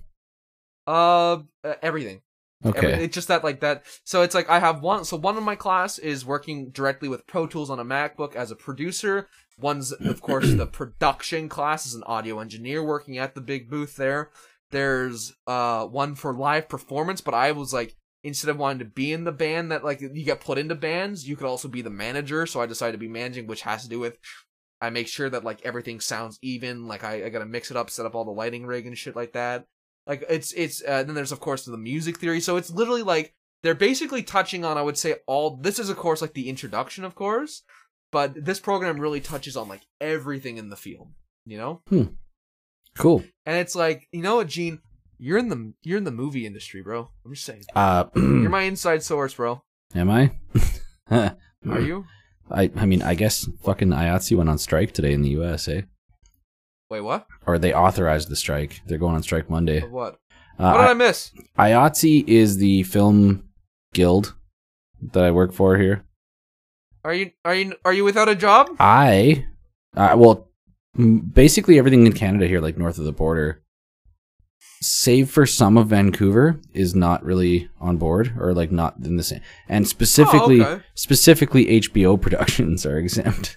Uh, 0.86 1.40
everything. 1.82 2.22
Okay. 2.66 2.94
Every- 2.94 3.06
it's 3.06 3.14
just 3.16 3.28
that 3.28 3.44
like 3.44 3.60
that. 3.62 3.84
So 4.04 4.22
it's 4.22 4.36
like 4.36 4.50
I 4.50 4.60
have 4.60 4.82
one. 4.82 5.06
So 5.06 5.18
one 5.18 5.38
of 5.38 5.44
my 5.44 5.56
class 5.56 6.00
is 6.00 6.26
working 6.26 6.70
directly 6.72 7.08
with 7.08 7.28
Pro 7.28 7.48
Tools 7.48 7.70
on 7.70 7.80
a 7.80 7.86
MacBook 7.86 8.36
as 8.36 8.52
a 8.52 8.56
producer. 8.56 9.28
One's 9.60 9.92
of 9.92 10.22
course 10.22 10.54
the 10.54 10.66
production 10.72 11.50
class 11.50 11.86
is 11.86 11.94
an 11.94 12.04
audio 12.04 12.40
engineer 12.40 12.84
working 12.84 13.18
at 13.18 13.36
the 13.36 13.42
big 13.42 13.70
booth 13.70 13.96
there. 13.96 14.32
There's 14.72 15.34
uh 15.46 15.86
one 15.86 16.16
for 16.16 16.34
live 16.34 16.68
performance, 16.68 17.22
but 17.22 17.34
I 17.34 17.52
was 17.52 17.74
like 17.74 17.96
instead 18.24 18.50
of 18.50 18.58
wanting 18.58 18.80
to 18.80 18.86
be 18.86 19.14
in 19.14 19.24
the 19.24 19.32
band 19.32 19.72
that 19.72 19.84
like 19.84 20.02
you 20.02 20.26
get 20.26 20.42
put 20.42 20.58
into 20.58 20.76
bands, 20.76 21.28
you 21.28 21.36
could 21.36 21.48
also 21.48 21.68
be 21.68 21.82
the 21.82 21.90
manager. 21.90 22.46
So 22.46 22.60
I 22.60 22.66
decided 22.66 22.94
to 22.94 22.98
be 22.98 23.08
managing, 23.08 23.48
which 23.48 23.62
has 23.62 23.84
to 23.84 23.90
do 23.90 24.00
with 24.00 24.18
I 24.82 24.90
make 24.90 25.08
sure 25.08 25.30
that 25.30 25.44
like 25.44 25.64
everything 25.64 26.00
sounds 26.00 26.38
even. 26.42 26.88
Like 26.88 27.04
I, 27.04 27.26
I 27.26 27.30
gotta 27.30 27.46
mix 27.46 27.72
it 27.72 27.78
up, 27.78 27.90
set 27.90 28.06
up 28.06 28.16
all 28.16 28.26
the 28.26 28.32
lighting 28.32 28.66
rig 28.66 28.86
and 28.86 28.98
shit 28.98 29.16
like 29.16 29.34
that. 29.34 29.66
Like 30.08 30.24
it's 30.30 30.54
it's 30.54 30.82
uh, 30.88 31.04
then 31.04 31.16
there's 31.16 31.32
of 31.32 31.40
course 31.40 31.66
the 31.66 31.78
music 31.78 32.18
theory. 32.18 32.40
So 32.40 32.58
it's 32.58 32.72
literally 32.72 33.04
like 33.04 33.34
they're 33.64 33.76
basically 33.76 34.24
touching 34.24 34.64
on 34.64 34.78
I 34.78 34.82
would 34.82 34.98
say 34.98 35.16
all 35.28 35.58
this 35.58 35.80
is 35.80 35.90
of 35.90 35.98
course 35.98 36.22
like 36.22 36.34
the 36.34 36.50
introduction 36.50 37.04
of 37.04 37.16
course, 37.16 37.64
but 38.12 38.46
this 38.46 38.60
program 38.60 39.00
really 39.00 39.20
touches 39.22 39.58
on 39.58 39.68
like 39.68 39.82
everything 40.00 40.58
in 40.58 40.70
the 40.70 40.78
field, 40.78 41.10
you 41.46 41.58
know? 41.58 41.82
Hmm. 41.90 42.04
Cool. 42.98 43.24
And 43.46 43.58
it's 43.58 43.76
like, 43.76 44.08
you 44.12 44.22
know 44.22 44.38
what, 44.38 44.48
Gene, 44.48 44.80
you're 45.20 45.38
in 45.38 45.50
the 45.50 45.74
you're 45.84 45.98
in 45.98 46.04
the 46.04 46.12
movie 46.12 46.46
industry, 46.46 46.82
bro. 46.82 47.10
I'm 47.26 47.34
just 47.34 47.46
saying. 47.46 47.64
Uh, 47.76 48.06
You're 48.16 48.50
my 48.50 48.64
inside 48.64 49.04
source, 49.04 49.34
bro. 49.34 49.62
am 49.96 50.10
I? 50.10 50.32
Are 51.12 51.82
you? 51.82 52.06
I 52.50 52.72
I 52.76 52.86
mean, 52.86 53.02
I 53.02 53.16
guess 53.16 53.48
fucking 53.64 53.90
IATSE 53.90 54.38
went 54.38 54.50
on 54.50 54.58
strike 54.58 54.94
today 54.94 55.14
in 55.14 55.22
the 55.22 55.30
US, 55.42 55.68
eh? 55.68 55.82
Wait, 56.90 57.02
what? 57.02 57.28
Or 57.46 57.60
they 57.60 57.74
authorized 57.74 58.30
the 58.30 58.36
strike. 58.36 58.82
They're 58.86 58.98
going 58.98 59.16
on 59.16 59.24
strike 59.24 59.50
Monday. 59.50 59.82
Of 59.82 59.92
what? 59.92 60.20
Uh, 60.58 60.72
what 60.72 60.82
did 60.82 60.90
I 60.90 60.94
miss? 60.94 61.32
I- 61.58 61.72
IATSE 61.72 62.28
is 62.28 62.58
the 62.58 62.84
film 62.84 63.50
guild 63.94 64.36
that 65.14 65.24
I 65.24 65.32
work 65.32 65.54
for 65.54 65.78
here. 65.78 66.04
Are 67.04 67.14
you 67.14 67.32
are 67.46 67.56
you 67.56 67.76
are 67.86 67.94
you 67.94 68.04
without 68.04 68.28
a 68.28 68.36
job? 68.36 68.70
I, 68.80 69.46
uh, 69.96 70.16
well, 70.18 70.50
basically 70.98 71.78
everything 71.78 72.06
in 72.06 72.14
Canada 72.14 72.48
here, 72.48 72.60
like 72.60 72.78
north 72.78 72.98
of 72.98 73.06
the 73.06 73.14
border, 73.14 73.64
save 74.82 75.30
for 75.30 75.46
some 75.46 75.78
of 75.78 75.88
Vancouver, 75.88 76.60
is 76.74 76.96
not 76.96 77.24
really 77.24 77.70
on 77.80 77.98
board 77.98 78.34
or 78.38 78.54
like 78.54 78.72
not 78.72 78.96
in 79.04 79.16
the 79.16 79.24
same. 79.24 79.42
And 79.70 79.88
specifically, 79.88 80.62
okay. 80.62 80.84
specifically 80.96 81.80
HBO 81.80 82.20
productions 82.22 82.86
are 82.86 82.98
exempt. 82.98 83.56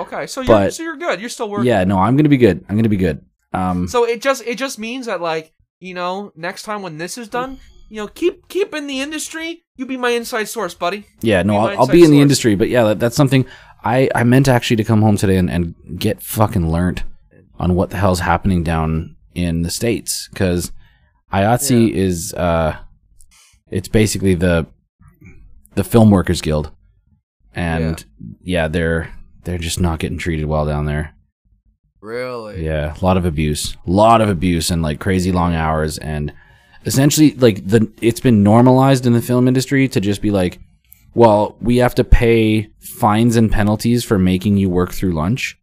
Oh, 0.00 0.02
okay. 0.02 0.26
So 0.26 0.40
you're 0.40 0.46
But- 0.48 0.74
so 0.74 0.82
you're 0.82 0.96
good. 0.96 1.20
You're 1.20 1.28
still 1.28 1.48
working. 1.50 1.66
yeah, 1.66 1.84
no, 1.84 1.98
I'm 1.98 2.16
gonna 2.16 2.28
be 2.28 2.36
good. 2.36 2.64
I'm 2.68 2.76
gonna 2.76 2.88
be 2.88 2.96
good. 2.96 3.20
Um, 3.52 3.88
So 3.88 4.04
it 4.04 4.20
just 4.22 4.42
it 4.46 4.56
just 4.56 4.78
means 4.78 5.06
that 5.06 5.20
like 5.20 5.52
you 5.78 5.94
know 5.94 6.32
next 6.36 6.62
time 6.64 6.82
when 6.82 6.98
this 6.98 7.18
is 7.18 7.28
done, 7.28 7.58
you 7.88 7.96
know 7.96 8.06
keep 8.08 8.48
keep 8.48 8.74
in 8.74 8.86
the 8.86 9.00
industry. 9.00 9.62
You 9.76 9.86
be 9.86 9.96
my 9.96 10.10
inside 10.10 10.48
source, 10.48 10.74
buddy. 10.74 11.06
yeah, 11.22 11.42
no, 11.42 11.54
be 11.54 11.58
I'll, 11.58 11.80
I'll 11.80 11.86
be 11.86 12.04
in 12.04 12.10
the 12.10 12.20
industry, 12.20 12.54
but 12.54 12.68
yeah, 12.68 12.84
that, 12.84 13.00
that's 13.00 13.16
something 13.16 13.46
I 13.82 14.08
I 14.14 14.24
meant 14.24 14.46
actually 14.48 14.76
to 14.76 14.84
come 14.84 15.00
home 15.02 15.16
today 15.16 15.36
and, 15.36 15.50
and 15.50 15.74
get 15.98 16.22
fucking 16.22 16.70
learnt 16.70 17.02
on 17.58 17.74
what 17.74 17.90
the 17.90 17.96
hell's 17.96 18.20
happening 18.20 18.62
down 18.62 19.16
in 19.34 19.62
the 19.62 19.70
states 19.70 20.28
because 20.32 20.70
IATSE 21.32 21.92
is 21.92 22.34
uh, 22.34 22.76
it's 23.70 23.88
basically 23.88 24.34
the 24.34 24.66
the 25.74 25.84
film 25.84 26.10
workers 26.10 26.40
guild, 26.42 26.70
and 27.54 28.04
yeah, 28.42 28.68
they're 28.68 29.12
they're 29.44 29.58
just 29.58 29.80
not 29.80 29.98
getting 29.98 30.18
treated 30.18 30.46
well 30.46 30.66
down 30.66 30.86
there. 30.86 31.14
Really? 32.00 32.64
Yeah, 32.64 32.94
a 32.98 33.04
lot 33.04 33.16
of 33.16 33.24
abuse, 33.26 33.76
a 33.86 33.90
lot 33.90 34.20
of 34.20 34.28
abuse, 34.28 34.70
and 34.70 34.82
like 34.82 35.00
crazy 35.00 35.32
long 35.32 35.54
hours, 35.54 35.98
and 35.98 36.32
essentially 36.86 37.32
like 37.32 37.66
the 37.66 37.90
it's 38.00 38.20
been 38.20 38.42
normalized 38.42 39.04
in 39.06 39.12
the 39.12 39.20
film 39.20 39.46
industry 39.46 39.86
to 39.88 40.00
just 40.00 40.22
be 40.22 40.30
like, 40.30 40.58
well, 41.14 41.56
we 41.60 41.76
have 41.78 41.94
to 41.96 42.04
pay 42.04 42.70
fines 42.80 43.36
and 43.36 43.52
penalties 43.52 44.02
for 44.04 44.18
making 44.18 44.56
you 44.56 44.70
work 44.70 44.92
through 44.92 45.12
lunch, 45.12 45.58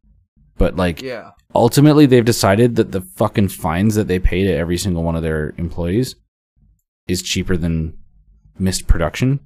but 0.57 0.75
like 0.75 1.01
Yeah. 1.01 1.32
ultimately 1.55 2.05
they've 2.05 2.23
decided 2.25 2.75
that 2.75 2.91
the 2.91 3.01
fucking 3.01 3.47
fines 3.47 3.95
that 3.95 4.07
they 4.07 4.19
pay 4.19 4.43
to 4.43 4.53
every 4.53 4.78
single 4.78 5.01
one 5.03 5.15
of 5.15 5.23
their 5.23 5.55
employees 5.57 6.15
is 7.07 7.21
cheaper 7.23 7.57
than 7.57 7.97
missed 8.59 8.86
production. 8.88 9.39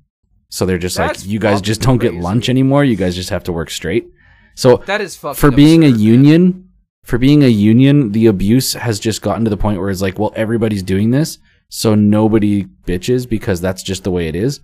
So 0.50 0.66
they're 0.66 0.78
just 0.78 0.98
That's 0.98 1.22
like, 1.24 1.30
you 1.32 1.40
guys 1.40 1.62
just 1.62 1.82
don't 1.82 2.00
get 2.00 2.16
lunch 2.16 2.50
anymore. 2.50 2.84
You 2.84 2.98
guys 2.98 3.16
just 3.16 3.30
have 3.30 3.44
to 3.46 3.54
work 3.54 3.70
straight. 3.70 4.08
So 4.56 4.78
That 4.86 5.02
is 5.02 5.16
for 5.16 5.52
being 5.52 5.84
a 5.84 5.88
absurd, 5.88 6.00
man. 6.00 6.06
union, 6.06 6.70
for 7.04 7.18
being 7.18 7.44
a 7.44 7.48
union, 7.48 8.12
the 8.12 8.28
abuse 8.28 8.74
has 8.74 9.00
just 9.00 9.22
gotten 9.22 9.44
to 9.44 9.50
the 9.50 9.58
point 9.58 9.80
where 9.80 9.90
it's 9.90 10.02
like, 10.02 10.20
well, 10.20 10.34
everybody's 10.36 10.84
doing 10.84 11.12
this, 11.12 11.40
so 11.70 11.96
nobody 11.96 12.66
bitches 12.86 13.28
because 13.28 13.62
that's 13.62 13.82
just 13.84 14.04
the 14.04 14.12
way 14.12 14.28
it 14.28 14.36
is. 14.36 14.60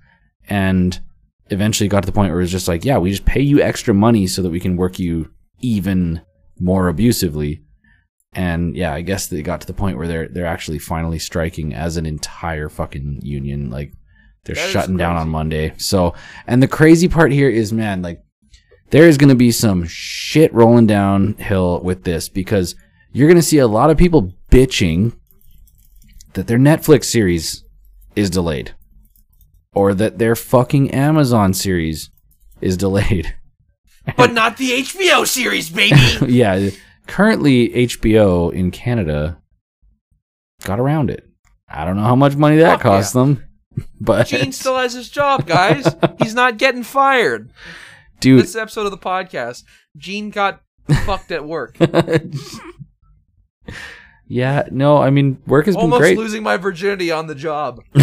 And 0.49 0.99
eventually 1.49 1.88
got 1.88 2.01
to 2.01 2.05
the 2.05 2.11
point 2.11 2.31
where 2.33 2.41
it's 2.41 2.51
just 2.51 2.67
like, 2.67 2.83
yeah, 2.85 2.97
we 2.97 3.09
just 3.09 3.25
pay 3.25 3.41
you 3.41 3.61
extra 3.61 3.93
money 3.93 4.27
so 4.27 4.41
that 4.41 4.49
we 4.49 4.59
can 4.59 4.75
work 4.77 4.99
you 4.99 5.31
even 5.59 6.21
more 6.59 6.88
abusively. 6.89 7.63
And 8.33 8.75
yeah, 8.75 8.93
I 8.93 9.01
guess 9.01 9.27
they 9.27 9.41
got 9.41 9.61
to 9.61 9.67
the 9.67 9.73
point 9.73 9.97
where 9.97 10.07
they're 10.07 10.27
they're 10.27 10.45
actually 10.45 10.79
finally 10.79 11.17
striking 11.17 11.73
as 11.73 11.97
an 11.97 12.05
entire 12.05 12.69
fucking 12.69 13.21
union. 13.23 13.69
Like 13.71 13.93
they're 14.43 14.55
That 14.55 14.69
shutting 14.69 14.97
down 14.97 15.15
on. 15.15 15.29
Monday. 15.29 15.73
So, 15.77 16.13
and 16.45 16.61
the 16.61 16.67
crazy 16.67 17.07
part 17.07 17.31
here 17.31 17.49
is, 17.49 17.73
man, 17.73 18.01
like 18.01 18.21
there 18.89 19.07
is 19.07 19.17
going 19.17 19.29
to 19.29 19.35
be 19.35 19.51
some 19.51 19.85
shit 19.85 20.53
rolling 20.53 20.88
downhill 20.88 21.81
with 21.81 22.03
this 22.03 22.29
because 22.29 22.75
you're 23.11 23.27
going 23.27 23.35
to 23.38 23.41
see 23.41 23.57
a 23.57 23.67
lot 23.67 23.89
of 23.89 23.97
people 23.97 24.33
bitching 24.51 25.13
that 26.33 26.47
their 26.47 26.57
Netflix 26.57 27.05
series 27.05 27.63
is 28.15 28.29
delayed 28.29 28.73
or 29.73 29.93
that 29.93 30.17
their 30.17 30.35
fucking 30.35 30.91
Amazon 30.91 31.53
series 31.53 32.09
is 32.61 32.77
delayed. 32.77 33.35
But 34.15 34.31
not 34.31 34.55
the 34.55 34.69
HBO 34.69 35.27
series, 35.27 35.69
baby. 35.69 35.97
yeah, 36.31 36.69
currently 37.07 37.67
HBO 37.67 38.53
in 38.53 38.71
Canada 38.71 39.38
got 40.63 40.79
around 40.79 41.09
it. 41.09 41.27
I 41.67 41.83
don't 41.83 41.97
know 41.97 42.03
how 42.03 42.15
much 42.15 42.38
money 42.38 42.55
that 42.55 42.75
Fuck 42.75 42.81
cost 42.83 43.13
them, 43.13 43.43
but 43.99 44.27
Gene 44.27 44.53
still 44.53 44.77
has 44.77 44.93
his 44.93 45.09
job, 45.09 45.45
guys. 45.45 45.93
He's 46.19 46.33
not 46.33 46.57
getting 46.57 46.83
fired. 46.83 47.51
Dude, 48.20 48.43
This 48.43 48.55
episode 48.55 48.86
of 48.86 48.91
the 48.91 48.97
podcast, 48.97 49.63
Gene 49.97 50.30
got 50.30 50.61
fucked 51.05 51.32
at 51.32 51.45
work. 51.45 51.78
yeah, 54.28 54.68
no, 54.72 54.97
I 54.97 55.09
mean 55.09 55.41
work 55.47 55.65
has 55.65 55.76
been 55.76 55.84
Almost 55.84 55.99
great. 56.01 56.18
losing 56.18 56.43
my 56.43 56.57
virginity 56.57 57.11
on 57.11 57.28
the 57.28 57.36
job. 57.36 57.82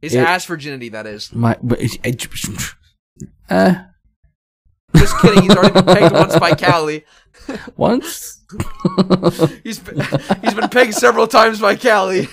His 0.00 0.14
It- 0.14 0.18
ass 0.18 0.44
virginity, 0.44 0.90
that 0.90 1.06
is. 1.06 1.32
My, 1.34 1.56
but 1.62 1.78
it, 1.80 2.28
uh, 3.48 3.74
Just 4.96 5.18
kidding. 5.20 5.42
He's 5.42 5.50
already 5.56 5.72
been 5.74 5.86
pegged 5.86 6.14
once 6.14 6.38
by 6.38 6.54
Callie. 6.54 7.04
once. 7.76 8.44
He's 9.64 9.80
been, 9.80 10.00
he's 10.42 10.54
been 10.54 10.68
pegged 10.68 10.94
several 10.94 11.26
times 11.26 11.60
by 11.60 11.74
Callie. 11.74 12.28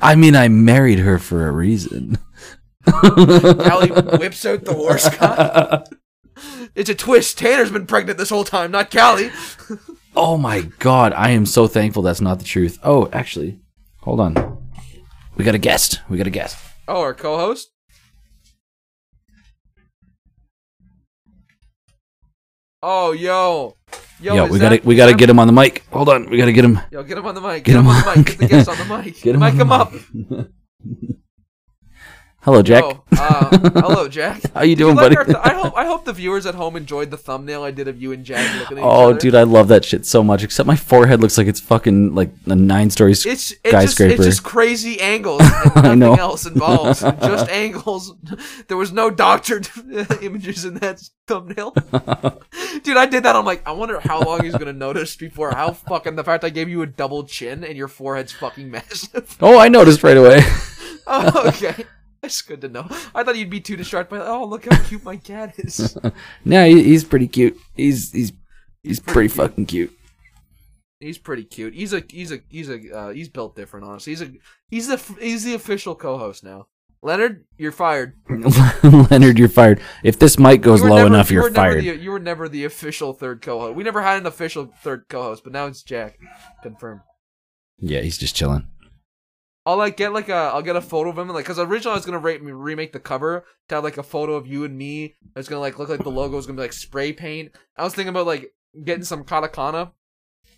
I 0.00 0.16
mean, 0.16 0.34
I 0.34 0.48
married 0.48 0.98
her 0.98 1.20
for 1.20 1.46
a 1.46 1.52
reason. 1.52 2.18
Callie 2.90 3.90
whips 4.18 4.44
out 4.44 4.64
the 4.64 4.74
horse 4.74 5.08
cock. 5.14 5.86
It's 6.74 6.88
a 6.88 6.94
twist. 6.94 7.36
Tanner's 7.38 7.70
been 7.70 7.86
pregnant 7.86 8.18
this 8.18 8.30
whole 8.30 8.44
time, 8.44 8.70
not 8.70 8.90
Callie. 8.90 9.30
Oh 10.14 10.36
my 10.36 10.60
god, 10.78 11.14
I 11.14 11.30
am 11.30 11.46
so 11.46 11.66
thankful 11.66 12.02
that's 12.02 12.20
not 12.20 12.38
the 12.38 12.44
truth. 12.44 12.78
Oh, 12.82 13.08
actually, 13.14 13.60
hold 14.00 14.20
on. 14.20 14.68
We 15.36 15.44
got 15.44 15.54
a 15.54 15.58
guest. 15.58 16.00
We 16.10 16.18
got 16.18 16.26
a 16.26 16.30
guest. 16.30 16.58
Oh, 16.86 17.00
our 17.00 17.14
co-host. 17.14 17.70
Oh, 22.82 23.12
yo, 23.12 23.76
yo, 24.20 24.34
Yo, 24.34 24.46
we 24.48 24.58
gotta 24.58 24.80
we 24.84 24.96
gotta 24.96 25.14
get 25.14 25.30
him 25.30 25.38
on 25.38 25.46
the 25.46 25.52
mic. 25.54 25.82
Hold 25.92 26.10
on, 26.10 26.28
we 26.28 26.36
gotta 26.36 26.52
get 26.52 26.64
him. 26.66 26.78
Yo, 26.90 27.02
get 27.04 27.16
him 27.16 27.24
on 27.24 27.34
the 27.34 27.40
mic. 27.40 27.64
Get 27.64 27.76
him 27.76 27.86
on 27.86 28.02
the 28.02 28.16
mic. 28.16 28.26
Get 28.26 28.38
the 28.38 28.46
guest 28.48 28.68
on 28.68 28.76
the 28.76 28.84
mic. 28.84 29.22
Get 29.22 29.34
him 29.34 29.40
mic 29.40 29.54
on 29.54 29.60
him 29.60 29.72
up. 29.72 29.92
Hello, 32.44 32.60
Jack. 32.60 32.82
Uh, 33.12 33.56
hello, 33.70 34.08
Jack. 34.08 34.42
How 34.52 34.62
you 34.62 34.74
Did 34.74 34.82
doing, 34.82 34.96
like 34.96 35.14
buddy? 35.14 35.26
th- 35.32 35.36
I 35.44 35.54
hope 35.54 35.74
I 35.76 35.86
hope 35.86 36.04
the 36.04 36.12
viewers 36.12 36.44
at 36.44 36.56
home 36.56 36.74
enjoyed 36.74 37.12
the 37.12 37.16
thumbnail 37.16 37.62
I 37.62 37.70
did 37.70 37.86
of 37.86 38.02
you 38.02 38.10
and 38.10 38.24
Jack 38.24 38.40
looking 38.58 38.78
at 38.78 38.80
each 38.80 38.84
Oh, 38.84 39.10
other. 39.10 39.18
dude, 39.20 39.36
I 39.36 39.44
love 39.44 39.68
that 39.68 39.84
shit 39.84 40.04
so 40.04 40.24
much. 40.24 40.42
Except 40.42 40.66
my 40.66 40.74
forehead 40.74 41.20
looks 41.20 41.38
like 41.38 41.46
it's 41.46 41.60
fucking 41.60 42.16
like 42.16 42.30
a 42.46 42.56
nine-story 42.56 43.12
It's 43.12 43.24
it's 43.26 43.48
just, 43.50 43.60
skyscraper. 43.64 44.14
it's 44.14 44.24
just 44.24 44.42
crazy 44.42 45.00
angles 45.00 45.40
and 45.76 45.84
nothing 45.84 45.98
know. 46.00 46.14
else 46.14 46.44
involved. 46.44 47.00
just 47.20 47.48
angles. 47.48 48.12
There 48.66 48.76
was 48.76 48.90
no 48.90 49.08
doctored 49.08 49.68
images 50.20 50.64
in 50.64 50.74
that 50.74 51.00
thumbnail. 51.28 51.70
Dude, 52.82 52.96
I 52.96 53.06
did 53.06 53.22
that. 53.22 53.36
I'm 53.36 53.44
like, 53.44 53.64
I 53.68 53.70
wonder 53.70 54.00
how 54.00 54.20
long 54.20 54.42
he's 54.42 54.56
gonna 54.56 54.72
notice 54.72 55.14
before 55.14 55.52
how 55.52 55.74
fucking 55.74 56.16
the 56.16 56.24
fact 56.24 56.42
I 56.42 56.50
gave 56.50 56.68
you 56.68 56.82
a 56.82 56.86
double 56.88 57.22
chin 57.22 57.62
and 57.62 57.76
your 57.76 57.86
forehead's 57.88 58.32
fucking 58.32 58.68
massive. 58.68 59.36
oh, 59.40 59.56
I 59.60 59.68
noticed 59.68 60.02
right 60.02 60.16
away. 60.16 60.40
oh, 61.06 61.48
okay. 61.48 61.84
That's 62.32 62.40
good 62.42 62.60
to 62.60 62.68
know. 62.68 62.86
I 63.14 63.24
thought 63.24 63.36
you'd 63.36 63.50
be 63.50 63.60
too 63.60 63.76
distracted 63.76 64.16
by, 64.16 64.24
oh, 64.24 64.44
look 64.44 64.64
how 64.64 64.80
cute 64.84 65.02
my 65.04 65.16
cat 65.16 65.54
is. 65.58 65.96
no, 66.44 66.64
he, 66.64 66.82
he's 66.84 67.02
pretty 67.02 67.26
cute. 67.26 67.56
He's 67.74 68.12
he's 68.12 68.32
he's 68.84 69.00
pretty 69.00 69.28
fucking 69.28 69.66
cute. 69.66 69.92
He's 71.00 71.18
pretty 71.18 71.42
cute. 71.42 71.74
He's 71.74 71.92
a 71.92 72.04
he's 72.08 72.30
a 72.30 72.38
he's 72.48 72.68
a 72.70 72.96
uh, 72.96 73.08
he's 73.10 73.28
built 73.28 73.56
different. 73.56 73.86
Honestly, 73.86 74.12
he's 74.12 74.22
a 74.22 74.32
he's 74.68 74.86
the 74.86 74.96
he's 75.20 75.42
the 75.42 75.54
official 75.54 75.96
co-host 75.96 76.44
now. 76.44 76.68
Leonard, 77.02 77.44
you're 77.58 77.72
fired. 77.72 78.14
Leonard, 79.10 79.36
you're 79.36 79.48
fired. 79.48 79.80
If 80.04 80.20
this 80.20 80.38
mic 80.38 80.62
goes 80.62 80.80
low 80.82 80.94
never- 80.94 81.08
enough, 81.08 81.32
you 81.32 81.42
you're 81.42 81.50
fired. 81.50 81.82
the- 81.82 81.96
you 81.96 82.12
were 82.12 82.20
never 82.20 82.48
the 82.48 82.64
official 82.64 83.12
third 83.12 83.42
co-host. 83.42 83.74
We 83.74 83.82
never 83.82 84.00
had 84.00 84.18
an 84.20 84.26
official 84.26 84.72
third 84.84 85.06
co-host, 85.08 85.42
but 85.42 85.52
now 85.52 85.66
it's 85.66 85.82
Jack. 85.82 86.20
Confirmed. 86.62 87.00
Yeah, 87.78 88.02
he's 88.02 88.18
just 88.18 88.36
chilling. 88.36 88.68
I'll 89.64 89.76
like 89.76 89.96
get 89.96 90.12
like 90.12 90.28
a 90.28 90.34
I'll 90.34 90.62
get 90.62 90.76
a 90.76 90.80
photo 90.80 91.10
of 91.10 91.18
him 91.18 91.28
like 91.28 91.44
because 91.44 91.58
originally 91.58 91.92
I 91.92 91.96
was 91.96 92.04
gonna 92.04 92.18
re- 92.18 92.38
remake 92.38 92.92
the 92.92 92.98
cover 93.00 93.44
to 93.68 93.74
have 93.76 93.84
like 93.84 93.98
a 93.98 94.02
photo 94.02 94.34
of 94.34 94.46
you 94.46 94.64
and 94.64 94.76
me. 94.76 95.14
It's 95.36 95.48
gonna 95.48 95.60
like 95.60 95.78
look 95.78 95.88
like 95.88 96.02
the 96.02 96.10
logo 96.10 96.36
is 96.38 96.46
gonna 96.46 96.56
be 96.56 96.62
like 96.62 96.72
spray 96.72 97.12
paint. 97.12 97.52
I 97.76 97.84
was 97.84 97.94
thinking 97.94 98.10
about 98.10 98.26
like 98.26 98.52
getting 98.84 99.04
some 99.04 99.24
katakana 99.24 99.92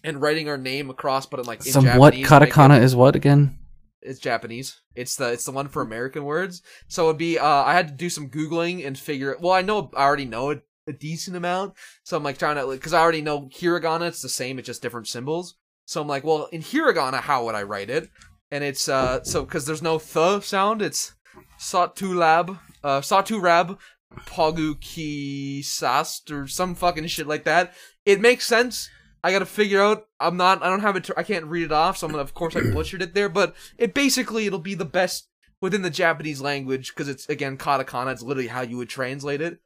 and 0.02 0.20
writing 0.22 0.48
our 0.48 0.56
name 0.58 0.90
across, 0.90 1.26
but 1.26 1.40
in 1.40 1.46
like 1.46 1.64
in 1.66 1.72
Some 1.72 1.84
what 1.98 2.14
Japanese, 2.14 2.26
it- 2.26 2.30
katakana 2.52 2.80
is 2.82 2.96
what 2.96 3.14
again? 3.16 3.58
It's 4.00 4.20
Japanese. 4.20 4.80
It's 4.94 5.16
the 5.16 5.32
it's 5.32 5.44
the 5.44 5.52
one 5.52 5.68
for 5.68 5.82
American 5.82 6.24
words. 6.24 6.62
So 6.88 7.06
it'd 7.08 7.18
be 7.18 7.38
uh 7.38 7.46
I 7.46 7.72
had 7.74 7.88
to 7.88 7.94
do 7.94 8.08
some 8.10 8.28
googling 8.30 8.86
and 8.86 8.98
figure. 8.98 9.36
Well, 9.40 9.52
I 9.52 9.62
know 9.62 9.90
I 9.96 10.04
already 10.04 10.26
know 10.26 10.50
it 10.50 10.62
a 10.86 10.92
decent 10.92 11.36
amount. 11.36 11.74
So 12.04 12.16
I'm 12.16 12.22
like 12.22 12.36
trying 12.38 12.56
to 12.56 12.66
because 12.70 12.92
I 12.92 13.00
already 13.00 13.22
know 13.22 13.48
hiragana. 13.48 14.08
It's 14.08 14.20
the 14.22 14.28
same. 14.28 14.58
It's 14.58 14.66
just 14.66 14.82
different 14.82 15.08
symbols. 15.08 15.56
So 15.86 16.00
I'm 16.02 16.08
like, 16.08 16.24
well, 16.24 16.48
in 16.52 16.60
hiragana, 16.62 17.20
how 17.20 17.44
would 17.44 17.54
I 17.54 17.62
write 17.62 17.88
it? 17.90 18.10
And 18.54 18.62
it's 18.62 18.88
uh 18.88 19.24
so 19.24 19.44
because 19.44 19.66
there's 19.66 19.82
no 19.82 19.98
th 19.98 20.44
sound. 20.44 20.80
It's 20.80 21.14
satulab 21.58 22.56
uh 22.84 23.00
saturab 23.00 23.78
pogu 24.26 24.80
ki 24.80 25.60
sast 25.62 26.30
or 26.30 26.46
some 26.46 26.76
fucking 26.76 27.08
shit 27.08 27.26
like 27.26 27.42
that. 27.42 27.74
It 28.06 28.20
makes 28.20 28.46
sense. 28.46 28.88
I 29.24 29.32
gotta 29.32 29.44
figure 29.44 29.82
out. 29.82 30.06
I'm 30.20 30.36
not. 30.36 30.62
I 30.62 30.68
don't 30.68 30.82
have 30.82 30.94
it. 30.94 31.10
I 31.16 31.24
can't 31.24 31.46
read 31.46 31.64
it 31.64 31.72
off. 31.72 31.96
So 31.96 32.06
I'm 32.06 32.12
gonna. 32.12 32.22
Of 32.22 32.34
course, 32.34 32.54
I 32.54 32.60
butchered 32.72 33.02
it 33.02 33.12
there. 33.12 33.28
But 33.28 33.56
it 33.76 33.92
basically 33.92 34.46
it'll 34.46 34.60
be 34.60 34.76
the 34.76 34.84
best 34.84 35.28
within 35.60 35.82
the 35.82 35.90
Japanese 35.90 36.40
language 36.40 36.94
because 36.94 37.08
it's 37.08 37.28
again 37.28 37.56
katakana. 37.56 38.12
It's 38.12 38.22
literally 38.22 38.46
how 38.46 38.60
you 38.60 38.76
would 38.76 38.88
translate 38.88 39.40
it 39.40 39.58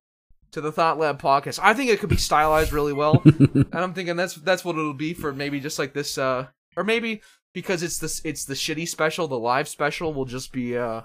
to 0.53 0.63
the 0.63 0.73
Thought 0.73 0.99
Lab 0.99 1.21
podcast. 1.21 1.59
I 1.63 1.75
think 1.75 1.91
it 1.91 2.01
could 2.01 2.09
be 2.09 2.17
stylized 2.17 2.73
really 2.73 2.95
well, 2.95 3.21
and 3.25 3.75
I'm 3.75 3.93
thinking 3.93 4.17
that's 4.17 4.37
that's 4.37 4.65
what 4.65 4.77
it'll 4.77 4.95
be 4.95 5.13
for 5.13 5.35
maybe 5.35 5.61
just 5.61 5.79
like 5.79 5.93
this, 5.93 6.17
uh, 6.17 6.47
or 6.75 6.85
maybe 6.85 7.21
because 7.61 7.83
it's 7.83 7.99
this 7.99 8.23
it's 8.25 8.45
the 8.45 8.55
shitty 8.55 8.87
special, 8.87 9.27
the 9.27 9.37
live 9.37 9.67
special 9.67 10.15
will 10.15 10.27
just 10.27 10.53
be 10.53 10.77
uh. 10.77 11.03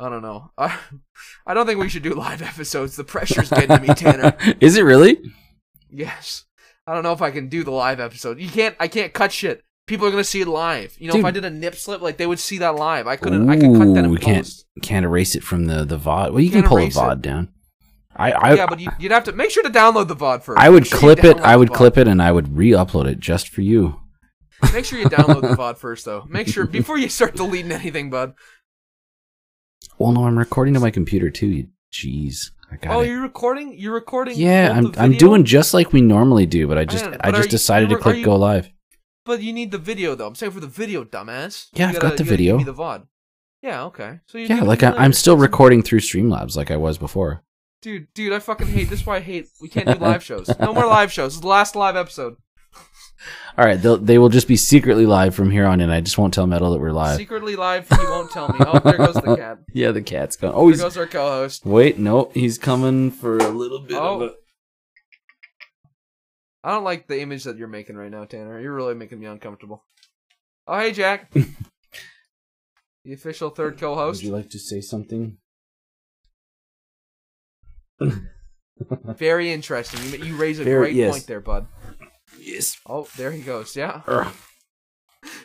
I 0.00 0.08
don't 0.10 0.20
know. 0.20 0.50
I, 0.58 0.78
I 1.46 1.54
don't 1.54 1.66
think 1.66 1.80
we 1.80 1.88
should 1.88 2.02
do 2.02 2.14
live 2.14 2.42
episodes. 2.52 2.96
The 2.96 3.04
pressure's 3.04 3.48
getting 3.48 3.74
to 3.74 3.80
me, 3.80 3.94
Tanner. 3.94 4.36
is 4.60 4.76
it 4.76 4.82
really? 4.82 5.18
Yes. 5.90 6.44
I 6.86 6.92
don't 6.92 7.02
know 7.02 7.14
if 7.14 7.22
I 7.22 7.30
can 7.30 7.48
do 7.48 7.64
the 7.64 7.70
live 7.70 7.98
episode. 7.98 8.38
You 8.38 8.50
can't. 8.50 8.76
I 8.78 8.88
can't 8.88 9.14
cut 9.14 9.32
shit. 9.32 9.64
People 9.86 10.06
are 10.06 10.10
gonna 10.10 10.22
see 10.22 10.42
it 10.42 10.48
live. 10.48 10.94
You 11.00 11.08
know, 11.08 11.16
if 11.16 11.24
I 11.24 11.30
did 11.30 11.46
a 11.46 11.50
nip 11.50 11.76
slip, 11.76 12.02
like 12.02 12.18
they 12.18 12.26
would 12.26 12.38
see 12.38 12.58
that 12.58 12.76
live. 12.76 13.06
I 13.06 13.16
couldn't. 13.16 13.48
I 13.48 13.56
could 13.56 13.74
cut 13.74 13.94
that 13.94 14.06
we 14.08 14.18
can't 14.18 14.44
post. 14.44 14.66
can't 14.82 15.06
erase 15.06 15.34
it 15.34 15.42
from 15.42 15.64
the 15.64 15.84
the 15.84 15.98
VOD. 15.98 16.32
Well, 16.32 16.40
you 16.40 16.50
can 16.50 16.62
pull 16.62 16.76
a 16.76 16.82
erase 16.82 16.96
it. 16.96 17.00
VOD 17.00 17.22
down. 17.22 17.48
I 18.14 18.32
I, 18.32 18.54
yeah, 18.54 18.66
but 18.66 18.80
you, 18.80 18.90
you'd 18.98 19.12
have 19.12 19.24
to 19.24 19.32
make 19.32 19.50
sure 19.50 19.62
to 19.62 19.70
download 19.70 20.08
the 20.08 20.16
VOD 20.16 20.42
first. 20.42 20.60
I 20.60 20.68
would 20.68 20.86
sure 20.86 20.98
clip 20.98 21.24
it. 21.24 21.38
I 21.40 21.56
would 21.56 21.72
clip 21.72 21.96
it, 21.96 22.06
and 22.06 22.22
I 22.22 22.32
would 22.32 22.56
re-upload 22.56 23.06
it 23.06 23.18
just 23.18 23.48
for 23.48 23.62
you. 23.62 24.00
Make 24.72 24.84
sure 24.84 24.98
you 24.98 25.06
download 25.06 25.42
the 25.42 25.54
VOD 25.56 25.78
first, 25.78 26.04
though. 26.04 26.24
Make 26.28 26.48
sure 26.48 26.66
before 26.66 26.98
you 26.98 27.08
start 27.08 27.34
deleting 27.36 27.72
anything, 27.72 28.10
bud. 28.10 28.34
Well, 29.98 30.12
no, 30.12 30.24
I'm 30.24 30.38
recording 30.38 30.74
to 30.74 30.80
my 30.80 30.90
computer 30.90 31.30
too. 31.30 31.46
You, 31.46 31.68
jeez, 31.92 32.50
I 32.70 32.76
got 32.76 32.94
Oh, 32.96 33.00
it. 33.00 33.08
you're 33.08 33.22
recording. 33.22 33.74
You're 33.78 33.94
recording. 33.94 34.36
Yeah, 34.36 34.72
I'm 34.74 34.92
I'm 34.96 35.12
doing 35.16 35.44
just 35.44 35.74
like 35.74 35.92
we 35.92 36.00
normally 36.00 36.46
do, 36.46 36.66
but 36.68 36.78
I 36.78 36.84
just 36.84 37.04
I 37.04 37.28
are 37.28 37.32
just 37.32 37.44
you- 37.46 37.50
decided 37.50 37.90
you 37.90 37.96
to 37.96 38.02
click 38.02 38.24
go 38.24 38.36
live. 38.36 38.70
But 39.24 39.42
you 39.42 39.52
need 39.52 39.70
the 39.72 39.78
video, 39.78 40.14
though. 40.14 40.26
I'm 40.26 40.34
saying 40.34 40.52
for 40.52 40.60
the 40.60 40.66
video, 40.66 41.04
dumbass. 41.04 41.68
Yeah, 41.74 41.88
I've 41.88 41.94
gotta- 41.94 42.08
got 42.08 42.16
the 42.16 42.24
you 42.24 42.24
gotta 42.24 42.24
give 42.24 42.26
video. 42.28 42.58
me 42.58 42.64
the 42.64 42.72
VOD. 42.74 43.06
Yeah. 43.62 43.84
Okay. 43.84 44.20
So 44.26 44.38
you 44.38 44.46
Yeah, 44.46 44.62
like 44.62 44.82
I, 44.82 44.92
I'm 44.92 45.12
still 45.12 45.36
recording 45.36 45.82
through 45.82 46.00
Streamlabs 46.00 46.56
like 46.56 46.70
I 46.70 46.76
was 46.76 46.96
before. 46.98 47.42
Dude, 47.82 48.06
dude, 48.14 48.32
I 48.32 48.38
fucking 48.38 48.68
hate. 48.68 48.88
This 48.90 49.00
is 49.00 49.06
why 49.06 49.16
I 49.16 49.20
hate. 49.20 49.48
We 49.60 49.68
can't 49.68 49.86
do 49.86 49.94
live 49.94 50.22
shows. 50.28 50.48
No 50.60 50.72
more 50.72 50.86
live 50.86 51.12
shows. 51.12 51.32
This 51.32 51.36
is 51.36 51.40
the 51.42 51.48
last 51.48 51.76
live 51.76 51.96
episode. 51.96 52.36
All 53.56 53.64
right, 53.64 53.80
they'll, 53.80 53.96
they 53.96 54.18
will 54.18 54.28
just 54.28 54.46
be 54.46 54.56
secretly 54.56 55.04
live 55.06 55.34
from 55.34 55.50
here 55.50 55.66
on 55.66 55.80
in. 55.80 55.90
I 55.90 56.00
just 56.00 56.16
won't 56.18 56.32
tell 56.32 56.46
Metal 56.46 56.70
that 56.72 56.78
we're 56.80 56.92
live. 56.92 57.16
Secretly 57.16 57.56
live. 57.56 57.88
He 57.88 57.96
won't 58.04 58.30
tell 58.30 58.48
me. 58.48 58.56
Oh, 58.60 58.78
there 58.78 58.96
goes 58.96 59.14
the 59.14 59.36
cat. 59.36 59.58
yeah, 59.72 59.90
the 59.90 60.02
cat's 60.02 60.36
gone. 60.36 60.52
Oh, 60.54 60.70
There 60.70 60.78
goes 60.84 60.96
our 60.96 61.06
co-host. 61.06 61.66
wait, 61.66 61.98
no, 61.98 62.30
he's 62.34 62.58
coming 62.58 63.10
for 63.10 63.36
a 63.38 63.48
little 63.48 63.80
bit 63.80 63.96
Oh. 63.96 64.14
of 64.14 64.22
a. 64.22 64.34
I 66.62 66.70
don't 66.72 66.84
like 66.84 67.06
the 67.08 67.20
image 67.20 67.44
that 67.44 67.56
you're 67.56 67.66
making 67.68 67.96
right 67.96 68.10
now, 68.10 68.24
Tanner. 68.24 68.60
You're 68.60 68.74
really 68.74 68.94
making 68.94 69.18
me 69.20 69.26
uncomfortable. 69.26 69.84
Oh, 70.66 70.78
hey, 70.78 70.92
Jack. 70.92 71.32
the 71.32 73.12
official 73.12 73.50
third 73.50 73.78
co-host. 73.78 74.22
Would 74.22 74.26
you 74.28 74.34
like 74.34 74.50
to 74.50 74.58
say 74.58 74.80
something? 74.80 75.38
Very 79.16 79.50
interesting. 79.52 80.00
You, 80.20 80.24
you 80.26 80.36
raise 80.36 80.58
a 80.60 80.64
Very- 80.64 80.86
great 80.88 80.94
yes. 80.94 81.10
point 81.12 81.26
there, 81.26 81.40
bud. 81.40 81.66
Yes. 82.48 82.76
Oh, 82.86 83.06
there 83.16 83.30
he 83.32 83.42
goes. 83.42 83.76
Yeah. 83.76 84.02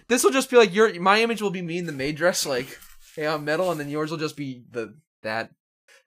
This 0.08 0.24
will 0.24 0.32
just 0.32 0.50
be 0.50 0.58
like 0.58 0.74
your. 0.74 1.00
My 1.02 1.22
image 1.22 1.42
will 1.42 1.50
be 1.50 1.62
me 1.62 1.78
in 1.78 1.86
the 1.86 1.92
maid 1.92 2.16
dress, 2.16 2.46
like, 2.46 2.78
hey, 3.16 3.28
I'm 3.28 3.44
metal, 3.44 3.72
and 3.72 3.80
then 3.80 3.90
yours 3.90 4.12
will 4.12 4.18
just 4.18 4.38
be 4.38 4.64
the 4.72 4.96
that. 5.24 5.52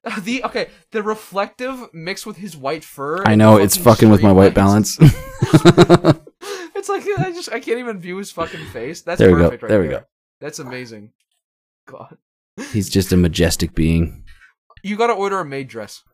The 0.22 0.44
okay, 0.44 0.68
the 0.92 1.02
reflective 1.02 1.92
mixed 1.92 2.26
with 2.26 2.36
his 2.36 2.56
white 2.56 2.84
fur. 2.84 3.24
I 3.24 3.34
know 3.34 3.56
it's 3.56 3.76
fucking 3.76 4.08
with 4.08 4.22
my 4.22 4.30
white 4.32 4.54
balance. 4.54 4.98
It's 6.76 6.88
like 6.88 7.02
I 7.18 7.32
just 7.32 7.50
I 7.50 7.58
can't 7.58 7.78
even 7.78 7.98
view 7.98 8.16
his 8.18 8.30
fucking 8.30 8.64
face. 8.66 9.00
That's 9.02 9.18
There 9.18 9.32
we 9.34 9.38
go, 9.42 9.48
right 9.50 9.60
there 9.60 9.80
we 9.80 9.88
there. 9.88 10.00
go. 10.00 10.06
That's 10.40 10.60
amazing. 10.60 11.10
God. 11.88 12.18
he's 12.72 12.88
just 12.88 13.12
a 13.12 13.16
majestic 13.16 13.74
being. 13.74 14.22
You 14.84 14.96
gotta 14.96 15.14
order 15.14 15.40
a 15.40 15.44
maid 15.44 15.66
dress. 15.66 16.04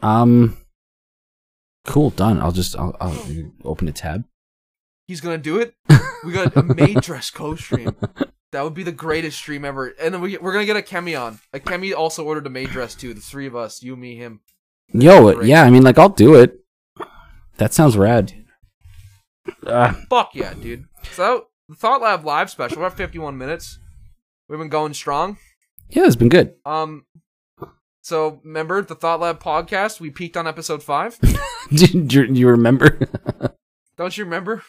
Um. 0.00 0.56
Cool, 1.86 2.10
done. 2.10 2.40
I'll 2.40 2.52
just 2.52 2.76
I'll, 2.76 2.96
I'll 3.00 3.16
open 3.64 3.88
a 3.88 3.92
tab. 3.92 4.24
He's 5.06 5.20
gonna 5.20 5.38
do 5.38 5.58
it. 5.58 5.74
We 6.24 6.32
got 6.32 6.56
a 6.56 6.64
maid 6.64 7.00
dress 7.02 7.30
co-stream. 7.30 7.94
That 8.50 8.62
would 8.64 8.74
be 8.74 8.82
the 8.82 8.90
greatest 8.90 9.38
stream 9.38 9.64
ever. 9.64 9.94
And 10.00 10.12
then 10.12 10.20
we, 10.20 10.36
we're 10.38 10.52
gonna 10.52 10.66
get 10.66 10.76
a 10.76 10.82
Kemi 10.82 11.18
on. 11.20 11.38
A 11.52 11.60
Kemi 11.60 11.94
also 11.94 12.24
ordered 12.24 12.44
a 12.46 12.50
maid 12.50 12.70
dress 12.70 12.96
too. 12.96 13.14
The 13.14 13.20
three 13.20 13.46
of 13.46 13.54
us, 13.54 13.84
you, 13.84 13.94
me, 13.94 14.16
him. 14.16 14.40
Yo, 14.92 15.32
Great. 15.32 15.46
yeah, 15.48 15.62
I 15.62 15.70
mean, 15.70 15.82
like 15.84 15.96
I'll 15.96 16.08
do 16.08 16.34
it. 16.34 16.58
That 17.58 17.72
sounds 17.72 17.96
rad. 17.96 18.32
Uh, 19.64 19.92
Fuck 20.10 20.34
yeah, 20.34 20.54
dude. 20.54 20.86
So 21.12 21.46
the 21.68 21.76
Thought 21.76 22.02
Lab 22.02 22.24
live 22.24 22.50
special. 22.50 22.78
We're 22.80 22.86
at 22.86 22.96
51 22.96 23.38
minutes. 23.38 23.78
We've 24.48 24.58
been 24.58 24.68
going 24.68 24.94
strong. 24.94 25.36
yeah, 25.90 26.04
it's 26.06 26.16
been 26.16 26.28
good. 26.30 26.54
Um. 26.66 27.04
So 28.08 28.40
remember 28.42 28.80
the 28.80 28.94
Thought 28.94 29.20
Lab 29.20 29.38
podcast? 29.38 30.00
We 30.00 30.08
peaked 30.08 30.38
on 30.38 30.46
episode 30.46 30.82
five. 30.82 31.18
do, 31.70 31.84
you, 31.84 32.24
you 32.32 32.48
remember? 32.48 32.98
Don't 33.98 34.16
you 34.16 34.24
remember? 34.24 34.62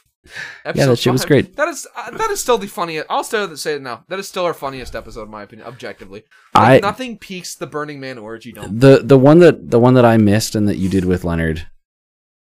Yeah, 0.66 0.88
that 0.88 1.00
shit 1.00 1.14
was 1.14 1.24
great. 1.24 1.56
That 1.56 1.70
is 1.70 1.88
uh, 1.96 2.12
that 2.12 2.32
is 2.32 2.42
still 2.42 2.58
the 2.58 2.68
funniest. 2.68 3.08
I'll 3.10 3.24
still 3.24 3.56
say 3.56 3.76
it 3.76 3.82
now. 3.82 4.04
That 4.10 4.20
is 4.20 4.28
still 4.28 4.44
our 4.44 4.54
funniest 4.54 4.94
episode, 4.94 5.24
in 5.24 5.32
my 5.32 5.44
opinion, 5.44 5.70
objectively. 5.70 6.26
I- 6.54 6.82
nothing 6.82 7.18
peaks 7.18 7.56
the 7.56 7.66
Burning 7.66 8.02
Man 8.02 8.18
orgy. 8.18 8.52
Don't. 8.52 8.78
The 8.78 9.00
the 9.02 9.18
one 9.18 9.40
that 9.40 9.72
the 9.72 9.80
one 9.80 9.94
that 9.94 10.04
I 10.04 10.18
missed 10.18 10.54
and 10.54 10.68
that 10.68 10.76
you 10.76 10.90
did 10.90 11.06
with 11.06 11.24
Leonard, 11.24 11.66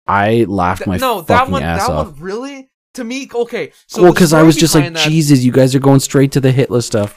I 0.07 0.45
laughed 0.49 0.79
Th- 0.79 0.87
my 0.87 0.97
no, 0.97 1.21
that 1.21 1.47
one. 1.47 1.61
that 1.61 1.87
off. 1.87 2.13
one 2.13 2.19
really. 2.19 2.71
To 2.95 3.03
me, 3.03 3.29
okay. 3.35 3.71
So 3.85 4.01
well, 4.01 4.13
because 4.13 4.33
I 4.33 4.41
was 4.41 4.55
just 4.55 4.73
like, 4.73 4.91
that- 4.91 5.07
Jesus, 5.07 5.43
you 5.43 5.51
guys 5.51 5.75
are 5.75 5.79
going 5.79 5.99
straight 5.99 6.31
to 6.31 6.39
the 6.39 6.51
Hitler 6.51 6.81
stuff. 6.81 7.15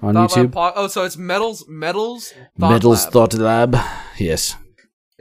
on 0.00 0.14
Thought 0.14 0.30
YouTube? 0.30 0.52
po- 0.52 0.72
oh 0.76 0.86
so 0.86 1.04
it's 1.04 1.16
metals 1.16 1.64
metals 1.68 2.32
Thought 2.58 2.70
Metals 2.70 3.04
Lab 3.04 3.12
Thought 3.12 3.34
Lab. 3.34 3.76
Yes. 4.18 4.56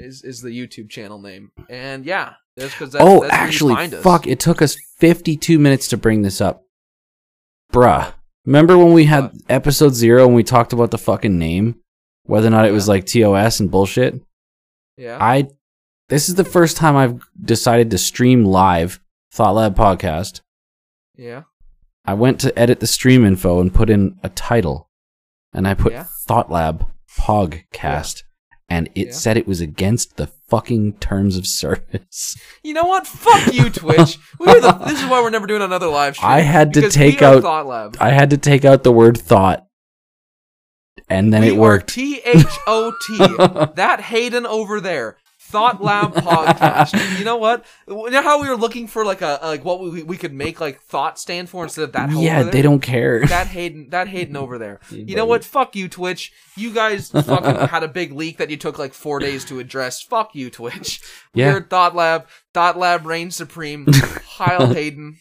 Is 0.03 0.23
is 0.23 0.41
the 0.41 0.49
youtube 0.49 0.89
channel 0.89 1.19
name 1.19 1.51
and 1.69 2.05
yeah 2.05 2.33
that's 2.55 2.71
because 2.71 2.95
oh, 2.99 3.21
that's 3.21 3.33
actually, 3.33 3.73
where 3.73 3.83
you 3.83 3.89
find 3.89 3.93
us. 3.95 4.03
fuck! 4.03 4.27
It 4.27 4.39
took 4.39 4.61
us 4.61 4.75
52 4.99 5.57
minutes 5.57 5.87
to 5.87 5.97
bring 5.97 6.21
this 6.21 6.39
up, 6.39 6.63
bruh. 7.71 8.13
Remember 8.45 8.77
when 8.77 8.93
we 8.93 9.05
had 9.05 9.31
episode 9.49 9.95
zero 9.95 10.25
and 10.27 10.35
we 10.35 10.43
talked 10.43 10.71
about 10.73 10.91
the 10.91 10.99
fucking 10.99 11.39
name, 11.39 11.79
whether 12.25 12.47
or 12.47 12.51
not 12.51 12.65
it 12.65 12.71
was 12.71 12.87
like 12.87 13.05
TOS 13.05 13.59
and 13.59 13.71
bullshit? 13.71 14.21
yeah 14.97 15.17
I. 15.19 15.47
This 16.09 16.29
is 16.29 16.35
the 16.35 16.43
first 16.45 16.77
time 16.77 16.95
I've 16.95 17.21
decided 17.41 17.89
to 17.89 17.97
stream 17.97 18.45
live 18.45 18.99
Thought 19.31 19.55
Lab 19.55 19.75
podcast. 19.75 20.41
yeah 21.15 21.43
I 22.05 22.13
went 22.13 22.39
to 22.41 22.59
edit 22.59 22.81
the 22.81 22.87
stream 22.87 23.25
info 23.25 23.61
and 23.61 23.73
put 23.73 23.89
in 23.89 24.19
a 24.21 24.29
title, 24.29 24.89
and 25.53 25.67
I 25.67 25.73
put 25.73 25.93
Yeah. 25.93 26.05
Thought 26.27 26.51
Lab 26.51 26.85
Pogcast, 27.17 28.23
and 28.73 28.89
it 28.95 29.07
Yeah. 29.07 29.13
said 29.13 29.37
it 29.37 29.47
was 29.47 29.61
against 29.61 30.17
the 30.17 30.27
fucking 30.49 30.93
terms 30.93 31.37
of 31.37 31.45
service. 31.45 32.35
You 32.63 32.73
know 32.73 32.85
what? 32.85 33.05
Fuck 33.05 33.53
you, 33.53 33.69
Twitch. 33.81 34.17
The, 34.39 34.81
this 34.87 35.01
is 35.03 35.07
why 35.09 35.21
we're 35.21 35.29
never 35.29 35.45
doing 35.47 35.61
another 35.61 35.87
live 35.87 36.15
stream. 36.15 36.31
I 36.31 36.39
had 36.39 36.73
to 36.73 36.89
take 36.89 37.21
out- 37.21 37.43
Thought 37.43 37.67
Lab. 37.67 37.97
I 37.99 38.09
had 38.09 38.31
to 38.31 38.37
take 38.37 38.65
out 38.65 38.83
the 38.83 38.91
word 38.91 39.17
thought, 39.17 39.67
and 41.09 41.31
then 41.33 41.41
we 41.41 41.49
it 41.49 41.57
worked. 41.57 41.93
T 41.93 42.19
H 42.25 42.45
O 42.67 42.93
T. 43.07 43.17
That 43.75 44.01
Hayden 44.01 44.45
over 44.45 44.79
there. 44.81 45.17
Thought 45.53 45.83
Lab 45.83 46.15
podcast. 46.15 47.19
You 47.19 47.25
know 47.25 47.37
what? 47.37 47.63
You 47.87 48.09
know 48.09 48.23
how 48.23 48.41
we 48.41 48.49
were 48.49 48.57
looking 48.57 48.87
for 48.87 49.05
like 49.05 49.21
a 49.21 49.39
like 49.43 49.63
what 49.63 49.79
we 49.81 50.01
we 50.01 50.17
could 50.17 50.33
make 50.33 50.59
like 50.59 50.81
thought 50.81 51.19
stand 51.19 51.47
for 51.47 51.63
instead 51.63 51.83
of 51.83 51.91
that. 51.91 52.09
yeah, 52.09 52.41
they 52.41 52.63
don't 52.63 52.79
care. 52.81 53.23
That 53.27 53.45
Hayden, 53.47 53.89
that 53.91 54.07
Hayden 54.07 54.35
over 54.35 54.57
there. 54.57 54.79
You 55.13 55.15
know 55.15 55.25
what? 55.25 55.43
Fuck 55.43 55.75
you, 55.75 55.87
Twitch. 55.89 56.31
You 56.57 56.73
guys 56.73 57.11
fucking 57.11 57.67
had 57.67 57.83
a 57.83 57.87
big 57.87 58.13
leak 58.13 58.37
that 58.37 58.49
you 58.49 58.57
took 58.57 58.79
like 58.79 58.93
four 58.95 59.19
days 59.19 59.45
to 59.45 59.59
address. 59.59 60.01
Fuck 60.01 60.33
you, 60.33 60.49
Twitch. 60.49 61.01
Yeah. 61.35 61.53
We're 61.53 61.61
Thought 61.67 61.93
Lab. 61.95 62.27
Thought 62.53 62.77
Lab 62.77 63.05
reigns 63.05 63.35
supreme. 63.35 63.85
Heil 63.91 64.73
Hayden. 64.73 65.17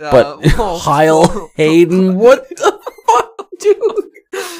Uh, 0.00 0.10
but. 0.10 0.46
Heil 0.46 1.50
Hayden, 1.54 2.16
what 2.18 2.48
the 2.48 2.80
fuck, 3.06 3.48
dude? 3.60 4.05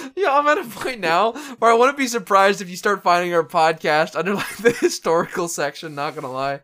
Yeah, 0.16 0.32
I'm 0.38 0.46
at 0.46 0.58
a 0.58 0.64
point 0.68 1.00
now 1.00 1.32
where 1.58 1.70
I 1.70 1.74
wouldn't 1.74 1.98
be 1.98 2.06
surprised 2.06 2.60
if 2.62 2.70
you 2.70 2.76
start 2.76 3.02
finding 3.02 3.34
our 3.34 3.42
podcast 3.44 4.16
under 4.16 4.34
like 4.34 4.56
the 4.58 4.70
historical 4.72 5.46
section. 5.48 5.94
Not 5.94 6.14
gonna 6.14 6.32
lie, 6.32 6.60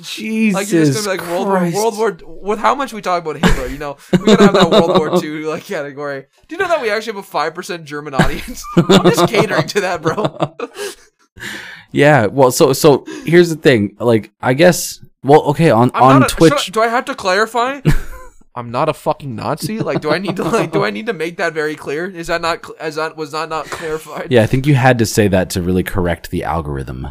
Jesus 0.00 0.54
like 0.54 0.72
you're 0.72 0.84
just 0.86 1.04
gonna 1.04 1.16
be 1.18 1.22
like 1.22 1.30
World 1.30 1.48
War, 1.48 1.70
World 1.82 1.98
War. 1.98 2.18
With 2.42 2.58
how 2.60 2.74
much 2.74 2.92
we 2.92 3.02
talk 3.02 3.22
about 3.22 3.36
Hitler, 3.36 3.66
you 3.66 3.78
know, 3.78 3.96
we 4.12 4.26
gotta 4.26 4.44
have 4.44 4.54
that 4.54 4.70
World 4.70 4.96
War 4.98 5.22
II 5.22 5.44
like 5.44 5.64
category. 5.64 6.26
Do 6.48 6.54
you 6.54 6.58
know 6.58 6.68
that 6.68 6.80
we 6.80 6.88
actually 6.90 7.14
have 7.14 7.24
a 7.24 7.26
five 7.26 7.54
percent 7.54 7.84
German 7.84 8.14
audience? 8.14 8.64
I'm 8.76 9.04
just 9.10 9.28
catering 9.28 9.66
to 9.68 9.80
that, 9.82 10.00
bro. 10.02 10.56
Yeah, 11.94 12.26
well, 12.26 12.50
so 12.50 12.72
so 12.72 13.04
here's 13.26 13.50
the 13.50 13.56
thing. 13.56 13.96
Like, 14.00 14.32
I 14.40 14.54
guess, 14.54 15.04
well, 15.22 15.42
okay, 15.50 15.70
on 15.70 15.90
I'm 15.94 16.02
on 16.02 16.22
a, 16.22 16.26
Twitch, 16.26 16.52
I- 16.52 16.70
do 16.70 16.80
I 16.80 16.88
have 16.88 17.04
to 17.06 17.14
clarify? 17.14 17.80
I'm 18.54 18.70
not 18.70 18.88
a 18.88 18.94
fucking 18.94 19.34
Nazi. 19.34 19.78
Like, 19.78 20.00
do 20.00 20.10
I 20.10 20.18
need 20.18 20.36
to 20.36 20.44
like? 20.44 20.72
Do 20.72 20.84
I 20.84 20.90
need 20.90 21.06
to 21.06 21.12
make 21.12 21.38
that 21.38 21.54
very 21.54 21.74
clear? 21.74 22.06
Is 22.10 22.26
that 22.26 22.42
not? 22.42 22.64
cl- 22.64 22.76
As 22.78 22.96
that 22.96 23.16
was 23.16 23.32
not 23.32 23.48
not 23.48 23.66
clarified? 23.66 24.30
yeah, 24.30 24.42
I 24.42 24.46
think 24.46 24.66
you 24.66 24.74
had 24.74 24.98
to 24.98 25.06
say 25.06 25.28
that 25.28 25.48
to 25.50 25.62
really 25.62 25.82
correct 25.82 26.30
the 26.30 26.44
algorithm. 26.44 27.08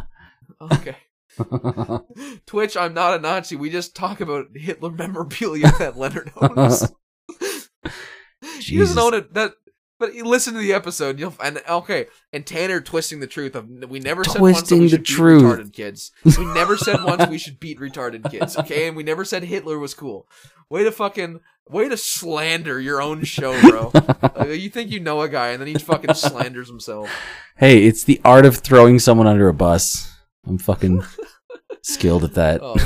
Okay. 0.60 0.96
Twitch, 2.46 2.76
I'm 2.76 2.94
not 2.94 3.14
a 3.14 3.18
Nazi. 3.18 3.56
We 3.56 3.70
just 3.70 3.96
talk 3.96 4.20
about 4.20 4.46
Hitler 4.54 4.90
memorabilia 4.90 5.72
that 5.78 5.96
Leonard 5.98 6.30
owns. 6.36 6.92
he 8.60 8.78
doesn't 8.78 8.98
own 8.98 9.14
it. 9.14 9.34
That, 9.34 9.52
but 10.02 10.16
you 10.16 10.24
listen 10.24 10.52
to 10.54 10.58
the 10.58 10.72
episode. 10.72 11.20
You'll 11.20 11.32
and 11.40 11.62
okay. 11.68 12.06
And 12.32 12.44
Tanner 12.44 12.80
twisting 12.80 13.20
the 13.20 13.28
truth 13.28 13.54
of 13.54 13.68
we 13.88 14.00
never 14.00 14.24
said 14.24 14.42
once 14.42 14.68
that 14.68 14.74
we 14.74 14.86
the 14.86 14.88
should 14.88 15.04
beat 15.04 15.06
truth. 15.06 15.42
retarded 15.44 15.72
kids. 15.72 16.10
We 16.24 16.44
never 16.46 16.76
said 16.76 17.04
once 17.04 17.28
we 17.28 17.38
should 17.38 17.60
beat 17.60 17.78
retarded 17.78 18.28
kids. 18.28 18.56
Okay, 18.58 18.88
and 18.88 18.96
we 18.96 19.04
never 19.04 19.24
said 19.24 19.44
Hitler 19.44 19.78
was 19.78 19.94
cool. 19.94 20.26
Way 20.68 20.82
to 20.82 20.90
fucking 20.90 21.38
way 21.68 21.88
to 21.88 21.96
slander 21.96 22.80
your 22.80 23.00
own 23.00 23.22
show, 23.22 23.60
bro. 23.60 23.92
Like, 23.94 24.22
uh, 24.40 24.46
you 24.46 24.70
think 24.70 24.90
you 24.90 24.98
know 24.98 25.22
a 25.22 25.28
guy, 25.28 25.50
and 25.50 25.60
then 25.60 25.68
he 25.68 25.74
fucking 25.74 26.14
slanders 26.14 26.66
himself. 26.66 27.08
Hey, 27.56 27.86
it's 27.86 28.02
the 28.02 28.20
art 28.24 28.44
of 28.44 28.56
throwing 28.56 28.98
someone 28.98 29.28
under 29.28 29.46
a 29.46 29.54
bus. 29.54 30.12
I'm 30.44 30.58
fucking 30.58 31.04
skilled 31.82 32.24
at 32.24 32.34
that. 32.34 32.60
Oh 32.62 32.76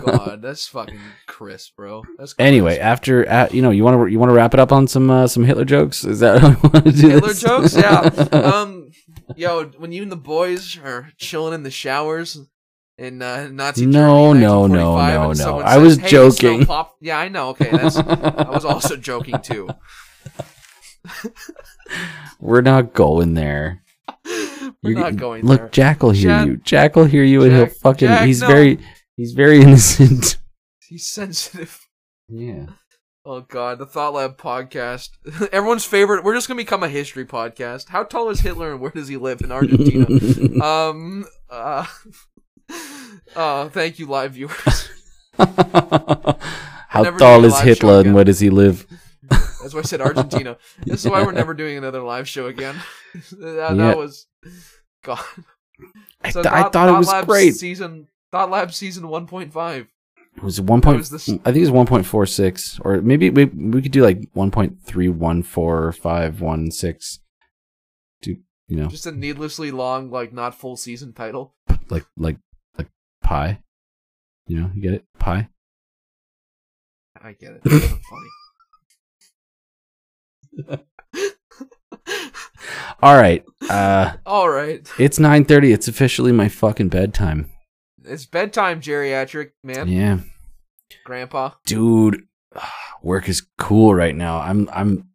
god, 0.00 0.42
that's 0.42 0.66
fucking 0.68 1.00
crisp, 1.26 1.76
bro. 1.76 2.02
That's. 2.18 2.34
Anyway, 2.38 2.78
after 2.78 3.28
uh, 3.28 3.48
you 3.50 3.62
know, 3.62 3.70
you 3.70 3.84
want 3.84 3.98
to 4.00 4.06
you 4.06 4.18
want 4.18 4.30
to 4.30 4.34
wrap 4.34 4.54
it 4.54 4.60
up 4.60 4.70
on 4.72 4.86
some 4.86 5.10
uh, 5.10 5.26
some 5.26 5.44
Hitler 5.44 5.64
jokes? 5.64 6.04
Is 6.04 6.20
that 6.20 6.38
how 6.40 6.50
you 6.50 6.56
want 6.62 6.84
to 6.84 6.92
do 6.92 7.08
Hitler 7.08 7.28
this? 7.28 7.40
jokes, 7.42 7.76
yeah. 7.76 8.00
Um, 8.32 8.90
yo, 9.36 9.64
when 9.78 9.92
you 9.92 10.02
and 10.02 10.12
the 10.12 10.16
boys 10.16 10.78
are 10.78 11.10
chilling 11.16 11.54
in 11.54 11.62
the 11.62 11.70
showers 11.70 12.38
in 12.96 13.22
uh, 13.22 13.48
Nazi 13.48 13.86
No, 13.86 14.32
Germany, 14.32 14.40
no, 14.44 14.66
no, 14.66 14.92
1945, 14.94 15.38
no, 15.38 15.58
no. 15.58 15.64
I 15.64 15.78
was 15.78 15.98
"Hey, 15.98 16.08
joking." 16.08 16.66
Pop-" 16.66 16.96
Yeah, 17.00 17.18
I 17.18 17.28
know. 17.28 17.50
Okay, 17.50 17.70
that's. 17.70 17.96
I 17.96 18.50
was 18.50 18.64
also 18.64 18.96
joking 18.96 19.40
too. 19.40 19.68
We're 22.40 22.60
not 22.60 22.92
going 22.92 23.34
there. 23.34 23.82
We're 24.82 24.90
You're- 24.90 25.02
not 25.02 25.16
going 25.16 25.44
Look, 25.44 25.60
there. 25.60 25.68
Jack 25.70 26.02
will 26.02 26.10
hear 26.10 26.28
Jack- 26.30 26.46
you. 26.46 26.56
Jack 26.58 26.96
will 26.96 27.04
hear 27.06 27.24
you, 27.24 27.42
and 27.44 27.52
he'll 27.52 27.66
fucking. 27.66 28.08
Jack, 28.08 28.26
he's 28.26 28.40
no. 28.42 28.48
very, 28.48 28.78
he's 29.16 29.32
very 29.32 29.60
innocent. 29.60 30.36
He's 30.88 31.04
sensitive. 31.04 31.86
Yeah. 32.30 32.64
Oh 33.26 33.42
god, 33.42 33.78
the 33.78 33.84
Thought 33.84 34.14
Lab 34.14 34.38
podcast. 34.38 35.10
Everyone's 35.52 35.84
favorite. 35.84 36.24
We're 36.24 36.34
just 36.34 36.48
gonna 36.48 36.56
become 36.56 36.82
a 36.82 36.88
history 36.88 37.26
podcast. 37.26 37.88
How 37.90 38.04
tall 38.04 38.30
is 38.30 38.40
Hitler 38.40 38.72
and 38.72 38.80
where 38.80 38.90
does 38.90 39.08
he 39.08 39.18
live 39.18 39.42
in 39.42 39.52
Argentina? 39.52 40.06
um. 40.64 41.26
Uh. 41.50 41.84
Uh. 43.36 43.68
Thank 43.68 43.98
you, 43.98 44.06
live 44.06 44.32
viewers. 44.32 44.88
How 45.36 47.04
tall 47.18 47.44
is 47.44 47.52
live 47.52 47.60
show 47.60 47.64
Hitler, 47.66 48.00
and 48.00 48.14
where 48.14 48.24
does 48.24 48.40
he 48.40 48.48
live? 48.48 48.86
That's 49.62 49.74
why 49.74 49.80
I 49.80 49.82
said 49.82 50.00
Argentina. 50.00 50.56
this 50.84 51.04
is 51.04 51.10
why 51.10 51.22
we're 51.24 51.32
never 51.32 51.54
doing 51.54 51.76
another 51.78 52.02
live 52.02 52.28
show 52.28 52.46
again. 52.46 52.76
that, 53.32 53.70
Yeah. 53.70 53.74
that 53.74 53.96
was. 53.98 54.26
God. 55.04 55.18
I, 56.22 56.30
So 56.30 56.42
th- 56.42 56.52
I 56.52 56.62
Thought- 56.62 56.72
thought 56.72 56.88
it 56.88 56.98
was 56.98 57.24
great. 57.26 57.54
Season 57.54 58.08
Thought 58.32 58.50
Lab 58.50 58.72
season 58.72 59.08
one 59.08 59.26
point 59.26 59.52
five. 59.52 59.86
It 60.36 60.42
was 60.42 60.60
one 60.60 60.80
point. 60.80 60.98
was 60.98 61.10
the 61.10 61.16
s- 61.16 61.28
I 61.30 61.50
think 61.52 61.56
it 61.56 61.60
was 61.60 61.70
one 61.70 61.86
point 61.86 62.06
four 62.06 62.26
six, 62.26 62.78
or 62.84 63.00
maybe 63.00 63.30
we 63.30 63.46
we 63.46 63.82
could 63.82 63.90
do 63.92 64.02
like 64.02 64.28
one 64.34 64.50
point 64.50 64.80
three 64.82 65.08
one 65.08 65.42
four 65.42 65.92
five 65.92 66.40
one 66.40 66.70
six. 66.70 67.20
Do 68.22 68.36
you 68.68 68.76
know 68.76 68.88
Just 68.88 69.06
a 69.06 69.12
needlessly 69.12 69.70
long, 69.70 70.10
like 70.10 70.32
not 70.32 70.54
full 70.54 70.76
season 70.76 71.12
title. 71.12 71.54
like 71.90 72.04
like 72.16 72.38
like 72.76 72.88
pie. 73.22 73.60
You 74.46 74.60
know, 74.60 74.70
you 74.74 74.82
get 74.82 74.94
it, 74.94 75.04
pie. 75.18 75.48
I 77.20 77.32
get 77.32 77.52
it. 77.52 77.64
Wasn't 77.64 77.82
funny. 77.90 78.28
All 83.00 83.14
right, 83.14 83.44
uh, 83.70 84.14
All 84.26 84.48
right, 84.48 84.86
it's 84.98 85.20
nine 85.20 85.44
thirty. 85.44 85.72
It's 85.72 85.86
officially 85.86 86.32
my 86.32 86.48
fucking 86.48 86.88
bedtime. 86.88 87.48
it's 88.04 88.26
bedtime, 88.26 88.80
geriatric 88.80 89.50
man, 89.62 89.86
Yeah, 89.86 90.18
grandpa. 91.04 91.50
dude, 91.64 92.24
work 93.02 93.28
is 93.28 93.46
cool 93.56 93.94
right 93.94 94.16
now. 94.16 94.40
I'm 94.40 94.68
I'm 94.72 95.08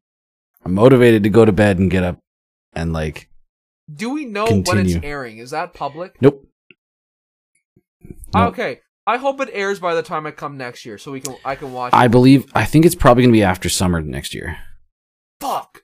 I'm 0.64 0.74
motivated 0.74 1.24
to 1.24 1.30
go 1.30 1.44
to 1.44 1.52
bed 1.52 1.78
and 1.78 1.92
get 1.92 2.04
up 2.06 2.20
and 2.74 2.94
like 2.94 3.28
Do 3.94 4.12
we 4.12 4.24
know 4.26 4.46
when 4.46 4.78
it's 4.78 4.96
airing? 5.04 5.40
Is 5.40 5.52
that 5.52 5.74
public? 5.74 6.16
nope. 6.22 6.48
Nope. 8.34 8.50
Okay, 8.54 8.80
I 9.06 9.18
hope 9.18 9.42
it 9.42 9.50
airs 9.52 9.80
by 9.82 9.94
the 9.94 10.02
time 10.04 10.26
I 10.26 10.32
come 10.32 10.56
next 10.58 10.86
year, 10.86 10.98
so 10.98 11.12
we 11.12 11.20
can 11.20 11.36
I 11.44 11.56
can 11.56 11.74
watch. 11.74 11.92
I 11.94 12.06
it. 12.06 12.12
believe 12.12 12.46
I 12.56 12.64
think 12.64 12.86
it's 12.86 12.96
probably 12.96 13.24
gonna 13.24 13.34
be 13.34 13.44
after 13.44 13.68
summer 13.68 14.00
next 14.00 14.34
year. 14.34 14.58
Fuck. 15.44 15.84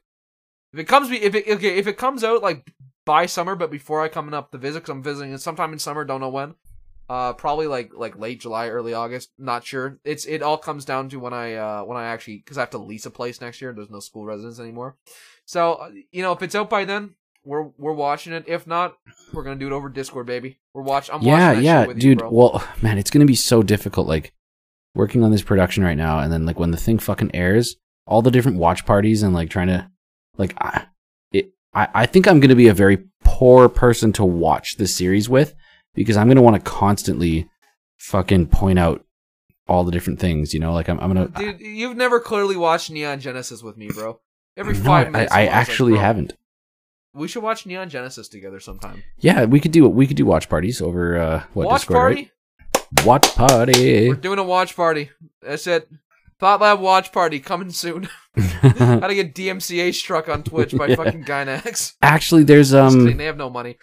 If 0.71 0.79
it 0.79 0.85
comes, 0.85 1.11
if 1.11 1.35
it 1.35 1.47
okay, 1.47 1.77
if 1.77 1.87
it 1.87 1.97
comes 1.97 2.23
out 2.23 2.41
like 2.41 2.71
by 3.05 3.25
summer, 3.25 3.55
but 3.55 3.71
before 3.71 4.01
I 4.01 4.07
come 4.07 4.33
up 4.33 4.51
to 4.51 4.57
visit, 4.57 4.79
because 4.79 4.91
I'm 4.91 5.03
visiting 5.03 5.37
sometime 5.37 5.73
in 5.73 5.79
summer, 5.79 6.05
don't 6.05 6.21
know 6.21 6.29
when. 6.29 6.55
Uh, 7.09 7.33
probably 7.33 7.67
like 7.67 7.91
like 7.93 8.17
late 8.17 8.39
July, 8.39 8.69
early 8.69 8.93
August. 8.93 9.31
Not 9.37 9.65
sure. 9.65 9.99
It's 10.05 10.25
it 10.25 10.41
all 10.43 10.57
comes 10.57 10.85
down 10.85 11.09
to 11.09 11.19
when 11.19 11.33
I 11.33 11.55
uh 11.55 11.83
when 11.83 11.97
I 11.97 12.05
actually 12.05 12.37
because 12.37 12.57
I 12.57 12.61
have 12.61 12.69
to 12.69 12.77
lease 12.77 13.05
a 13.05 13.11
place 13.11 13.41
next 13.41 13.61
year. 13.61 13.73
There's 13.73 13.89
no 13.89 13.99
school 13.99 14.25
residence 14.25 14.59
anymore. 14.59 14.95
So 15.45 15.73
uh, 15.73 15.89
you 16.11 16.21
know 16.21 16.31
if 16.31 16.41
it's 16.43 16.55
out 16.55 16.69
by 16.69 16.85
then, 16.85 17.15
we're 17.43 17.63
we're 17.77 17.93
watching 17.93 18.31
it. 18.31 18.45
If 18.47 18.67
not, 18.67 18.95
we're 19.33 19.43
gonna 19.43 19.55
do 19.59 19.67
it 19.67 19.73
over 19.73 19.89
Discord, 19.89 20.27
baby. 20.27 20.59
We're 20.73 20.83
watch. 20.83 21.09
I'm 21.11 21.23
yeah, 21.23 21.49
watching 21.49 21.63
yeah, 21.63 21.87
you, 21.87 21.93
dude. 21.95 22.19
bro. 22.19 22.29
well, 22.29 22.63
man, 22.81 22.97
it's 22.97 23.09
gonna 23.09 23.25
be 23.25 23.35
so 23.35 23.63
difficult. 23.63 24.07
Like 24.07 24.33
working 24.93 25.23
on 25.23 25.31
this 25.31 25.41
production 25.41 25.83
right 25.83 25.97
now, 25.97 26.19
and 26.19 26.31
then 26.31 26.45
like 26.45 26.59
when 26.59 26.71
the 26.71 26.77
thing 26.77 26.99
fucking 26.99 27.31
airs, 27.33 27.75
all 28.09 28.23
the 28.23 28.31
different 28.31 28.57
watch 28.57 28.85
parties 28.85 29.21
and 29.21 29.33
like 29.33 29.49
trying 29.49 29.67
to, 29.67 29.89
like, 30.35 30.53
I, 30.57 30.87
it, 31.31 31.53
I, 31.73 31.87
I 31.93 32.05
think 32.07 32.27
I'm 32.27 32.39
gonna 32.39 32.55
be 32.55 32.67
a 32.67 32.73
very 32.73 32.97
poor 33.23 33.69
person 33.69 34.11
to 34.13 34.25
watch 34.25 34.77
this 34.77 34.93
series 34.93 35.29
with 35.29 35.53
because 35.93 36.17
I'm 36.17 36.27
gonna 36.27 36.41
want 36.41 36.55
to 36.55 36.69
constantly 36.69 37.47
fucking 37.99 38.47
point 38.47 38.79
out 38.79 39.05
all 39.67 39.83
the 39.83 39.91
different 39.91 40.19
things. 40.19 40.53
You 40.53 40.59
know, 40.59 40.73
like 40.73 40.89
I'm, 40.89 40.99
I'm 40.99 41.13
gonna. 41.13 41.27
Dude, 41.27 41.61
you've 41.61 41.95
never 41.95 42.19
clearly 42.19 42.57
watched 42.57 42.89
Neon 42.89 43.19
Genesis 43.19 43.61
with 43.61 43.77
me, 43.77 43.89
bro. 43.89 44.19
Every 44.57 44.73
five 44.73 45.07
I, 45.07 45.09
minutes. 45.11 45.31
I 45.31 45.35
I'm 45.35 45.41
always 45.41 45.51
like, 45.51 45.69
actually 45.69 45.97
haven't. 45.97 46.33
We 47.13 47.27
should 47.27 47.43
watch 47.43 47.65
Neon 47.65 47.89
Genesis 47.89 48.27
together 48.27 48.59
sometime. 48.59 49.03
Yeah, 49.19 49.45
we 49.45 49.59
could 49.59 49.71
do 49.71 49.87
we 49.87 50.07
could 50.07 50.17
do 50.17 50.25
watch 50.25 50.49
parties 50.49 50.81
over 50.81 51.17
uh 51.17 51.43
what 51.53 51.67
watch 51.67 51.81
Discord, 51.81 51.95
party. 51.95 52.15
right? 52.15 53.05
Watch 53.05 53.35
party. 53.35 54.09
We're 54.09 54.15
doing 54.15 54.39
a 54.39 54.43
watch 54.43 54.75
party. 54.75 55.11
That's 55.43 55.67
it. 55.67 55.87
Thought 56.39 56.61
Lab 56.61 56.79
watch 56.79 57.11
party 57.11 57.39
coming 57.39 57.71
soon. 57.71 58.07
How 58.37 58.99
to 59.07 59.15
get 59.15 59.35
DMCA 59.35 59.93
struck 59.93 60.29
on 60.29 60.43
Twitch 60.43 60.75
by 60.75 60.87
Yeah. 60.89 60.95
fucking 60.95 61.25
Gainax. 61.25 61.93
Actually, 62.01 62.43
there's 62.43 62.73
um 62.73 63.17
they 63.17 63.25
have 63.25 63.37
no 63.37 63.49
money. 63.49 63.77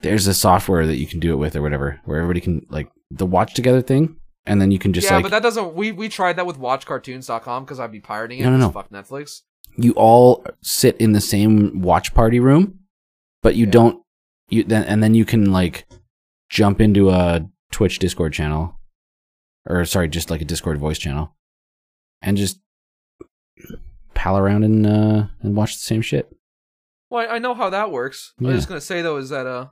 there's 0.00 0.26
a 0.26 0.34
software 0.34 0.86
that 0.86 0.96
you 0.96 1.06
can 1.06 1.20
do 1.20 1.32
it 1.32 1.36
with 1.36 1.54
or 1.56 1.62
whatever, 1.62 2.00
where 2.04 2.18
everybody 2.18 2.40
can 2.40 2.66
like 2.70 2.90
the 3.10 3.26
watch 3.26 3.54
together 3.54 3.82
thing, 3.82 4.16
and 4.46 4.60
then 4.60 4.70
you 4.70 4.78
can 4.78 4.92
just 4.92 5.08
yeah, 5.08 5.16
like 5.16 5.24
but 5.24 5.30
that 5.32 5.42
doesn't. 5.42 5.74
We 5.74 5.92
we 5.92 6.08
tried 6.08 6.36
that 6.36 6.46
with 6.46 6.58
WatchCartoons.com 6.58 7.64
because 7.64 7.78
I'd 7.80 7.92
be 7.92 8.00
pirating 8.00 8.38
it. 8.40 8.44
No, 8.44 8.50
no, 8.50 8.56
no. 8.56 8.70
Fuck 8.70 8.88
Netflix. 8.90 9.40
you 9.76 9.92
all 9.92 10.44
sit 10.62 10.96
in 10.96 11.12
the 11.12 11.20
same 11.20 11.82
watch 11.82 12.14
party 12.14 12.40
room, 12.40 12.78
but 13.42 13.56
you 13.56 13.66
Yeah. 13.66 13.72
don't 13.72 14.02
you 14.48 14.64
then 14.64 14.84
and 14.84 15.02
then 15.02 15.14
you 15.14 15.24
can 15.26 15.52
like 15.52 15.86
jump 16.48 16.80
into 16.80 17.10
a 17.10 17.46
Twitch 17.70 17.98
Discord 17.98 18.32
channel, 18.32 18.80
or 19.68 19.84
sorry, 19.84 20.08
just 20.08 20.30
like 20.30 20.40
a 20.40 20.44
Discord 20.46 20.78
voice 20.78 20.98
channel, 20.98 21.36
and 22.22 22.36
just 22.36 22.60
pal 24.14 24.36
around 24.38 24.64
and 24.64 24.86
uh 24.86 25.26
and 25.42 25.56
watch 25.56 25.74
the 25.74 25.80
same 25.80 26.02
shit. 26.02 26.30
Well, 27.10 27.26
I 27.28 27.38
know 27.38 27.54
how 27.54 27.70
that 27.70 27.90
works. 27.90 28.32
I 28.40 28.44
was 28.44 28.56
just 28.56 28.68
gonna 28.68 28.80
say 28.80 29.02
though 29.02 29.16
is 29.16 29.30
that 29.30 29.46
uh, 29.46 29.66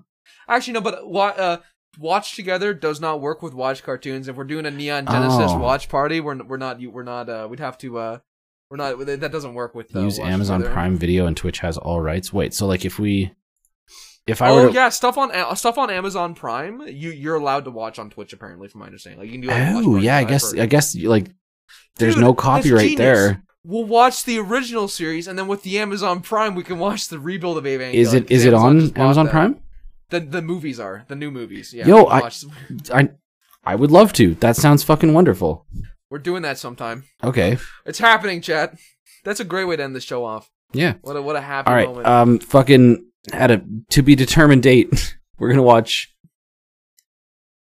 actually 0.49 0.73
no, 0.75 0.81
but 0.81 1.05
uh, 1.39 1.59
watch 1.99 2.35
together 2.35 2.75
does 2.75 3.01
not 3.01 3.21
work 3.21 3.43
with 3.43 3.55
watch 3.55 3.83
cartoons. 3.83 4.27
If 4.29 4.37
we're 4.37 4.45
doing 4.45 4.67
a 4.67 4.71
Neon 4.71 5.07
Genesis 5.07 5.53
Oh. 5.53 5.59
watch 5.59 5.89
party, 5.89 6.21
we're 6.21 6.43
we're 6.43 6.57
not 6.57 6.81
we're 6.81 7.03
not 7.05 7.29
uh 7.29 7.47
we'd 7.49 7.61
have 7.61 7.79
to 7.79 7.99
uh 7.99 8.19
we're 8.71 8.77
not 8.77 8.99
that 9.07 9.33
doesn't 9.33 9.55
work 9.55 9.75
with 9.75 9.95
uh, 9.95 10.01
Use 10.01 10.19
Amazon 10.19 10.61
Together. 10.61 10.75
Prime 10.75 10.97
Video 10.97 11.27
and 11.27 11.37
Twitch 11.37 11.61
has 11.61 11.79
all 11.79 12.01
rights. 12.01 12.33
Wait, 12.33 12.53
so 12.55 12.67
like 12.67 12.85
if 12.85 12.99
we 12.99 13.33
if 14.27 14.43
I 14.43 14.51
were 14.53 14.61
Oh 14.63 14.69
to, 14.69 14.75
yeah, 14.75 14.89
stuff 14.91 15.17
on 15.17 15.31
uh, 15.35 15.55
stuff 15.55 15.79
on 15.79 15.91
Amazon 15.91 16.35
Prime. 16.35 16.83
You 16.89 17.11
you're 17.11 17.37
allowed 17.37 17.65
to 17.67 17.71
watch 17.71 17.99
on 17.99 18.11
Twitch 18.11 18.33
apparently, 18.33 18.69
from 18.69 18.81
my 18.81 18.87
understanding. 18.87 19.21
Like 19.21 19.27
you 19.29 19.33
can 19.35 19.41
do. 19.43 19.47
Like, 19.49 19.85
Oh 19.87 19.97
yeah, 19.97 20.17
I 20.17 20.25
guess. 20.25 20.53
I 20.55 20.67
guess 20.67 20.95
like 20.97 21.31
there's 21.97 22.14
Dude, 22.14 22.23
no 22.25 22.35
copyright 22.35 22.97
there. 22.97 23.43
We'll 23.64 23.85
watch 23.85 24.25
the 24.25 24.39
original 24.39 24.89
series, 24.89 25.27
and 25.27 25.39
then 25.39 25.47
with 25.47 25.62
the 25.62 25.79
Amazon 25.79 26.21
Prime, 26.21 26.55
we 26.55 26.62
can 26.62 26.79
watch 26.79 27.09
the 27.09 27.19
rebuild 27.19 27.59
of 27.59 27.64
Evangelion. 27.64 27.95
Is 27.95 28.14
it 28.14 28.31
is 28.31 28.45
it 28.45 28.55
on 28.55 28.93
Amazon 28.97 29.27
that. 29.27 29.33
Prime? 29.33 29.61
The 30.11 30.21
the 30.21 30.41
movies 30.43 30.81
are 30.81 31.05
the 31.09 31.16
new 31.16 31.31
movies. 31.31 31.75
Yeah. 31.75 31.87
Yo, 31.87 32.05
I- 32.05 32.31
I 32.95 33.11
I 33.64 33.75
would 33.75 33.91
love 33.91 34.12
to. 34.14 34.35
That 34.37 34.57
sounds 34.57 34.83
fucking 34.83 35.12
wonderful. 35.12 35.66
we're 36.09 36.19
doing 36.19 36.43
that 36.43 36.57
sometime. 36.57 37.05
Okay. 37.23 37.59
It's 37.85 37.99
happening, 37.99 38.41
chat. 38.41 38.75
That's 39.25 39.41
a 39.41 39.45
great 39.45 39.64
way 39.66 39.77
to 39.77 39.83
end 39.83 39.95
the 39.95 40.01
show 40.01 40.25
off. 40.25 40.51
Yeah. 40.73 40.95
What 41.03 41.16
a 41.16 41.23
what 41.23 41.37
a 41.37 41.41
happy 41.43 41.69
All 41.69 41.75
right. 41.75 41.89
moment. 41.89 42.07
Um 42.07 42.39
fucking 42.39 43.05
at 43.33 43.51
a 43.51 43.62
to 43.91 44.03
be 44.03 44.14
determined 44.14 44.62
date. 44.62 45.16
We're 45.39 45.49
going 45.49 45.59
to 45.59 45.62
watch 45.62 46.14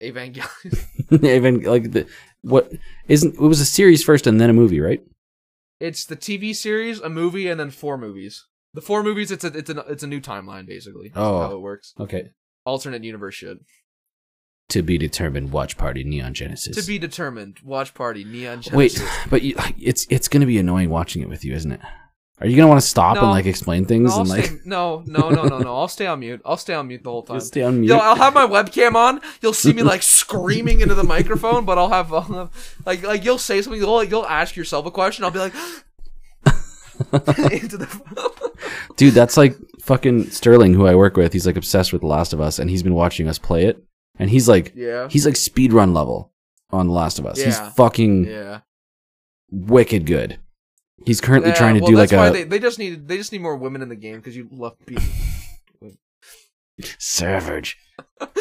Evangelion. 0.01 0.43
even 1.23 1.61
like 1.63 1.91
the 1.91 2.07
what 2.45 2.71
isn't 3.07 3.35
it 3.35 3.41
was 3.41 3.59
a 3.59 3.65
series 3.65 4.03
first 4.03 4.27
and 4.27 4.39
then 4.39 4.49
a 4.49 4.53
movie, 4.53 4.79
right? 4.79 5.01
it's 5.79 6.05
the 6.05 6.15
TV 6.15 6.55
series, 6.55 6.99
a 6.99 7.09
movie, 7.09 7.47
and 7.47 7.59
then 7.59 7.69
four 7.69 7.97
movies. 7.97 8.45
The 8.73 8.81
four 8.81 9.03
movies, 9.03 9.31
it's 9.31 9.43
a 9.43 9.47
it's 9.47 9.69
a 9.69 9.79
it's 9.87 10.03
a 10.03 10.07
new 10.07 10.19
timeline 10.19 10.67
basically. 10.67 11.11
Oh. 11.15 11.41
how 11.41 11.51
it 11.51 11.61
works. 11.61 11.93
Okay. 11.99 12.31
Alternate 12.65 13.03
universe 13.03 13.35
shit. 13.35 13.57
To 14.69 14.81
be 14.81 14.97
determined 14.97 15.51
watch 15.51 15.77
party 15.77 16.03
Neon 16.03 16.33
Genesis. 16.33 16.75
To 16.75 16.87
be 16.87 16.97
determined. 16.97 17.59
Watch 17.63 17.93
party. 17.93 18.23
Neon 18.23 18.61
Genesis. 18.61 18.99
Wait, 18.99 19.29
but 19.29 19.43
you, 19.43 19.55
it's 19.79 20.07
it's 20.09 20.27
going 20.27 20.41
to 20.41 20.47
be 20.47 20.57
annoying 20.57 20.89
watching 20.89 21.21
it 21.21 21.29
with 21.29 21.45
you, 21.45 21.53
isn't 21.53 21.71
it? 21.71 21.81
Are 22.41 22.47
you 22.47 22.55
going 22.57 22.65
to 22.65 22.67
want 22.67 22.81
to 22.81 22.87
stop 22.87 23.15
No. 23.15 23.21
and 23.21 23.31
like 23.31 23.45
explain 23.45 23.85
things 23.85 24.11
I'll 24.11 24.19
and 24.21 24.29
like 24.29 24.45
stay, 24.45 24.57
no, 24.65 25.03
no, 25.05 25.29
no, 25.29 25.43
no, 25.45 25.57
no. 25.59 25.73
I'll 25.75 25.87
stay 25.87 26.05
on 26.05 26.19
mute. 26.19 26.41
I'll 26.43 26.57
stay 26.57 26.73
on 26.73 26.87
mute 26.89 27.01
the 27.03 27.09
whole 27.09 27.23
time. 27.23 27.37
just 27.37 27.47
stay 27.47 27.61
on 27.63 27.79
mute? 27.79 27.89
Yo, 27.89 27.97
I'll 27.97 28.15
have 28.17 28.33
my 28.33 28.45
webcam 28.45 28.95
on. 28.95 29.21
You'll 29.41 29.53
see 29.53 29.71
me 29.71 29.83
like 29.83 30.03
screaming 30.03 30.81
into 30.81 30.95
the 30.95 31.03
microphone, 31.03 31.63
but 31.63 31.77
I'll 31.77 31.89
have, 31.89 32.11
I'll 32.11 32.51
like 32.85 33.03
like 33.03 33.23
you'll 33.23 33.37
say 33.37 33.61
something. 33.61 33.79
You'll 33.81 34.03
you'll 34.03 34.27
ask 34.27 34.55
yourself 34.57 34.85
a 34.85 34.91
question. 34.91 35.23
I'll 35.23 35.31
be 35.31 35.39
like 35.39 35.53
into 37.51 37.77
the. 37.77 38.51
Dude, 38.97 39.13
that's 39.13 39.37
like 39.37 39.55
fucking 39.81 40.29
Sterling, 40.31 40.73
who 40.73 40.87
I 40.87 40.95
work 40.95 41.17
with. 41.17 41.33
He's 41.33 41.45
like 41.45 41.57
obsessed 41.57 41.91
with 41.93 42.01
The 42.01 42.07
Last 42.07 42.33
of 42.33 42.41
Us, 42.41 42.59
and 42.59 42.69
he's 42.69 42.83
been 42.83 42.93
watching 42.95 43.27
us 43.27 43.37
play 43.37 43.65
it. 43.65 43.81
And 44.17 44.29
he's 44.29 44.47
like, 44.47 44.71
yeah. 44.75 45.07
he's 45.09 45.25
like 45.25 45.35
speed 45.35 45.73
run 45.73 45.93
level 45.93 46.31
on 46.71 46.87
The 46.87 46.93
Last 46.93 47.19
of 47.19 47.25
Us. 47.25 47.39
He's 47.41 47.59
fucking 47.75 48.25
Yeah. 48.25 48.61
wicked 49.51 50.05
good. 50.05 50.39
He's 51.05 51.19
currently 51.21 51.49
Yeah, 51.49 51.55
trying 51.55 51.75
to 51.75 51.81
well, 51.81 51.91
do 51.91 51.97
like 51.97 52.11
a 52.13 52.31
they, 52.31 52.43
they 52.43 52.59
just 52.59 52.79
need 52.79 53.07
they 53.07 53.17
just 53.17 53.31
need 53.31 53.41
more 53.41 53.55
women 53.57 53.81
in 53.81 53.89
the 53.89 53.95
game 53.95 54.15
because 54.17 54.35
you 54.35 54.47
love 54.51 54.75
being. 54.85 55.01
savage. 56.99 57.77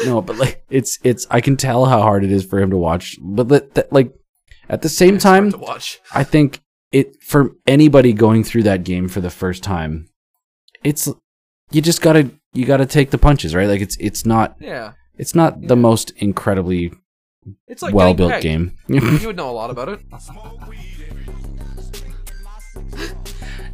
no, 0.05 0.21
but 0.21 0.37
like 0.37 0.63
it's 0.69 0.99
it's. 1.03 1.25
I 1.29 1.41
can 1.41 1.57
tell 1.57 1.85
how 1.85 2.01
hard 2.01 2.23
it 2.23 2.31
is 2.31 2.45
for 2.45 2.59
him 2.59 2.69
to 2.71 2.77
watch, 2.77 3.17
but 3.21 3.49
that, 3.49 3.75
that 3.75 3.93
like 3.93 4.13
at 4.69 4.81
the 4.81 4.89
same 4.89 5.15
It's 5.15 5.23
time, 5.23 5.51
to 5.51 5.57
watch. 5.57 5.99
I 6.13 6.23
think 6.23 6.61
it 6.91 7.21
for 7.21 7.51
anybody 7.67 8.13
going 8.13 8.43
through 8.43 8.63
that 8.63 8.83
game 8.83 9.07
for 9.09 9.21
the 9.21 9.29
first 9.29 9.63
time, 9.63 10.09
it's 10.83 11.09
you 11.71 11.81
just 11.81 12.01
gotta 12.01 12.31
you 12.53 12.65
got 12.65 12.77
to 12.77 12.85
take 12.85 13.11
the 13.11 13.17
punches, 13.17 13.53
right? 13.53 13.67
Like 13.67 13.81
it's 13.81 13.97
it's 13.99 14.25
not 14.25 14.55
Yeah. 14.59 14.93
it's 15.17 15.35
not 15.35 15.61
the 15.67 15.75
most 15.75 16.11
incredibly 16.17 16.93
It's 17.67 17.81
like 17.81 17.93
well 17.93 18.13
built 18.13 18.41
game. 18.41 18.73
You 18.87 19.01
would 19.27 19.35
know 19.35 19.49
a 19.49 19.51
lot 19.51 19.69
about 19.69 19.89
it. 19.89 19.99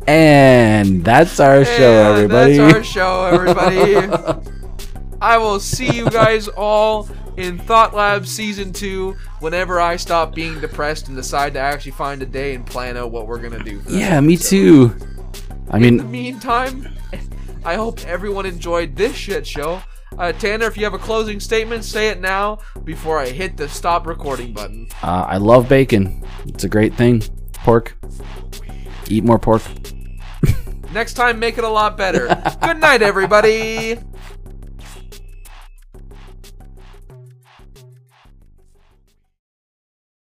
And 0.08 1.04
that's 1.04 1.40
our 1.40 1.64
show, 1.64 2.14
everybody. 2.14 2.58
That's 2.58 2.76
our 2.76 2.84
show, 2.84 3.26
everybody. 3.26 4.42
I 5.22 5.38
will 5.38 5.60
see 5.60 5.92
you 5.96 6.10
guys 6.10 6.48
all 6.48 7.08
in 7.38 7.60
Thought 7.60 7.94
Lab 7.94 8.26
Season 8.26 8.74
2 8.74 9.16
whenever 9.40 9.80
I 9.80 9.96
stop 9.96 10.34
being 10.34 10.60
depressed 10.60 11.08
and 11.08 11.16
decide 11.16 11.54
to 11.54 11.60
actually 11.60 11.92
find 11.92 12.22
a 12.24 12.26
day 12.26 12.56
and 12.56 12.66
plan 12.66 12.98
out 12.98 13.12
what 13.12 13.28
we're 13.28 13.38
going 13.38 13.58
to 13.58 13.64
do. 13.64 13.82
yeah, 13.88 14.20
me 14.20 14.36
too. 14.38 14.96
I 15.70 15.78
mean, 15.80 15.90
In 15.94 15.98
the 15.98 16.04
meantime, 16.04 16.88
I 17.66 17.76
hope 17.76 18.04
everyone 18.06 18.46
enjoyed 18.48 18.96
this 18.96 19.16
shit 19.16 19.46
show. 19.46 19.82
Uh, 20.18 20.34
Tanner, 20.34 20.66
if 20.66 20.76
you 20.76 20.84
have 20.84 20.94
a 20.94 21.00
closing 21.00 21.40
statement, 21.40 21.86
say 21.86 22.10
it 22.10 22.20
now 22.20 22.58
before 22.84 23.18
I 23.20 23.28
hit 23.30 23.56
the 23.56 23.70
stop 23.70 24.06
recording 24.08 24.54
button. 24.54 24.90
uh, 25.04 25.26
I 25.30 25.38
love 25.38 25.70
bacon. 25.70 26.26
It's 26.48 26.64
a 26.66 26.70
great 26.70 26.96
thing. 26.96 27.22
Pork. 27.54 27.96
Eat 29.12 29.26
more 29.26 29.38
pork. 29.40 29.62
Next 30.94 31.14
time, 31.14 31.38
make 31.40 31.58
it 31.58 31.64
a 31.66 31.70
lot 31.70 31.98
better. 31.98 32.28
Good 32.62 32.78
night, 32.80 33.02
everybody. 33.02 33.98